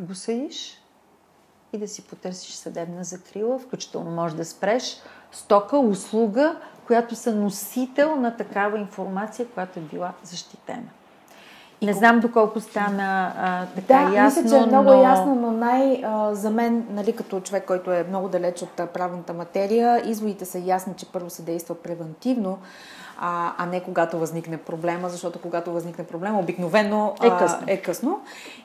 го 0.00 0.14
съдиш 0.14 0.82
и 1.72 1.78
да 1.78 1.88
си 1.88 2.02
потърсиш 2.02 2.54
съдебна 2.54 3.04
закрила, 3.04 3.58
включително 3.58 4.10
може 4.10 4.36
да 4.36 4.44
спреш 4.44 5.02
стока, 5.32 5.78
услуга, 5.78 6.56
която 6.86 7.14
са 7.14 7.34
носител 7.34 8.16
на 8.16 8.36
такава 8.36 8.78
информация, 8.78 9.48
която 9.48 9.78
е 9.78 9.82
била 9.82 10.12
защитена. 10.22 10.88
Не 11.82 11.92
знам 11.92 12.20
доколко 12.20 12.60
стана 12.60 13.32
а, 13.38 13.66
така 13.66 14.10
да, 14.10 14.16
ясно. 14.16 14.42
Мисля, 14.42 14.58
че 14.58 14.62
е 14.62 14.66
много 14.66 14.90
но... 14.90 15.02
ясно, 15.02 15.34
но 15.34 15.52
най- 15.52 16.02
а, 16.04 16.34
за 16.34 16.50
мен, 16.50 16.86
нали, 16.90 17.12
като 17.12 17.40
човек, 17.40 17.64
който 17.66 17.92
е 17.92 18.06
много 18.08 18.28
далеч 18.28 18.62
от 18.62 18.92
правната 18.94 19.32
материя, 19.32 20.02
изводите 20.10 20.44
са 20.44 20.58
ясни, 20.58 20.94
че 20.96 21.06
първо 21.12 21.30
се 21.30 21.42
действа 21.42 21.74
превентивно, 21.74 22.58
а, 23.22 23.54
а 23.58 23.66
не 23.66 23.82
когато 23.82 24.18
възникне 24.18 24.56
проблема, 24.56 25.08
защото 25.08 25.38
когато 25.38 25.72
възникне 25.72 26.04
проблема, 26.04 26.38
обикновено 26.38 27.14
е 27.24 27.30
късно. 27.38 27.58
А, 27.66 27.72
е 27.72 27.82
късно. 27.82 28.20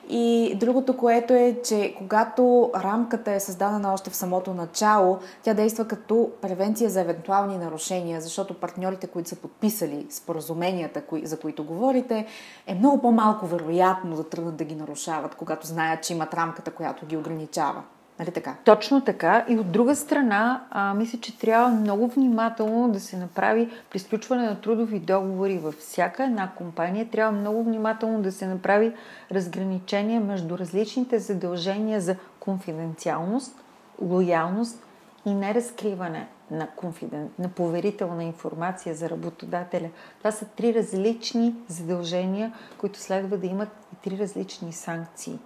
И 0.08 0.54
другото, 0.60 0.96
което 0.96 1.32
е, 1.32 1.56
че 1.64 1.94
когато 1.98 2.70
рамката 2.74 3.32
е 3.32 3.40
създадена 3.40 3.92
още 3.92 4.10
в 4.10 4.16
самото 4.16 4.54
начало, 4.54 5.18
тя 5.42 5.54
действа 5.54 5.84
като 5.84 6.30
превенция 6.42 6.90
за 6.90 7.00
евентуални 7.00 7.58
нарушения, 7.58 8.20
защото 8.20 8.54
партньорите, 8.54 9.06
които 9.06 9.28
са 9.28 9.36
подписали 9.36 10.06
споразуменията, 10.10 11.00
кои, 11.00 11.26
за 11.26 11.40
които 11.40 11.64
говорите, 11.64 12.26
е 12.66 12.74
много 12.74 13.00
по-малко 13.00 13.46
вероятно 13.46 14.16
да 14.16 14.28
тръгнат 14.28 14.56
да 14.56 14.64
ги 14.64 14.74
нарушават, 14.74 15.34
когато 15.34 15.66
знаят, 15.66 16.02
че 16.02 16.12
имат 16.12 16.34
рамката, 16.34 16.70
която 16.70 17.06
ги 17.06 17.16
ограничава. 17.16 17.82
Нали 18.18 18.30
така? 18.30 18.56
Точно 18.64 19.00
така. 19.00 19.44
И 19.48 19.58
от 19.58 19.72
друга 19.72 19.96
страна, 19.96 20.64
а, 20.70 20.94
мисля, 20.94 21.18
че 21.20 21.38
трябва 21.38 21.68
много 21.68 22.08
внимателно 22.08 22.92
да 22.92 23.00
се 23.00 23.16
направи 23.16 23.70
при 23.90 23.98
сключване 23.98 24.42
на 24.42 24.60
трудови 24.60 24.98
договори 24.98 25.58
във 25.58 25.74
всяка 25.74 26.24
една 26.24 26.50
компания. 26.50 27.08
Трябва 27.10 27.40
много 27.40 27.64
внимателно 27.64 28.22
да 28.22 28.32
се 28.32 28.46
направи 28.46 28.92
разграничение 29.32 30.20
между 30.20 30.58
различните 30.58 31.18
задължения 31.18 32.00
за 32.00 32.16
конфиденциалност, 32.40 33.56
лоялност 34.02 34.86
и 35.26 35.34
неразкриване 35.34 36.28
на, 36.50 36.66
конфиден... 36.66 37.30
на 37.38 37.48
поверителна 37.48 38.24
информация 38.24 38.94
за 38.94 39.10
работодателя. 39.10 39.88
Това 40.18 40.30
са 40.30 40.44
три 40.44 40.74
различни 40.74 41.54
задължения, 41.68 42.52
които 42.78 43.00
следва 43.00 43.38
да 43.38 43.46
имат 43.46 43.68
и 43.92 43.96
три 43.96 44.18
различни 44.18 44.72
санкции. 44.72 45.38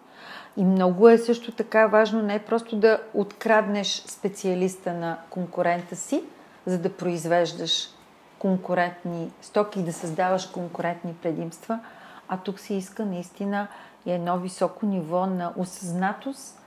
И 0.56 0.64
много 0.64 1.08
е 1.08 1.18
също 1.18 1.52
така 1.52 1.86
важно 1.86 2.22
не 2.22 2.38
просто 2.38 2.76
да 2.76 3.00
откраднеш 3.14 4.02
специалиста 4.06 4.92
на 4.92 5.18
конкурента 5.30 5.96
си, 5.96 6.24
за 6.66 6.78
да 6.78 6.96
произвеждаш 6.96 7.88
конкурентни 8.38 9.32
стоки 9.42 9.80
и 9.80 9.84
да 9.84 9.92
създаваш 9.92 10.46
конкурентни 10.46 11.14
предимства, 11.22 11.80
а 12.28 12.36
тук 12.36 12.60
се 12.60 12.74
иска 12.74 13.06
наистина 13.06 13.68
и 14.06 14.12
едно 14.12 14.38
високо 14.38 14.86
ниво 14.86 15.26
на 15.26 15.52
осъзнатост. 15.56 16.62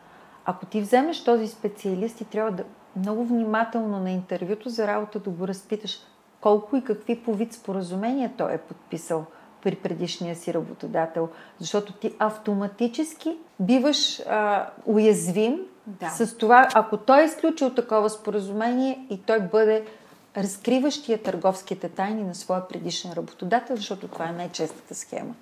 Ако 0.45 0.65
ти 0.65 0.81
вземеш 0.81 1.23
този 1.23 1.47
специалист 1.47 2.21
и 2.21 2.25
трябва 2.25 2.51
да 2.51 2.63
много 2.95 3.25
внимателно 3.25 3.99
на 3.99 4.11
интервюто 4.11 4.69
за 4.69 4.87
работа 4.87 5.19
да 5.19 5.29
го 5.29 5.47
разпиташ 5.47 5.99
колко 6.41 6.75
и 6.75 6.83
какви 6.83 7.23
по 7.23 7.33
вид 7.33 7.53
споразумения 7.53 8.31
той 8.37 8.53
е 8.53 8.57
подписал 8.57 9.25
при 9.63 9.75
предишния 9.75 10.35
си 10.35 10.53
работодател. 10.53 11.29
Защото 11.59 11.93
ти 11.93 12.13
автоматически 12.19 13.37
биваш 13.59 14.19
а, 14.19 14.69
уязвим 14.85 15.59
да. 15.87 16.09
с 16.09 16.37
това, 16.37 16.67
ако 16.73 16.97
той 16.97 17.21
е 17.21 17.25
изключил 17.25 17.69
такова 17.69 18.09
споразумение 18.09 19.07
и 19.09 19.21
той 19.21 19.39
бъде 19.39 19.85
разкриващия 20.37 21.23
търговските 21.23 21.89
тайни 21.89 22.23
на 22.23 22.35
своя 22.35 22.67
предишен 22.67 23.13
работодател, 23.13 23.75
защото 23.75 24.07
това 24.07 24.29
е 24.29 24.31
най-честата 24.31 24.95
схема. 24.95 25.33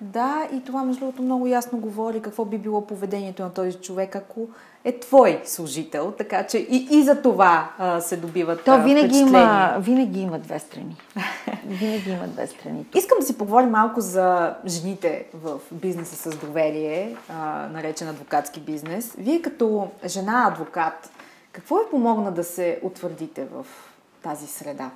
Да, 0.00 0.48
и 0.52 0.64
това 0.64 0.84
между 0.84 1.00
другото 1.00 1.22
много 1.22 1.46
ясно 1.46 1.78
говори 1.78 2.22
какво 2.22 2.44
би 2.44 2.58
било 2.58 2.86
поведението 2.86 3.42
на 3.42 3.52
този 3.52 3.76
човек, 3.76 4.16
ако 4.16 4.48
е 4.84 4.98
твой 4.98 5.42
служител, 5.44 6.12
така 6.18 6.46
че 6.46 6.58
и, 6.58 6.88
и 6.90 7.02
за 7.02 7.22
това 7.22 7.70
а, 7.78 8.00
се 8.00 8.16
добиват 8.16 8.64
То 8.64 8.82
винаги 8.82 9.18
има, 9.18 9.76
винаги 9.78 10.20
има 10.20 10.38
две 10.38 10.58
страни. 10.58 10.96
винаги 11.66 12.10
има 12.10 12.26
две 12.26 12.46
страни. 12.46 12.86
Искам 12.94 13.18
да 13.20 13.26
си 13.26 13.38
поговорим 13.38 13.70
малко 13.70 14.00
за 14.00 14.54
жените 14.66 15.26
в 15.34 15.58
бизнеса 15.72 16.30
с 16.30 16.36
доверие, 16.36 17.16
а, 17.28 17.68
наречен 17.72 18.08
адвокатски 18.08 18.60
бизнес. 18.60 19.14
Вие 19.18 19.42
като 19.42 19.88
жена 20.06 20.46
адвокат, 20.48 21.10
какво 21.52 21.76
е 21.78 21.90
помогна 21.90 22.32
да 22.32 22.44
се 22.44 22.80
утвърдите 22.82 23.44
в 23.44 23.66
тази 24.22 24.46
среда? 24.46 24.90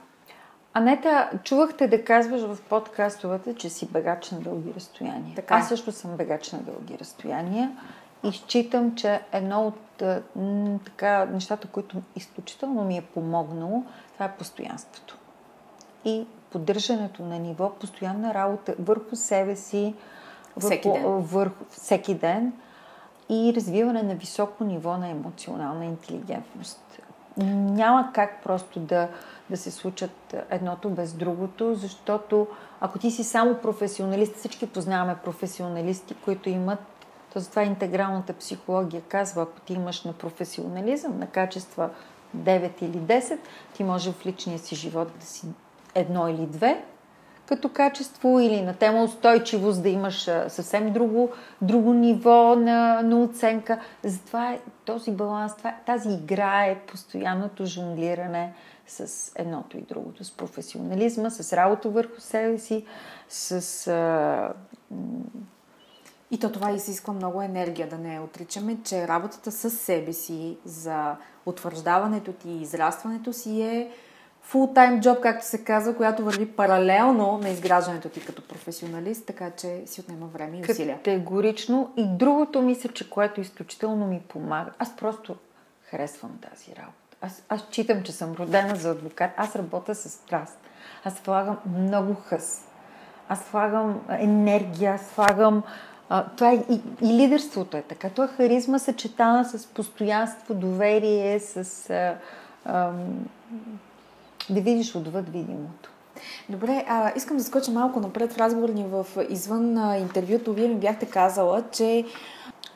Анета, 0.76 1.30
чувахте 1.44 1.88
да 1.88 2.04
казваш 2.04 2.40
в 2.40 2.58
подкастовете, 2.68 3.54
че 3.54 3.70
си 3.70 3.86
бегач 3.86 4.30
на 4.30 4.40
дълги 4.40 4.74
разстояния. 4.76 5.34
Така. 5.36 5.54
Аз 5.54 5.68
също 5.68 5.92
съм 5.92 6.16
бегач 6.16 6.52
на 6.52 6.58
дълги 6.58 6.98
разстояния 6.98 7.76
и 8.24 8.32
считам, 8.32 8.94
че 8.94 9.20
едно 9.32 9.66
от 9.66 10.02
м, 10.36 10.78
така, 10.84 11.24
нещата, 11.24 11.68
които 11.68 12.02
изключително 12.16 12.84
ми 12.84 12.98
е 12.98 13.02
помогнало, 13.02 13.84
това 14.12 14.26
е 14.26 14.36
постоянството. 14.36 15.18
И 16.04 16.26
поддържането 16.50 17.22
на 17.22 17.38
ниво, 17.38 17.70
постоянна 17.70 18.34
работа 18.34 18.74
върху 18.78 19.16
себе 19.16 19.56
си, 19.56 19.94
върху, 20.56 20.66
всеки, 20.66 20.88
ден. 20.92 21.20
върху 21.20 21.64
всеки 21.70 22.14
ден 22.14 22.52
и 23.28 23.52
развиване 23.56 24.02
на 24.02 24.14
високо 24.14 24.64
ниво 24.64 24.96
на 24.96 25.08
емоционална 25.08 25.84
интелигентност. 25.84 27.00
Няма 27.36 28.10
как 28.14 28.42
просто 28.42 28.80
да, 28.80 29.08
да 29.50 29.56
се 29.56 29.70
случат 29.70 30.34
едното 30.50 30.90
без 30.90 31.12
другото, 31.12 31.74
защото 31.74 32.46
ако 32.80 32.98
ти 32.98 33.10
си 33.10 33.24
само 33.24 33.54
професионалист, 33.54 34.36
всички 34.36 34.66
познаваме 34.66 35.16
професионалисти, 35.24 36.14
които 36.14 36.48
имат 36.48 36.78
то 37.32 37.40
затова 37.40 37.62
интегралната 37.62 38.32
психология 38.32 39.02
казва, 39.02 39.42
ако 39.42 39.60
ти 39.60 39.72
имаш 39.72 40.04
на 40.04 40.12
професионализъм, 40.12 41.18
на 41.18 41.26
качества 41.26 41.90
9 42.36 42.82
или 42.82 42.98
10, 42.98 43.38
ти 43.74 43.84
може 43.84 44.12
в 44.12 44.26
личния 44.26 44.58
си 44.58 44.74
живот 44.74 45.08
да 45.20 45.26
си 45.26 45.46
едно 45.94 46.28
или 46.28 46.46
две 46.46 46.84
като 47.46 47.68
качество 47.68 48.40
или 48.40 48.62
на 48.62 48.74
тема 48.74 49.02
устойчивост 49.02 49.82
да 49.82 49.88
имаш 49.88 50.30
съвсем 50.48 50.92
друго, 50.92 51.30
друго 51.62 51.92
ниво 51.92 52.56
на, 52.56 53.02
на 53.02 53.22
оценка. 53.22 53.80
Затова 54.02 54.52
е 54.52 54.60
този 54.84 55.10
баланс, 55.10 55.52
тази 55.86 56.08
игра 56.08 56.66
е 56.66 56.78
постоянното 56.78 57.66
жонглиране 57.66 58.52
с 58.86 59.32
едното 59.34 59.78
и 59.78 59.82
другото, 59.82 60.24
с 60.24 60.36
професионализма, 60.36 61.30
с 61.30 61.56
работа 61.56 61.88
върху 61.88 62.20
себе 62.20 62.58
си, 62.58 62.84
с 63.28 63.86
а, 63.86 64.52
и 66.30 66.38
то 66.38 66.52
това 66.52 66.72
изисква 66.72 67.12
много 67.12 67.42
енергия, 67.42 67.88
да 67.88 67.98
не 67.98 68.20
отричаме, 68.20 68.76
че 68.84 69.08
работата 69.08 69.52
с 69.52 69.70
себе 69.70 70.12
си 70.12 70.56
за 70.64 71.16
утвърждаването 71.46 72.32
ти 72.32 72.48
и 72.50 72.62
израстването 72.62 73.32
си 73.32 73.62
е 73.62 73.90
фултайм 74.44 75.00
джоб, 75.00 75.20
както 75.20 75.46
се 75.46 75.64
казва, 75.64 75.96
която 75.96 76.24
върви 76.24 76.46
паралелно 76.52 77.38
на 77.38 77.48
изграждането 77.48 78.08
ти 78.08 78.24
като 78.24 78.48
професионалист, 78.48 79.26
така 79.26 79.50
че 79.50 79.82
си 79.86 80.00
отнема 80.00 80.26
време 80.26 80.58
и 80.58 80.70
усилия. 80.70 80.96
Категорично. 80.96 81.92
И 81.96 82.06
другото 82.08 82.62
мисля, 82.62 82.88
че 82.88 83.10
което 83.10 83.40
изключително 83.40 84.06
ми 84.06 84.22
помага. 84.28 84.70
Аз 84.78 84.96
просто 84.96 85.36
харесвам 85.82 86.38
тази 86.50 86.76
работа. 86.76 87.03
Аз, 87.26 87.42
аз 87.48 87.64
читам, 87.70 88.02
че 88.02 88.12
съм 88.12 88.32
родена 88.32 88.76
за 88.76 88.90
адвокат. 88.90 89.30
Аз 89.36 89.56
работя 89.56 89.94
с 89.94 90.08
страст. 90.08 90.58
Аз 91.04 91.14
слагам 91.14 91.58
много 91.78 92.14
хъс. 92.14 92.64
Аз 93.28 93.44
слагам 93.44 94.00
енергия, 94.08 94.94
аз 94.94 95.06
слагам 95.14 95.62
а, 96.08 96.24
това 96.36 96.50
е, 96.50 96.54
и, 96.54 96.80
и 97.02 97.06
лидерството 97.06 97.76
е 97.76 97.82
така. 97.82 98.10
Това 98.10 98.24
е 98.24 98.36
харизма 98.36 98.78
съчетана 98.78 99.44
с 99.44 99.66
постоянство, 99.66 100.54
доверие, 100.54 101.40
с 101.40 101.90
а, 101.90 102.16
а, 102.64 102.90
да 104.50 104.60
видиш 104.60 104.94
отвъд 104.94 105.28
видимото. 105.28 105.90
Добре, 106.48 106.84
а, 106.88 107.12
искам 107.16 107.36
да 107.36 107.44
скоча 107.44 107.70
малко 107.70 108.00
напред 108.00 108.32
в 108.32 108.38
разговор 108.38 108.68
ни 108.68 108.84
в 108.84 109.06
извън 109.28 109.78
а, 109.78 109.96
интервюто. 109.96 110.52
Вие 110.52 110.68
ми 110.68 110.74
бяхте 110.74 111.06
казала, 111.06 111.64
че 111.72 112.04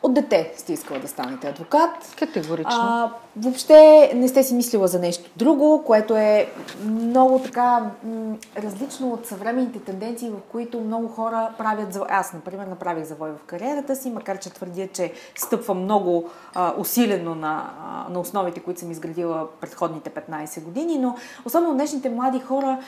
от 0.02 0.14
дете 0.14 0.52
сте 0.56 0.72
искала 0.72 1.00
да 1.00 1.08
станете 1.08 1.48
адвокат. 1.48 2.14
Категорично. 2.18 2.72
А, 2.72 3.12
въобще 3.36 4.10
не 4.14 4.28
сте 4.28 4.42
си 4.42 4.54
мислила 4.54 4.88
за 4.88 4.98
нещо 4.98 5.30
друго, 5.36 5.82
което 5.86 6.16
е 6.16 6.48
много 6.84 7.38
така 7.38 7.90
м- 8.04 8.36
различно 8.58 9.12
от 9.12 9.26
съвременните 9.26 9.78
тенденции, 9.78 10.30
в 10.30 10.40
които 10.52 10.80
много 10.80 11.08
хора 11.08 11.50
правят 11.58 11.92
завой. 11.92 12.08
Аз, 12.10 12.32
например, 12.32 12.66
направих 12.66 13.04
завой 13.04 13.30
в 13.30 13.44
кариерата 13.46 13.96
си, 13.96 14.10
макар 14.10 14.38
че 14.38 14.50
твърдя, 14.50 14.88
че 14.92 15.12
стъпвам 15.36 15.82
много 15.82 16.30
а, 16.54 16.74
усилено 16.78 17.34
на, 17.34 17.70
а, 17.86 18.12
на 18.12 18.20
основите, 18.20 18.60
които 18.60 18.80
съм 18.80 18.90
изградила 18.90 19.46
предходните 19.60 20.10
15 20.10 20.62
години, 20.62 20.98
но 20.98 21.16
особено 21.44 21.74
днешните 21.74 22.10
млади 22.10 22.40
хора 22.40 22.78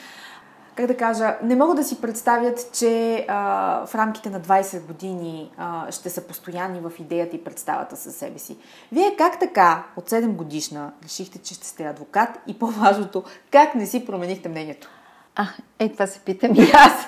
как 0.74 0.86
да 0.86 0.96
кажа, 0.96 1.36
не 1.42 1.56
могат 1.56 1.76
да 1.76 1.84
си 1.84 2.00
представят, 2.00 2.72
че 2.72 3.24
а, 3.28 3.86
в 3.86 3.94
рамките 3.94 4.30
на 4.30 4.40
20 4.40 4.86
години 4.86 5.50
а, 5.56 5.92
ще 5.92 6.10
са 6.10 6.26
постоянни 6.26 6.80
в 6.80 6.92
идеята 6.98 7.36
и 7.36 7.44
представата 7.44 7.96
със 7.96 8.16
себе 8.16 8.38
си. 8.38 8.56
Вие 8.92 9.16
как 9.18 9.40
така 9.40 9.84
от 9.96 10.10
7 10.10 10.28
годишна 10.28 10.92
решихте, 11.04 11.38
че 11.38 11.54
ще 11.54 11.66
сте 11.66 11.84
адвокат 11.84 12.28
и 12.46 12.58
по-важното, 12.58 13.24
как 13.50 13.74
не 13.74 13.86
си 13.86 14.06
променихте 14.06 14.48
мнението? 14.48 14.88
А, 15.36 15.46
е, 15.78 15.88
това 15.88 16.06
се 16.06 16.20
питам 16.20 16.54
и 16.54 16.70
аз. 16.74 17.06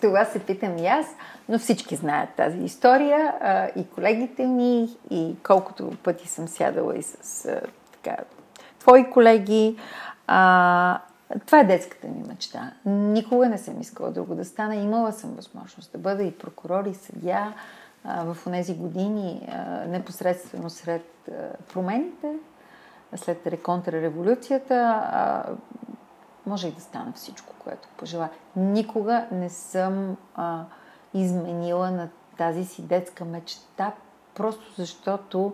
това 0.00 0.24
се 0.24 0.38
питам 0.38 0.78
и 0.78 0.86
аз, 0.86 1.06
но 1.48 1.58
всички 1.58 1.96
знаят 1.96 2.30
тази 2.36 2.58
история. 2.58 3.34
А, 3.40 3.68
и 3.80 3.86
колегите 3.94 4.46
ми, 4.46 4.96
и 5.10 5.34
колкото 5.42 5.90
пъти 6.02 6.28
съм 6.28 6.48
сядала 6.48 6.96
и 6.96 7.02
с 7.02 7.44
а, 7.44 7.60
така, 7.92 8.16
твои 8.78 9.10
колеги. 9.10 9.76
А, 10.26 10.98
това 11.46 11.60
е 11.60 11.64
детската 11.64 12.08
ми 12.08 12.24
мечта. 12.28 12.72
Никога 12.84 13.48
не 13.48 13.58
съм 13.58 13.80
искала 13.80 14.10
друго 14.10 14.34
да 14.34 14.44
стана. 14.44 14.76
Имала 14.76 15.12
съм 15.12 15.30
възможност 15.30 15.92
да 15.92 15.98
бъда 15.98 16.22
и 16.22 16.38
прокурор, 16.38 16.84
и 16.84 16.94
съдя 16.94 17.54
в 18.04 18.36
тези 18.44 18.74
години, 18.74 19.48
непосредствено 19.88 20.70
сред 20.70 21.30
промените, 21.72 22.34
след 23.16 23.46
реконтрреволюцията, 23.46 25.02
може 26.46 26.68
и 26.68 26.72
да 26.72 26.80
стана 26.80 27.12
всичко, 27.12 27.54
което 27.64 27.88
пожела. 27.96 28.28
Никога 28.56 29.26
не 29.32 29.50
съм 29.50 30.16
изменила 31.14 31.90
на 31.90 32.08
тази 32.38 32.64
си 32.64 32.82
детска 32.82 33.24
мечта, 33.24 33.92
просто 34.34 34.72
защото 34.76 35.52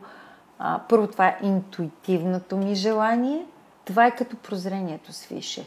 първо 0.89 1.07
това 1.07 1.27
е 1.27 1.39
интуитивното 1.43 2.57
ми 2.57 2.75
желание– 2.75 3.47
това 3.89 4.07
е 4.07 4.17
като 4.17 4.37
прозрението 4.37 5.13
свише. 5.13 5.67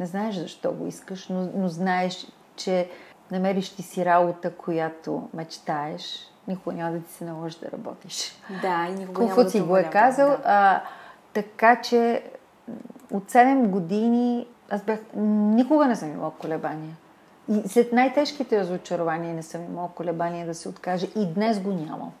Не 0.00 0.06
знаеш 0.06 0.34
защо 0.34 0.72
го 0.72 0.86
искаш, 0.86 1.28
но, 1.28 1.48
но 1.54 1.68
знаеш, 1.68 2.26
че 2.56 2.90
намериш 3.30 3.70
ти 3.70 3.82
си 3.82 4.04
работа, 4.04 4.54
която 4.54 5.28
мечтаеш, 5.34 6.30
никога 6.48 6.76
няма 6.76 6.92
да 6.92 7.00
ти 7.00 7.12
се 7.12 7.24
наложи 7.24 7.58
да 7.58 7.70
работиш. 7.70 8.40
Да, 8.62 8.86
и 8.90 8.94
никога 8.94 9.24
няма 9.24 9.44
да 9.44 9.50
си 9.50 9.60
го 9.60 9.76
е 9.76 9.90
казал. 9.90 10.28
Да. 10.28 10.42
А, 10.44 10.82
така 11.32 11.80
че 11.82 12.22
от 13.12 13.30
7 13.30 13.66
години 13.66 14.46
аз 14.70 14.82
бях... 14.82 15.00
Никога 15.14 15.86
не 15.86 15.96
съм 15.96 16.12
имала 16.12 16.30
колебания. 16.30 16.96
И 17.48 17.68
след 17.68 17.92
най-тежките 17.92 18.60
разочарования 18.60 19.34
не 19.34 19.42
съм 19.42 19.64
имала 19.64 19.88
колебания 19.94 20.46
да 20.46 20.54
се 20.54 20.68
откаже. 20.68 21.08
И 21.16 21.26
днес 21.26 21.60
го 21.60 21.70
нямам. 21.70 22.12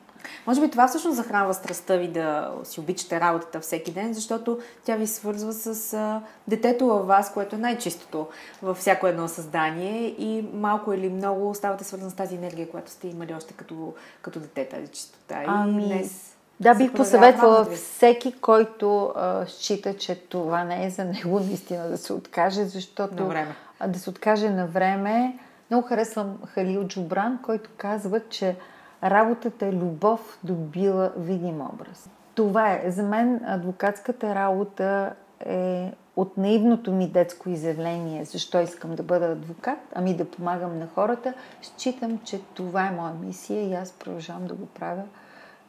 Може 0.46 0.60
би 0.60 0.70
това 0.70 0.88
всъщност 0.88 1.16
захранва 1.16 1.54
страстта 1.54 1.96
ви 1.96 2.08
да 2.08 2.52
си 2.64 2.80
обичате 2.80 3.20
работата 3.20 3.60
всеки 3.60 3.90
ден, 3.90 4.14
защото 4.14 4.58
тя 4.84 4.96
ви 4.96 5.06
свързва 5.06 5.52
с 5.52 5.94
а, 5.94 6.22
детето 6.48 6.86
във 6.86 7.06
вас, 7.06 7.32
което 7.32 7.56
е 7.56 7.58
най-чистото 7.58 8.26
във 8.62 8.76
всяко 8.76 9.06
едно 9.06 9.28
създание 9.28 10.06
и 10.06 10.48
малко 10.54 10.92
или 10.92 11.08
много 11.08 11.54
ставате 11.54 11.84
свързан 11.84 12.10
с 12.10 12.14
тази 12.14 12.34
енергия, 12.34 12.70
която 12.70 12.90
сте 12.90 13.08
имали 13.08 13.34
още 13.34 13.54
като, 13.54 13.94
като 14.22 14.40
дете, 14.40 14.68
тази 14.68 14.88
чистота. 14.88 15.44
Ами... 15.46 15.84
И 15.84 15.86
днес 15.86 16.34
да, 16.60 16.74
бих 16.74 16.92
посъветвала 16.92 17.64
всеки, 17.64 18.32
който 18.32 19.12
а, 19.16 19.46
счита, 19.46 19.96
че 19.96 20.14
това 20.14 20.64
не 20.64 20.86
е 20.86 20.90
за 20.90 21.04
него, 21.04 21.40
наистина 21.46 21.88
да 21.88 21.98
се 21.98 22.12
откаже, 22.12 22.64
защото 22.64 23.14
на 23.14 23.24
време. 23.24 23.54
Да 23.86 23.98
се 23.98 24.10
откаже 24.10 24.50
на 24.50 24.66
време. 24.66 25.38
Много 25.70 25.88
харесвам 25.88 26.38
Халил 26.54 26.84
Джубран, 26.84 27.38
който 27.42 27.70
казва, 27.76 28.20
че 28.28 28.56
Работата 29.02 29.72
любов 29.72 30.38
добила 30.44 31.12
видим 31.16 31.60
образ. 31.60 32.10
Това 32.34 32.72
е. 32.72 32.90
За 32.90 33.02
мен 33.02 33.40
адвокатската 33.44 34.34
работа 34.34 35.14
е 35.46 35.92
от 36.16 36.36
наивното 36.36 36.92
ми 36.92 37.08
детско 37.08 37.50
изявление, 37.50 38.24
защо 38.24 38.60
искам 38.60 38.94
да 38.94 39.02
бъда 39.02 39.26
адвокат, 39.26 39.78
ами 39.94 40.16
да 40.16 40.24
помагам 40.24 40.78
на 40.78 40.86
хората, 40.94 41.34
считам, 41.62 42.20
че 42.24 42.40
това 42.54 42.86
е 42.86 42.90
моя 42.90 43.14
мисия 43.14 43.68
и 43.68 43.74
аз 43.74 43.92
продължавам 43.92 44.46
да 44.46 44.54
го 44.54 44.66
правя 44.66 45.02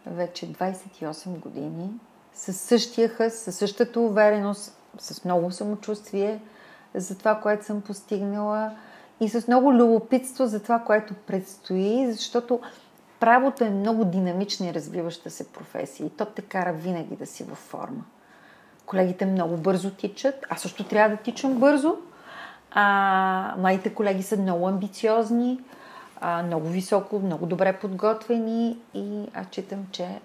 вече 0.05 0.53
28 0.53 1.39
години 1.39 1.91
със 2.33 2.61
същия 2.61 3.09
хъс, 3.09 3.33
със 3.33 3.55
същата 3.55 3.99
увереност, 3.99 4.77
с 4.97 5.25
много 5.25 5.51
самочувствие 5.51 6.41
за 6.95 7.17
това, 7.17 7.35
което 7.35 7.65
съм 7.65 7.81
постигнала 7.81 8.71
и 9.19 9.29
с 9.29 9.47
много 9.47 9.73
любопитство 9.73 10.45
за 10.45 10.63
това, 10.63 10.79
което 10.79 11.13
предстои, 11.13 12.11
защото 12.11 12.59
правото 13.19 13.63
е 13.63 13.69
много 13.69 14.05
динамична 14.05 14.67
и 14.67 14.73
развиваща 14.73 15.29
се 15.29 15.51
професия 15.51 16.07
и 16.07 16.09
то 16.09 16.25
те 16.25 16.41
кара 16.41 16.73
винаги 16.73 17.15
да 17.15 17.25
си 17.25 17.43
във 17.43 17.57
форма. 17.57 18.03
Колегите 18.85 19.25
много 19.25 19.57
бързо 19.57 19.91
тичат, 19.91 20.45
аз 20.49 20.61
също 20.61 20.83
трябва 20.83 21.15
да 21.15 21.21
тичам 21.21 21.59
бързо. 21.59 21.97
А, 22.71 23.55
моите 23.57 23.93
колеги 23.93 24.23
са 24.23 24.37
много 24.37 24.67
амбициозни, 24.67 25.59
а, 26.21 26.43
много 26.43 26.67
високо, 26.67 27.19
много 27.19 27.45
добре 27.45 27.79
подготвени 27.79 28.77
и 28.93 29.27
аз 29.33 29.47
читам, 29.49 29.87
че 29.91 30.19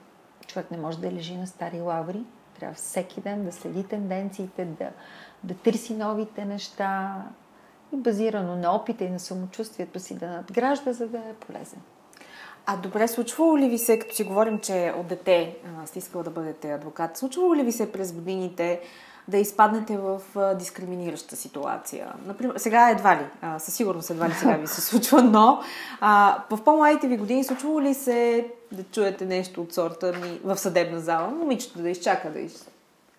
човек 0.46 0.70
не 0.70 0.76
може 0.76 0.98
да 0.98 1.12
лежи 1.12 1.36
на 1.36 1.46
стари 1.46 1.80
лаври. 1.80 2.20
Трябва 2.58 2.74
всеки 2.74 3.20
ден 3.20 3.44
да 3.44 3.52
следи 3.52 3.84
тенденциите, 3.84 4.64
да, 4.64 4.90
да 5.44 5.54
търси 5.54 5.94
новите 5.94 6.44
неща 6.44 7.22
и 7.92 7.96
базирано 7.96 8.56
на 8.56 8.76
опита 8.76 9.04
и 9.04 9.10
на 9.10 9.20
самочувствието 9.20 10.00
си 10.00 10.18
да 10.18 10.28
надгражда, 10.28 10.92
за 10.92 11.08
да 11.08 11.18
е 11.18 11.34
полезен. 11.46 11.80
А 12.66 12.76
добре, 12.76 13.08
случвало 13.08 13.58
ли 13.58 13.68
ви 13.68 13.78
се, 13.78 13.98
като 13.98 14.14
си 14.14 14.24
говорим, 14.24 14.58
че 14.58 14.92
от 14.96 15.06
дете 15.06 15.56
сте 15.86 15.98
искала 15.98 16.24
да 16.24 16.30
бъдете 16.30 16.72
адвокат, 16.72 17.16
случвало 17.16 17.54
ли 17.54 17.62
ви 17.62 17.72
се 17.72 17.92
през 17.92 18.12
годините 18.12 18.80
да 19.28 19.38
изпаднете 19.38 19.96
в 19.96 20.20
дискриминираща 20.58 21.36
ситуация. 21.36 22.12
Например, 22.26 22.54
сега 22.56 22.90
едва 22.90 23.16
ли, 23.16 23.26
а, 23.42 23.58
със 23.58 23.74
сигурност 23.74 24.10
едва 24.10 24.28
ли 24.28 24.32
сега 24.32 24.56
ви 24.56 24.66
се 24.66 24.80
случва, 24.80 25.22
но 25.22 25.62
а, 26.00 26.42
в 26.50 26.64
по-младите 26.64 27.08
ви 27.08 27.16
години 27.16 27.44
случвало 27.44 27.80
ли 27.80 27.94
се 27.94 28.50
да 28.72 28.84
чуете 28.84 29.24
нещо 29.26 29.62
от 29.62 29.74
сорта 29.74 30.12
ми 30.12 30.40
в 30.44 30.56
съдебна 30.56 31.00
зала, 31.00 31.28
момичето 31.28 31.78
да 31.78 31.90
изчака 31.90 32.30
да 32.30 32.40
из... 32.40 32.68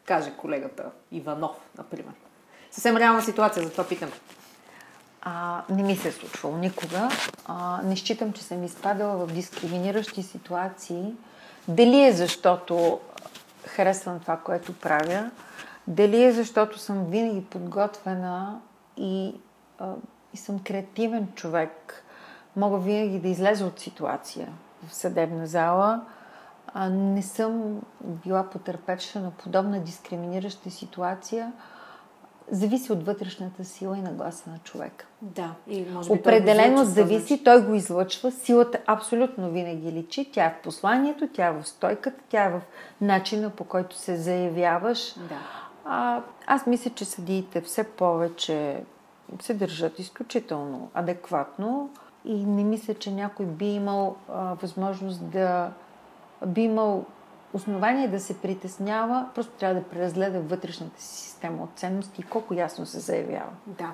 каже 0.05 0.31
колегата 0.37 0.83
Иванов, 1.11 1.55
например. 1.77 2.13
Съвсем 2.71 2.97
реална 2.97 3.21
ситуация, 3.21 3.63
затова 3.63 3.83
питам. 3.83 4.09
А, 5.27 5.63
не 5.69 5.83
ми 5.83 5.95
се 5.95 6.07
е 6.07 6.11
случвало 6.11 6.57
никога. 6.57 7.09
А, 7.45 7.81
не 7.83 7.95
считам, 7.95 8.33
че 8.33 8.43
съм 8.43 8.63
изпадала 8.63 9.25
в 9.25 9.33
дискриминиращи 9.33 10.23
ситуации. 10.23 11.13
Дали 11.67 12.03
е 12.03 12.11
защото 12.11 12.99
харесвам 13.67 14.19
това, 14.19 14.37
което 14.37 14.73
правя, 14.73 15.31
дали 15.87 16.23
е 16.23 16.31
защото 16.31 16.79
съм 16.79 17.05
винаги 17.05 17.45
подготвена 17.45 18.59
и, 18.97 19.35
а, 19.79 19.93
и 20.33 20.37
съм 20.37 20.59
креативен 20.63 21.27
човек, 21.35 22.03
мога 22.55 22.77
винаги 22.77 23.19
да 23.19 23.27
излеза 23.27 23.65
от 23.65 23.79
ситуация 23.79 24.47
в 24.87 24.95
съдебна 24.95 25.47
зала. 25.47 26.01
А, 26.73 26.89
не 26.89 27.21
съм 27.21 27.81
била 28.01 28.49
потърпевша 28.49 29.19
на 29.19 29.31
подобна 29.31 29.79
дискриминираща 29.79 30.71
ситуация. 30.71 31.51
Зависи 32.51 32.91
от 32.91 33.05
вътрешната 33.05 33.65
сила 33.65 33.97
и 33.97 34.01
нагласа 34.01 34.49
на 34.49 34.59
човека. 34.59 35.05
Да, 35.21 35.53
и 35.67 35.85
може 35.93 36.09
би 36.09 36.19
Определено 36.19 36.75
той 36.75 36.85
зависи, 36.85 37.43
той 37.43 37.65
го 37.65 37.73
излъчва. 37.73 38.31
Силата 38.31 38.79
абсолютно 38.87 39.51
винаги 39.51 39.91
личи. 39.91 40.31
Тя 40.33 40.45
е 40.45 40.49
в 40.59 40.63
посланието, 40.63 41.27
тя 41.33 41.45
е 41.45 41.51
в 41.51 41.67
стойката, 41.67 42.23
тя 42.29 42.43
е 42.43 42.49
в 42.49 42.61
начина 43.01 43.49
по 43.49 43.63
който 43.63 43.97
се 43.97 44.15
заявяваш. 44.15 45.13
Да. 45.13 45.39
А, 45.85 46.21
аз 46.47 46.65
мисля, 46.67 46.91
че 46.95 47.05
съдиите 47.05 47.61
все 47.61 47.83
повече 47.83 48.83
се 49.41 49.53
държат 49.53 49.99
изключително 49.99 50.89
адекватно 50.93 51.89
и 52.25 52.45
не 52.45 52.63
мисля, 52.63 52.93
че 52.93 53.11
някой 53.11 53.45
би 53.45 53.65
имал 53.65 54.15
а, 54.29 54.53
възможност 54.61 55.29
да 55.29 55.71
би 56.45 56.61
имал 56.61 57.05
основание 57.55 58.07
да 58.07 58.19
се 58.19 58.37
притеснява, 58.37 59.25
просто 59.35 59.51
трябва 59.53 59.75
да 59.75 59.87
преразгледа 59.87 60.39
вътрешната 60.39 61.01
си 61.01 61.21
система 61.21 61.63
от 61.63 61.69
ценности 61.75 62.21
и 62.21 62.23
колко 62.23 62.53
ясно 62.53 62.85
се 62.85 62.99
заявява. 62.99 63.51
Да. 63.67 63.91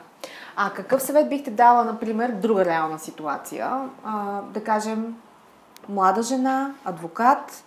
А 0.56 0.70
какъв 0.70 1.02
съвет 1.02 1.30
бихте 1.30 1.52
дала, 1.52 1.86
например, 1.86 2.32
друга 2.32 2.66
реална 2.66 3.00
ситуация? 3.00 3.90
А, 4.04 4.42
да 4.42 4.64
кажем, 4.64 5.16
млада 5.90 6.24
жена, 6.24 6.74
адвокат, 6.86 7.64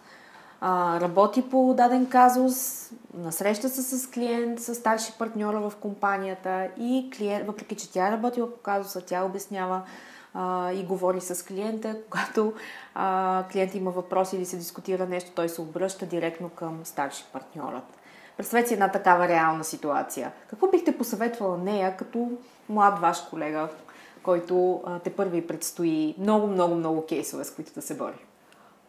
а, 0.60 1.00
работи 1.00 1.50
по 1.50 1.74
даден 1.76 2.06
казус, 2.06 2.90
насреща 3.14 3.68
се 3.68 3.98
с 3.98 4.10
клиент, 4.10 4.60
с 4.60 4.74
старши 4.74 5.12
партньора 5.18 5.60
в 5.60 5.72
компанията 5.80 6.68
и 6.78 7.10
клиент, 7.16 7.46
въпреки 7.46 7.76
че 7.76 7.92
тя 7.92 8.08
е 8.08 8.12
работила 8.12 8.50
по 8.50 8.58
казуса, 8.58 9.00
тя 9.00 9.24
обяснява 9.24 9.82
а, 10.34 10.72
и 10.72 10.84
говори 10.84 11.20
с 11.20 11.46
клиента, 11.46 11.96
когато 12.10 12.52
а, 12.94 13.44
клиент 13.52 13.74
има 13.74 13.90
въпроси 13.90 14.36
или 14.36 14.44
се 14.44 14.56
дискутира 14.56 15.06
нещо, 15.06 15.30
той 15.34 15.48
се 15.48 15.60
обръща 15.60 16.06
директно 16.06 16.48
към 16.48 16.80
старши 16.84 17.24
партньорът. 17.32 17.84
Представете 18.36 18.68
си 18.68 18.74
една 18.74 18.88
такава 18.88 19.28
реална 19.28 19.64
ситуация. 19.64 20.32
Какво 20.50 20.66
бихте 20.66 20.98
посъветвала 20.98 21.58
нея 21.58 21.96
като 21.96 22.30
млад 22.68 22.98
ваш 22.98 23.20
колега, 23.30 23.68
който 24.22 24.82
а, 24.86 24.98
те 24.98 25.10
първи 25.10 25.46
предстои 25.46 26.14
много, 26.18 26.46
много, 26.46 26.74
много 26.74 27.06
кейсове, 27.06 27.44
с 27.44 27.54
които 27.54 27.74
да 27.74 27.82
се 27.82 27.96
бори? 27.96 28.26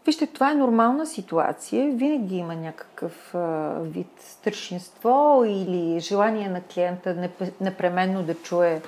Вижте, 0.05 0.27
това 0.27 0.51
е 0.51 0.55
нормална 0.55 1.05
ситуация. 1.05 1.91
Винаги 1.91 2.37
има 2.37 2.55
някакъв 2.55 3.35
а, 3.35 3.73
вид 3.81 4.07
старшинство 4.19 5.43
или 5.47 5.99
желание 5.99 6.49
на 6.49 6.61
клиента 6.61 7.29
непременно 7.61 8.23
да 8.23 8.35
чуе 8.35 8.81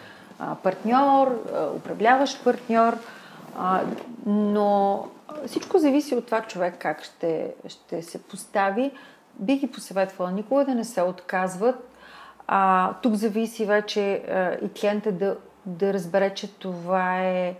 партньор, 0.64 1.44
управляващ 1.76 2.44
партньор. 2.44 2.98
Но 4.26 5.06
всичко 5.48 5.80
зависи 5.80 6.16
от 6.16 6.26
това 6.26 6.42
човек 6.42 6.76
как 6.80 7.04
ще, 7.04 7.54
ще 7.68 8.02
се 8.02 8.24
постави. 8.24 8.92
Бих 9.40 9.60
ги 9.60 9.72
посъветвала 9.72 10.32
никога 10.32 10.66
да 10.66 10.76
не 10.76 10.84
се 10.84 11.02
отказват. 11.02 11.90
А, 12.48 12.94
тук 12.94 13.14
зависи 13.14 13.66
вече 13.66 14.02
и 14.62 14.80
клиента 14.80 15.12
да, 15.12 15.38
да 15.66 15.94
разбере, 15.94 16.34
че 16.34 16.54
това 16.60 17.20
е, 17.20 17.56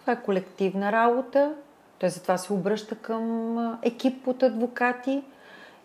това 0.00 0.12
е 0.12 0.22
колективна 0.22 0.92
работа, 0.92 1.52
той 1.98 2.08
затова 2.08 2.38
се 2.38 2.52
обръща 2.52 2.94
към 2.94 3.78
екип 3.82 4.28
от 4.28 4.42
адвокати 4.42 5.22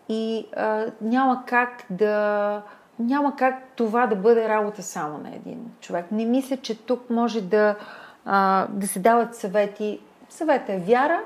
и 0.08 0.46
а, 0.56 0.86
няма 1.00 1.42
как 1.46 1.84
да 1.90 2.62
няма 3.00 3.36
как 3.36 3.54
това 3.76 4.06
да 4.06 4.16
бъде 4.16 4.48
работа 4.48 4.82
само 4.82 5.18
на 5.18 5.34
един 5.34 5.70
човек. 5.80 6.06
Не 6.10 6.24
мисля, 6.24 6.56
че 6.56 6.78
тук 6.78 7.10
може 7.10 7.40
да, 7.40 7.76
а, 8.24 8.66
да 8.70 8.86
се 8.86 8.98
дават 8.98 9.36
съвети. 9.36 10.00
Съвета 10.28 10.72
е 10.72 10.78
вяра, 10.78 11.20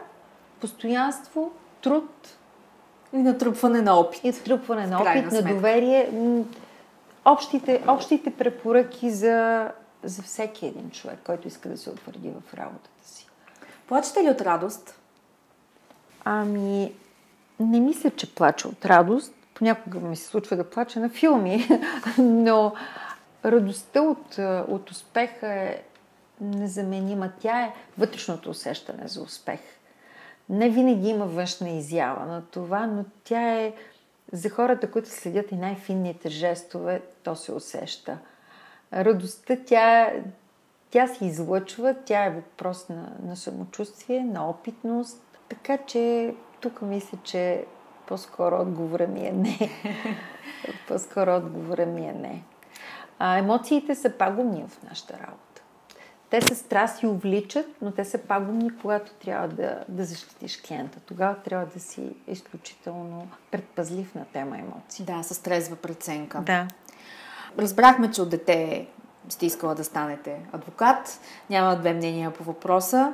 постоянство, 0.60 1.52
труд. 1.82 2.36
И 3.12 3.16
натрупване 3.16 3.82
на 3.82 3.94
опит. 3.94 4.24
И 4.24 4.26
натрупване 4.26 4.86
на 4.86 5.02
опит, 5.02 5.32
на 5.32 5.42
доверие. 5.42 6.10
Общите, 7.24 7.84
общите 7.88 8.30
препоръки 8.30 9.10
за, 9.10 9.68
за 10.02 10.22
всеки 10.22 10.66
един 10.66 10.90
човек, 10.90 11.18
който 11.26 11.48
иска 11.48 11.68
да 11.68 11.76
се 11.76 11.90
утвърди 11.90 12.30
в 12.30 12.54
работата. 12.54 12.90
Плачете 13.88 14.22
ли 14.22 14.30
от 14.30 14.40
радост? 14.40 15.00
Ами, 16.24 16.92
не 17.60 17.80
мисля, 17.80 18.10
че 18.10 18.34
плача 18.34 18.68
от 18.68 18.84
радост. 18.84 19.34
Понякога 19.54 20.00
ми 20.00 20.16
се 20.16 20.26
случва 20.26 20.56
да 20.56 20.70
плача 20.70 21.00
на 21.00 21.08
филми, 21.08 21.68
но 22.18 22.74
радостта 23.44 24.02
от, 24.02 24.38
от 24.68 24.90
успеха 24.90 25.52
е 25.52 25.82
незаменима. 26.40 27.32
Тя 27.40 27.62
е 27.62 27.74
вътрешното 27.98 28.50
усещане 28.50 29.08
за 29.08 29.22
успех. 29.22 29.60
Не 30.48 30.70
винаги 30.70 31.08
има 31.08 31.26
външна 31.26 31.70
изява 31.70 32.26
на 32.26 32.42
това, 32.42 32.86
но 32.86 33.04
тя 33.24 33.54
е 33.60 33.72
за 34.32 34.50
хората, 34.50 34.90
които 34.90 35.08
следят 35.08 35.52
и 35.52 35.56
най-финните 35.56 36.28
жестове, 36.28 37.02
то 37.22 37.36
се 37.36 37.52
усеща. 37.52 38.18
Радостта, 38.92 39.56
тя, 39.66 40.12
тя 40.90 41.06
се 41.06 41.24
излъчва, 41.26 41.94
тя 42.04 42.24
е 42.24 42.30
въпрос 42.30 42.88
на, 42.88 43.12
на 43.22 43.36
самочувствие, 43.36 44.24
на 44.24 44.48
опитност. 44.48 45.22
Така 45.48 45.78
че 45.78 46.34
тук 46.60 46.82
мисля, 46.82 47.18
че 47.24 47.64
по-скоро 48.06 48.60
отговора 48.60 49.06
ми 49.06 49.26
е 49.26 49.32
не. 49.32 49.58
по-скоро 50.88 51.36
отговора 51.36 51.86
ми 51.86 52.08
е 52.08 52.12
не. 52.12 52.42
А, 53.18 53.38
емоциите 53.38 53.94
са 53.94 54.10
пагубни 54.10 54.64
в 54.68 54.82
нашата 54.82 55.12
работа. 55.12 55.62
Те 56.30 56.42
са 56.42 56.54
страст 56.54 57.02
и 57.02 57.06
увличат, 57.06 57.66
но 57.82 57.90
те 57.90 58.04
са 58.04 58.18
пагубни, 58.18 58.70
когато 58.82 59.12
трябва 59.12 59.48
да, 59.48 59.84
да 59.88 60.04
защитиш 60.04 60.60
клиента. 60.60 61.00
Тогава 61.00 61.34
трябва 61.34 61.66
да 61.66 61.80
си 61.80 62.16
изключително 62.26 63.28
предпазлив 63.50 64.14
на 64.14 64.24
тема 64.24 64.58
емоции. 64.58 65.04
Да, 65.04 65.22
с 65.22 65.42
трезва 65.42 65.76
преценка. 65.76 66.40
Да. 66.40 66.68
Разбрахме, 67.58 68.10
че 68.10 68.22
от 68.22 68.30
дете 68.30 68.86
сте 69.28 69.46
искала 69.46 69.74
да 69.74 69.84
станете 69.84 70.40
адвокат. 70.52 71.20
Няма 71.50 71.76
две 71.76 71.94
мнения 71.94 72.30
по 72.30 72.44
въпроса. 72.44 73.12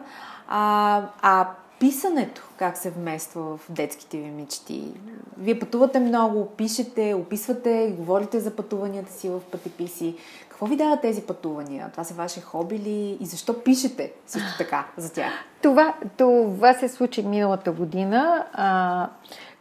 А, 0.48 1.02
а 1.22 1.48
писането 1.80 2.42
как 2.56 2.76
се 2.76 2.90
вмества 2.90 3.56
в 3.56 3.72
детските 3.72 4.18
ви 4.18 4.30
мечти? 4.30 4.92
Вие 5.38 5.58
пътувате 5.58 6.00
много, 6.00 6.46
пишете, 6.46 7.14
описвате, 7.14 7.94
говорите 7.98 8.40
за 8.40 8.56
пътуванията 8.56 9.12
си 9.12 9.28
в 9.28 9.40
пътеписи. 9.50 10.16
Какво 10.48 10.66
ви 10.66 10.76
дават 10.76 11.00
тези 11.00 11.22
пътувания? 11.22 11.88
Това 11.92 12.04
са 12.04 12.14
ваше 12.14 12.40
хоби 12.40 12.78
ли? 12.78 13.16
И 13.20 13.26
защо 13.26 13.62
пишете 13.62 14.12
също 14.26 14.48
така 14.58 14.86
за 14.96 15.12
тях? 15.12 15.32
Това, 15.62 15.94
това 16.16 16.74
се 16.74 16.88
случи 16.88 17.22
миналата 17.22 17.72
година, 17.72 18.46
а, 18.52 19.08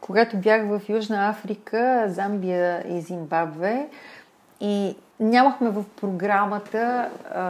когато 0.01 0.37
бях 0.37 0.67
в 0.67 0.81
Южна 0.89 1.29
Африка, 1.29 2.05
Замбия 2.07 2.97
и 2.97 3.01
Зимбабве. 3.01 3.89
И 4.61 4.95
нямахме 5.19 5.69
в 5.69 5.85
програмата 6.01 7.09
а, 7.33 7.41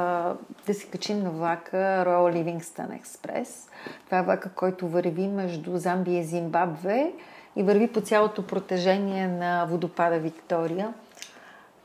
да 0.68 0.74
се 0.74 0.88
качим 0.88 1.24
на 1.24 1.30
влака 1.30 1.78
Royal 1.78 2.34
Livingston 2.34 3.02
Express. 3.02 3.70
Това 4.06 4.18
е 4.18 4.24
влака, 4.24 4.50
който 4.50 4.88
върви 4.88 5.28
между 5.28 5.78
Замбия 5.78 6.20
и 6.20 6.24
Зимбабве 6.24 7.12
и 7.56 7.64
върви 7.64 7.88
по 7.88 8.02
цялото 8.02 8.48
протежение 8.48 9.28
на 9.28 9.66
водопада 9.66 10.20
Виктория. 10.20 10.94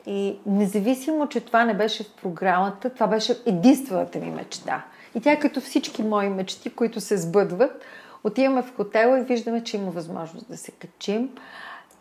И 0.06 0.38
независимо, 0.46 1.28
че 1.28 1.40
това 1.40 1.64
не 1.64 1.74
беше 1.74 2.04
в 2.04 2.14
програмата, 2.22 2.90
това 2.90 3.06
беше 3.06 3.42
единствената 3.46 4.18
ми 4.18 4.30
мечта. 4.30 4.84
И 5.14 5.20
тя 5.20 5.32
е 5.32 5.38
като 5.38 5.60
всички 5.60 6.02
мои 6.02 6.28
мечти, 6.28 6.74
които 6.74 7.00
се 7.00 7.16
сбъдват. 7.16 7.84
Отиваме 8.24 8.62
в 8.62 8.76
хотела 8.76 9.18
и 9.18 9.22
виждаме, 9.22 9.64
че 9.64 9.76
има 9.76 9.90
възможност 9.90 10.48
да 10.48 10.56
се 10.56 10.70
качим. 10.70 11.30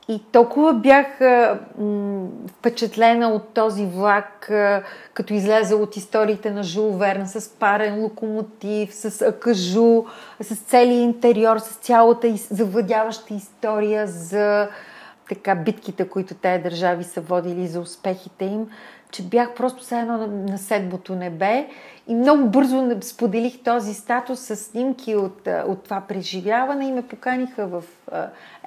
И 0.10 0.22
толкова 0.32 0.74
бях 0.74 1.08
м- 1.80 2.28
впечатлена 2.48 3.30
от 3.30 3.54
този 3.54 3.86
влак, 3.86 4.52
като 5.14 5.34
излезе 5.34 5.76
от 5.76 5.98
историите 5.98 6.52
на 6.52 6.64
Жул 6.64 6.98
Верн 6.98 7.28
с 7.28 7.50
парен 7.50 8.02
локомотив, 8.02 8.94
с 8.94 9.22
акажу, 9.28 10.04
с 10.42 10.56
целият 10.56 11.16
интериор, 11.16 11.58
с 11.58 11.76
цялата 11.76 12.28
из- 12.28 12.48
завладяваща 12.52 13.34
история 13.34 14.08
за 14.08 14.70
така 15.30 15.56
битките, 15.56 16.10
които 16.10 16.34
тези 16.34 16.64
държави 16.64 17.04
са 17.04 17.22
водили 17.22 17.68
за 17.68 17.80
успехите 17.80 18.46
им, 18.46 18.68
че 19.14 19.24
бях 19.24 19.54
просто 19.54 19.84
все 19.84 20.00
едно 20.00 20.18
на, 20.18 20.28
на 20.28 20.58
седмото 20.58 21.16
небе 21.16 21.68
и 22.08 22.16
много 22.16 22.50
бързо 22.50 23.02
споделих 23.02 23.64
този 23.64 23.94
статус 23.94 24.40
с 24.40 24.56
снимки 24.56 25.16
от, 25.16 25.48
от 25.68 25.84
това 25.84 26.02
преживяване 26.08 26.88
и 26.88 26.92
ме 26.92 27.08
поканиха 27.08 27.68
в 27.68 27.84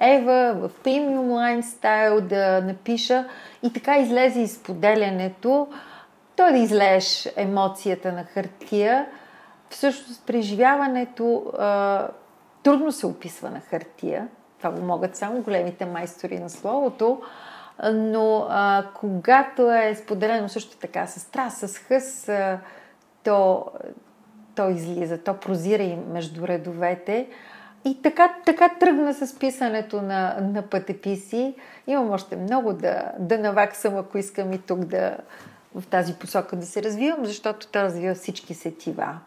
Ева, 0.01 0.55
в 0.55 0.71
Premium 0.85 1.63
Lifestyle 1.63 2.21
да 2.21 2.61
напиша 2.61 3.25
и 3.63 3.73
така 3.73 3.99
излезе 3.99 4.41
изподелянето. 4.41 5.69
Той 6.37 6.53
да 6.53 6.59
излееш 6.59 7.29
емоцията 7.37 8.13
на 8.13 8.25
хартия. 8.25 9.07
Всъщност 9.71 10.27
преживяването 10.27 11.53
а, 11.59 12.09
трудно 12.63 12.93
се 12.93 13.07
описва 13.07 13.51
на 13.51 13.61
хартия. 13.61 14.29
Това 14.59 14.71
го 14.71 14.87
могат 14.87 15.17
само 15.17 15.43
големите 15.43 15.87
майстори 15.87 16.39
на 16.39 16.51
словото. 16.51 17.21
Но 17.93 18.47
а, 18.51 18.85
когато 18.95 19.73
е 19.73 19.95
споделено 19.95 20.49
също 20.49 20.77
така 20.77 21.07
с 21.07 21.21
страст, 21.21 21.57
с 21.57 21.79
хъс, 21.79 22.29
а, 22.29 22.59
то, 23.25 23.67
то 24.55 24.71
излиза, 24.71 25.19
то 25.19 25.35
прозира 25.35 25.83
и 25.83 25.97
между 25.97 26.49
редовете. 26.49 27.29
И 27.85 28.03
така, 28.03 28.35
така 28.47 28.69
тръгна 28.81 29.15
с 29.15 29.39
писането 29.39 30.03
на, 30.03 30.37
на 30.41 30.63
пътеписи. 30.63 31.55
Имам 31.87 32.11
още 32.11 32.37
много 32.37 32.73
да, 32.73 33.13
да 33.19 33.39
наваксам, 33.39 33.97
ако 33.97 34.19
искам 34.19 34.53
и 34.53 34.59
тук 34.59 34.79
да 34.79 35.17
в 35.77 35.87
тази 35.87 36.15
посока 36.15 36.57
да 36.57 36.67
се 36.67 36.83
развивам, 36.83 37.25
защото 37.25 37.67
то 37.67 37.83
развива 37.83 38.15
всички 38.15 38.55
сетива. 38.55 39.19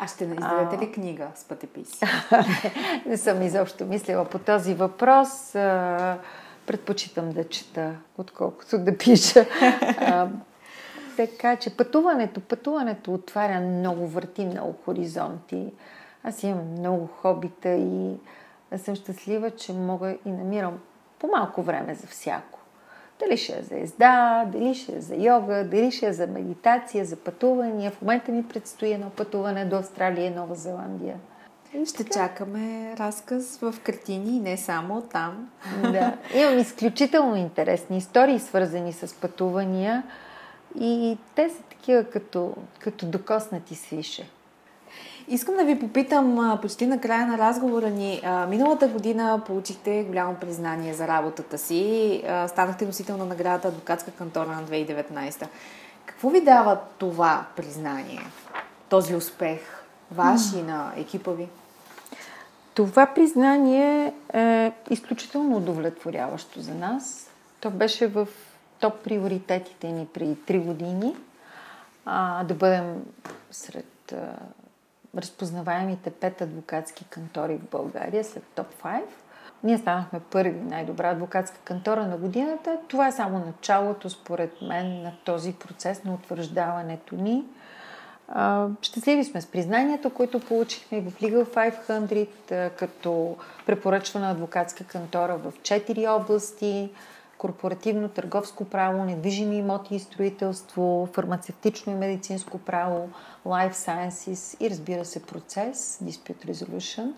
А 0.00 0.06
ще 0.06 0.26
не 0.26 0.34
издадете 0.34 0.84
ли 0.84 0.92
книга 0.92 1.26
с 1.34 1.44
пътеписи? 1.44 2.04
не 3.06 3.16
съм 3.16 3.42
изобщо 3.42 3.86
мислила 3.86 4.24
по 4.24 4.38
този 4.38 4.74
въпрос. 4.74 5.54
Предпочитам 6.68 7.30
да 7.30 7.48
чета, 7.48 7.94
отколкото 8.18 8.78
да 8.78 8.98
пиша. 8.98 9.46
Така 11.16 11.56
че 11.56 11.76
пътуването, 11.76 12.40
пътуването 12.40 13.14
отваря 13.14 13.60
много 13.60 14.06
врати, 14.06 14.44
много 14.44 14.74
хоризонти. 14.84 15.72
Аз 16.24 16.42
имам 16.42 16.72
много 16.72 17.06
хобита 17.06 17.68
и 17.68 18.16
съм 18.76 18.94
щастлива, 18.94 19.50
че 19.50 19.72
мога 19.72 20.16
и 20.26 20.30
намирам 20.30 20.78
по-малко 21.18 21.62
време 21.62 21.94
за 21.94 22.06
всяко. 22.06 22.58
Дали 23.20 23.36
ще 23.36 23.58
е 23.58 23.62
за 23.62 23.78
езда, 23.78 24.44
дали 24.52 24.74
ще 24.74 24.96
е 24.96 25.00
за 25.00 25.14
йога, 25.14 25.64
дали 25.64 25.90
ще 25.90 26.06
е 26.06 26.12
за 26.12 26.26
медитация, 26.26 27.04
за 27.04 27.16
пътувания. 27.16 27.90
В 27.90 28.02
момента 28.02 28.32
ми 28.32 28.48
предстои 28.48 28.92
едно 28.92 29.10
пътуване 29.10 29.64
до 29.64 29.76
Австралия 29.76 30.26
и 30.26 30.30
Нова 30.30 30.54
Зеландия. 30.54 31.16
И 31.74 31.86
ще 31.86 32.04
така. 32.04 32.10
чакаме 32.10 32.96
разказ 33.00 33.58
в 33.62 33.74
картини 33.82 34.36
и 34.36 34.40
не 34.40 34.56
само 34.56 35.00
там. 35.00 35.50
Да. 35.82 36.16
Имам 36.34 36.58
изключително 36.58 37.36
интересни 37.36 37.98
истории, 37.98 38.38
свързани 38.38 38.92
с 38.92 39.14
пътувания. 39.14 40.02
И 40.80 41.18
те 41.34 41.48
са 41.48 41.62
такива 41.62 42.04
като, 42.04 42.54
като 42.80 43.06
докоснати 43.06 43.74
свише. 43.74 44.28
Искам 45.28 45.56
да 45.56 45.64
ви 45.64 45.78
попитам 45.78 46.58
почти 46.62 46.86
на 46.86 47.00
края 47.00 47.26
на 47.26 47.38
разговора 47.38 47.90
ни. 47.90 48.22
Миналата 48.48 48.88
година 48.88 49.42
получихте 49.46 50.04
голямо 50.08 50.34
признание 50.34 50.94
за 50.94 51.08
работата 51.08 51.58
си. 51.58 52.22
Станахте 52.46 52.86
носител 52.86 53.16
на 53.16 53.24
наградата 53.24 53.68
Адвокатска 53.68 54.10
кантора 54.10 54.48
на 54.48 54.62
2019. 54.62 55.46
Какво 56.06 56.30
ви 56.30 56.40
дава 56.40 56.78
това 56.98 57.46
признание, 57.56 58.26
този 58.88 59.16
успех, 59.16 59.77
ваш 60.10 60.52
и 60.52 60.62
на 60.62 60.92
екипа 60.96 61.30
ви? 61.30 61.48
Това 62.74 63.06
признание 63.06 64.14
е 64.34 64.72
изключително 64.90 65.56
удовлетворяващо 65.56 66.60
за 66.60 66.74
нас. 66.74 67.30
То 67.60 67.70
беше 67.70 68.06
в 68.06 68.28
топ 68.80 69.04
приоритетите 69.04 69.92
ни 69.92 70.06
преди 70.06 70.36
3 70.36 70.64
години. 70.64 71.16
А, 72.06 72.44
да 72.44 72.54
бъдем 72.54 73.04
сред 73.50 74.12
а, 74.12 74.16
разпознаваемите 75.16 76.10
пет 76.10 76.40
адвокатски 76.40 77.04
кантори 77.04 77.56
в 77.56 77.70
България 77.70 78.24
след 78.24 78.44
топ 78.54 78.66
5. 78.82 79.02
Ние 79.64 79.78
станахме 79.78 80.20
първи 80.20 80.60
най-добра 80.60 81.10
адвокатска 81.10 81.58
кантора 81.58 82.06
на 82.06 82.16
годината. 82.16 82.78
Това 82.88 83.08
е 83.08 83.12
само 83.12 83.38
началото, 83.38 84.10
според 84.10 84.62
мен, 84.62 85.02
на 85.02 85.12
този 85.24 85.52
процес 85.52 86.04
на 86.04 86.14
утвърждаването 86.14 87.14
ни. 87.14 87.44
Щастливи 88.82 89.24
сме 89.24 89.40
с 89.40 89.46
признанията, 89.46 90.10
които 90.10 90.40
получихме 90.40 91.00
в 91.00 91.20
Legal 91.20 91.44
500, 91.88 92.70
като 92.70 93.36
препоръчвана 93.66 94.30
адвокатска 94.30 94.84
кантора 94.84 95.36
в 95.36 95.52
4 95.62 96.20
области 96.20 96.90
корпоративно 97.38 98.08
търговско 98.08 98.64
право, 98.64 99.04
недвижими 99.04 99.56
имоти 99.56 99.94
и 99.94 99.98
строителство, 99.98 101.08
фармацевтично 101.12 101.92
и 101.92 101.96
медицинско 101.96 102.58
право, 102.58 103.08
life 103.46 103.72
sciences 103.72 104.56
и 104.60 104.70
разбира 104.70 105.04
се 105.04 105.22
процес, 105.22 105.98
dispute 106.04 106.52
resolution. 106.52 107.12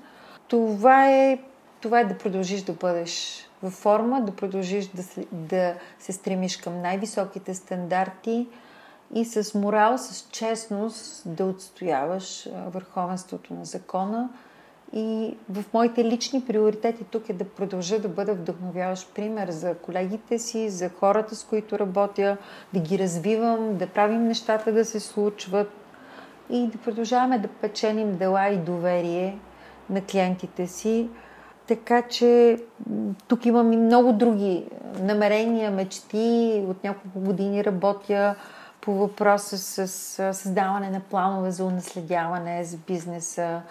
Това 0.49 1.11
е, 1.11 1.39
това 1.81 2.01
е 2.01 2.05
да 2.05 2.19
продължиш 2.19 2.63
да 2.63 2.73
бъдеш 2.73 3.45
във 3.63 3.73
форма, 3.73 4.21
да 4.21 4.33
продължиш 4.33 4.87
да 4.87 5.03
да 5.33 5.75
се 5.99 6.13
стремиш 6.13 6.57
към 6.57 6.83
най-високите 6.83 7.55
стандарти 7.55 8.47
и 9.15 9.25
с 9.25 9.59
морал, 9.59 9.99
с 9.99 10.29
честност 10.31 11.23
да 11.27 11.45
отстояваш 11.45 12.49
върховенството 12.67 13.55
на 13.55 13.65
закона, 13.65 14.29
и 14.93 15.37
в 15.49 15.65
моите 15.75 16.05
лични 16.05 16.45
приоритети 16.45 17.05
тук 17.05 17.29
е 17.29 17.33
да 17.33 17.45
продължа 17.45 17.99
да 17.99 18.09
бъда 18.09 18.35
вдъхновяващ 18.35 19.15
пример 19.15 19.51
за 19.51 19.75
колегите 19.75 20.39
си, 20.39 20.71
за 20.71 20.89
хората, 20.89 21.37
с 21.37 21.45
които 21.45 21.79
работя, 21.79 22.37
да 22.75 22.81
ги 22.81 22.99
развивам, 22.99 23.77
да 23.77 23.87
правим 23.87 24.27
нещата 24.27 24.73
да 24.73 24.85
се 24.85 25.01
случват 25.01 25.71
и 26.51 26.67
да 26.67 26.79
продължаваме 26.79 27.39
да 27.39 27.49
печеним 27.49 28.17
дела 28.17 28.49
и 28.49 28.57
доверие 28.57 29.39
на 29.91 30.01
клиентите 30.01 30.67
си. 30.67 31.09
Така 31.67 32.03
че 32.03 32.59
тук 33.29 33.47
имам 33.47 33.73
и 33.73 33.77
много 33.77 34.13
други 34.13 34.67
намерения, 35.01 35.71
мечти. 35.71 36.65
От 36.69 36.85
няколко 36.85 37.21
години 37.21 37.65
работя 37.65 38.35
по 38.81 38.93
въпроса 38.93 39.59
с 39.59 39.89
създаване 40.35 40.91
на 40.91 41.01
планове 41.01 41.51
за 41.51 41.65
унаследяване 41.65 42.65
за 42.65 42.77
бизнеса, 42.77 43.63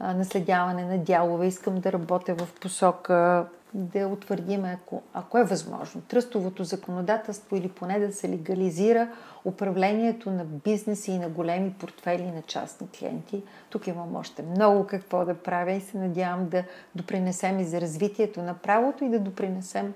наследяване 0.00 0.84
на 0.84 0.98
дялове. 0.98 1.46
Искам 1.46 1.80
да 1.80 1.92
работя 1.92 2.34
в 2.34 2.48
посока 2.60 3.46
да 3.74 4.08
утвърдим, 4.08 4.64
ако, 4.64 5.02
ако 5.12 5.38
е 5.38 5.44
възможно, 5.44 6.00
тръстовото 6.00 6.64
законодателство 6.64 7.56
или 7.56 7.68
поне 7.68 7.98
да 7.98 8.12
се 8.12 8.28
легализира 8.28 9.08
управлението 9.44 10.30
на 10.30 10.44
бизнеси 10.44 11.12
и 11.12 11.18
на 11.18 11.28
големи 11.28 11.74
портфели 11.80 12.30
на 12.30 12.42
частни 12.42 12.88
клиенти. 12.98 13.42
Тук 13.70 13.86
имам 13.86 14.16
още 14.16 14.42
много 14.42 14.86
какво 14.86 15.24
да 15.24 15.34
правя 15.34 15.72
и 15.72 15.80
се 15.80 15.98
надявам 15.98 16.48
да 16.48 16.64
допринесем 16.94 17.60
и 17.60 17.64
за 17.64 17.80
развитието 17.80 18.42
на 18.42 18.54
правото 18.54 19.04
и 19.04 19.08
да 19.08 19.18
допринесем 19.18 19.94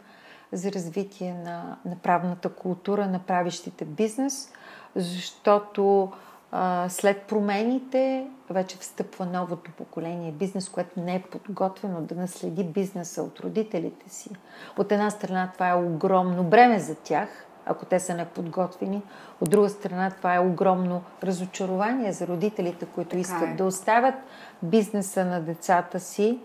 за 0.52 0.72
развитие 0.72 1.34
на, 1.34 1.76
на 1.84 1.96
правната 1.96 2.48
култура 2.48 3.06
на 3.06 3.18
правищите 3.18 3.84
бизнес, 3.84 4.52
защото 4.96 6.12
след 6.88 7.22
промените 7.22 8.26
вече 8.50 8.76
встъпва 8.76 9.26
новото 9.26 9.70
поколение 9.70 10.32
бизнес, 10.32 10.68
което 10.68 11.00
не 11.00 11.14
е 11.14 11.22
подготвено 11.22 12.00
да 12.00 12.14
наследи 12.14 12.64
бизнеса 12.64 13.22
от 13.22 13.40
родителите 13.40 14.08
си. 14.08 14.30
От 14.78 14.92
една 14.92 15.10
страна 15.10 15.50
това 15.54 15.68
е 15.68 15.74
огромно 15.74 16.44
бреме 16.44 16.78
за 16.78 16.94
тях, 16.94 17.28
ако 17.66 17.84
те 17.84 18.00
са 18.00 18.14
неподготвени. 18.14 19.02
От 19.40 19.50
друга 19.50 19.68
страна 19.68 20.10
това 20.10 20.34
е 20.34 20.40
огромно 20.40 21.02
разочарование 21.22 22.12
за 22.12 22.26
родителите, 22.26 22.86
които 22.86 23.10
така 23.10 23.20
искат 23.20 23.48
е. 23.48 23.54
да 23.54 23.64
оставят 23.64 24.14
бизнеса 24.62 25.24
на 25.24 25.40
децата 25.40 26.00
си. 26.00 26.38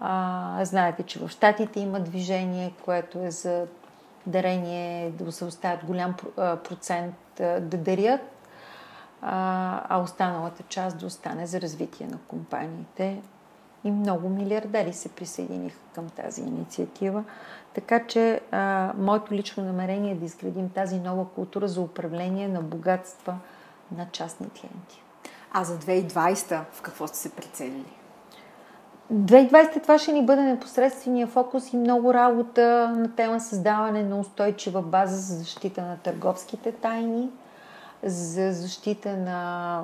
А, 0.00 0.64
знаете, 0.64 1.02
че 1.02 1.18
в 1.18 1.28
Штатите 1.28 1.80
има 1.80 2.00
движение, 2.00 2.74
което 2.84 3.18
е 3.18 3.30
за 3.30 3.66
дарение, 4.26 5.10
да 5.10 5.32
се 5.32 5.44
оставят 5.44 5.84
голям 5.84 6.14
процент 6.36 7.14
да 7.38 7.60
дарят 7.60 8.20
а 9.22 10.00
останалата 10.04 10.62
част 10.62 10.98
да 10.98 11.06
остане 11.06 11.46
за 11.46 11.60
развитие 11.60 12.06
на 12.06 12.18
компаниите. 12.28 13.22
И 13.84 13.90
много 13.90 14.28
милиардери 14.28 14.92
се 14.92 15.08
присъединиха 15.08 15.78
към 15.94 16.08
тази 16.08 16.40
инициатива. 16.40 17.24
Така 17.74 18.06
че 18.06 18.40
а, 18.50 18.92
моето 18.96 19.34
лично 19.34 19.64
намерение 19.64 20.12
е 20.12 20.14
да 20.14 20.24
изградим 20.24 20.70
тази 20.70 20.98
нова 20.98 21.28
култура 21.28 21.68
за 21.68 21.80
управление 21.80 22.48
на 22.48 22.62
богатства 22.62 23.38
на 23.96 24.06
частни 24.12 24.50
клиенти. 24.50 25.02
А 25.52 25.64
за 25.64 25.78
2020 25.78 26.64
в 26.72 26.82
какво 26.82 27.06
сте 27.06 27.18
се 27.18 27.30
прицелили? 27.30 27.99
2020 29.12 29.82
това 29.82 29.98
ще 29.98 30.12
ни 30.12 30.26
бъде 30.26 30.42
непосредствения 30.42 31.26
фокус 31.26 31.72
и 31.72 31.76
много 31.76 32.14
работа 32.14 32.94
на 32.96 33.14
тема 33.14 33.40
създаване 33.40 34.02
на 34.02 34.20
устойчива 34.20 34.82
база 34.82 35.16
за 35.16 35.38
защита 35.38 35.82
на 35.82 35.96
търговските 35.96 36.72
тайни, 36.72 37.30
за 38.02 38.52
защита 38.52 39.16
на 39.16 39.82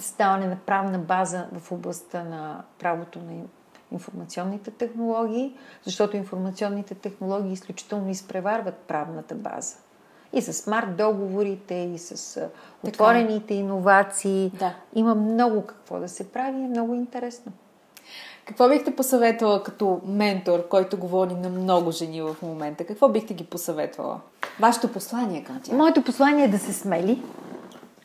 ставане 0.00 0.46
на 0.46 0.56
правна 0.56 0.98
база 0.98 1.46
в 1.52 1.72
областта 1.72 2.24
на 2.24 2.62
правото 2.78 3.18
на 3.18 3.32
информационните 3.92 4.70
технологии, 4.70 5.56
защото 5.84 6.16
информационните 6.16 6.94
технологии 6.94 7.52
изключително 7.52 8.10
изпреварват 8.10 8.74
правната 8.74 9.34
база. 9.34 9.76
И 10.32 10.42
с 10.42 10.52
смарт 10.52 10.96
договорите, 10.96 11.74
и 11.74 11.98
с 11.98 12.36
е. 12.36 12.48
отворените 12.88 13.54
иновации. 13.54 14.52
Да. 14.58 14.74
Има 14.94 15.14
много 15.14 15.62
какво 15.62 15.98
да 15.98 16.08
се 16.08 16.32
прави 16.32 16.60
и 16.60 16.64
е 16.64 16.68
много 16.68 16.94
интересно. 16.94 17.52
Какво 18.48 18.68
бихте 18.68 18.96
посъветвала 18.96 19.62
като 19.62 20.00
ментор, 20.04 20.68
който 20.68 20.96
говори 20.98 21.34
на 21.34 21.48
много 21.48 21.90
жени 21.90 22.22
в 22.22 22.36
момента? 22.42 22.84
Какво 22.84 23.08
бихте 23.08 23.34
ги 23.34 23.44
посъветвала? 23.44 24.20
Вашето 24.60 24.92
послание 24.92 25.44
към? 25.44 25.60
Моето 25.72 26.02
послание 26.02 26.44
е 26.44 26.48
да 26.48 26.58
се 26.58 26.72
смели, 26.72 27.22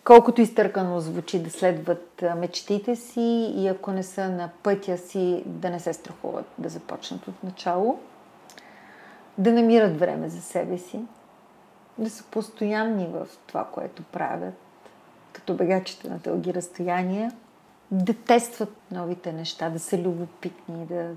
колкото 0.03 0.41
изтъркано 0.41 0.99
звучи 0.99 1.43
да 1.43 1.49
следват 1.49 2.23
мечтите 2.37 2.95
си 2.95 3.53
и 3.55 3.67
ако 3.67 3.91
не 3.91 4.03
са 4.03 4.29
на 4.29 4.49
пътя 4.63 4.97
си, 4.97 5.43
да 5.45 5.69
не 5.69 5.79
се 5.79 5.93
страхуват 5.93 6.45
да 6.57 6.69
започнат 6.69 7.27
от 7.27 7.43
начало, 7.43 7.99
да 9.37 9.53
намират 9.53 9.99
време 9.99 10.29
за 10.29 10.41
себе 10.41 10.77
си, 10.77 10.99
да 11.97 12.09
са 12.09 12.23
постоянни 12.23 13.07
в 13.07 13.27
това, 13.47 13.67
което 13.71 14.03
правят, 14.03 14.53
като 15.33 15.53
бегачите 15.53 16.09
на 16.09 16.17
дълги 16.17 16.53
разстояния, 16.53 17.31
да 17.93 18.13
тестват 18.13 18.75
новите 18.91 19.33
неща, 19.33 19.69
да 19.69 19.79
са 19.79 19.97
любопитни, 19.97 20.85
да, 20.85 21.11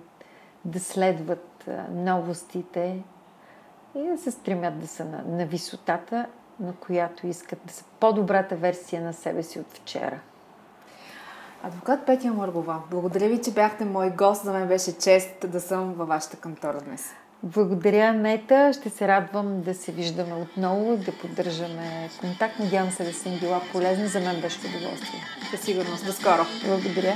да 0.64 0.80
следват 0.80 1.68
новостите 1.90 3.02
и 3.94 4.08
да 4.08 4.18
се 4.18 4.30
стремят 4.30 4.80
да 4.80 4.86
са 4.86 5.04
на, 5.04 5.22
на 5.26 5.46
висотата 5.46 6.26
на 6.60 6.72
която 6.72 7.26
искат 7.26 7.58
да 7.64 7.72
са 7.72 7.84
по-добрата 8.00 8.56
версия 8.56 9.02
на 9.02 9.12
себе 9.12 9.42
си 9.42 9.60
от 9.60 9.72
вчера. 9.72 10.20
Адвокат 11.62 12.06
Петя 12.06 12.32
Мъргова, 12.32 12.82
благодаря 12.90 13.28
ви, 13.28 13.42
че 13.42 13.52
бяхте 13.52 13.84
мой 13.84 14.10
гост. 14.10 14.44
За 14.44 14.52
мен 14.52 14.68
беше 14.68 14.98
чест 14.98 15.50
да 15.50 15.60
съм 15.60 15.92
във 15.92 16.08
вашата 16.08 16.36
кантора 16.36 16.80
днес. 16.80 17.12
Благодаря, 17.42 18.12
Нета. 18.12 18.72
Ще 18.80 18.90
се 18.90 19.08
радвам 19.08 19.62
да 19.62 19.74
се 19.74 19.92
виждаме 19.92 20.34
отново, 20.34 20.96
да 20.96 21.12
поддържаме 21.12 22.08
контакт. 22.20 22.58
Надявам 22.58 22.90
се 22.90 23.04
да 23.04 23.12
съм 23.12 23.38
била 23.38 23.60
полезна. 23.72 24.08
За 24.08 24.20
мен 24.20 24.40
беше 24.40 24.58
удоволствие. 24.58 25.20
Със 25.50 25.60
сигурност. 25.60 26.06
До 26.06 26.12
скоро. 26.12 26.46
Благодаря. 26.64 27.14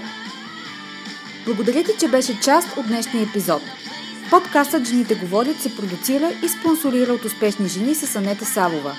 Благодаря 1.45 1.85
ти, 1.85 1.91
че 2.01 2.09
беше 2.09 2.41
част 2.41 2.77
от 2.77 2.87
днешния 2.87 3.23
епизод. 3.23 3.63
Подкастът 4.31 4.89
Жените 4.89 5.15
говорят 5.15 5.57
се 5.57 5.77
продуцира 5.77 6.31
и 6.45 6.49
спонсорира 6.49 7.13
от 7.13 7.25
успешни 7.25 7.69
жени 7.69 7.95
с 7.95 8.17
Анета 8.17 8.45
Савова. 8.45 8.93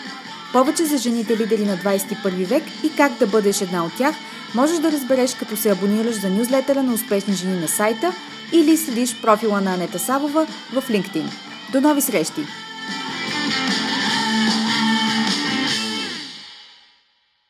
Повече 0.54 0.86
за 0.86 0.98
жените 0.98 1.38
лидери 1.38 1.66
на 1.66 1.78
21 1.78 2.46
век 2.46 2.64
и 2.84 2.96
как 2.98 3.18
да 3.18 3.28
бъдеш 3.28 3.62
една 3.62 3.86
от 3.86 3.98
тях 3.98 4.16
можеш 4.56 4.80
да 4.80 4.92
разбереш 4.92 5.36
като 5.36 5.58
се 5.58 5.72
абонираш 5.72 6.16
за 6.16 6.30
нюзлетера 6.30 6.84
на 6.84 6.94
успешни 6.94 7.34
жени 7.34 7.60
на 7.60 7.68
сайта 7.68 8.14
или 8.52 8.76
следиш 8.76 9.16
профила 9.16 9.60
на 9.60 9.74
Анета 9.74 10.00
Савова 10.00 10.46
в 10.72 10.78
LinkedIn. 10.90 11.30
До 11.72 11.82
нови 11.82 12.02
срещи! 12.02 12.46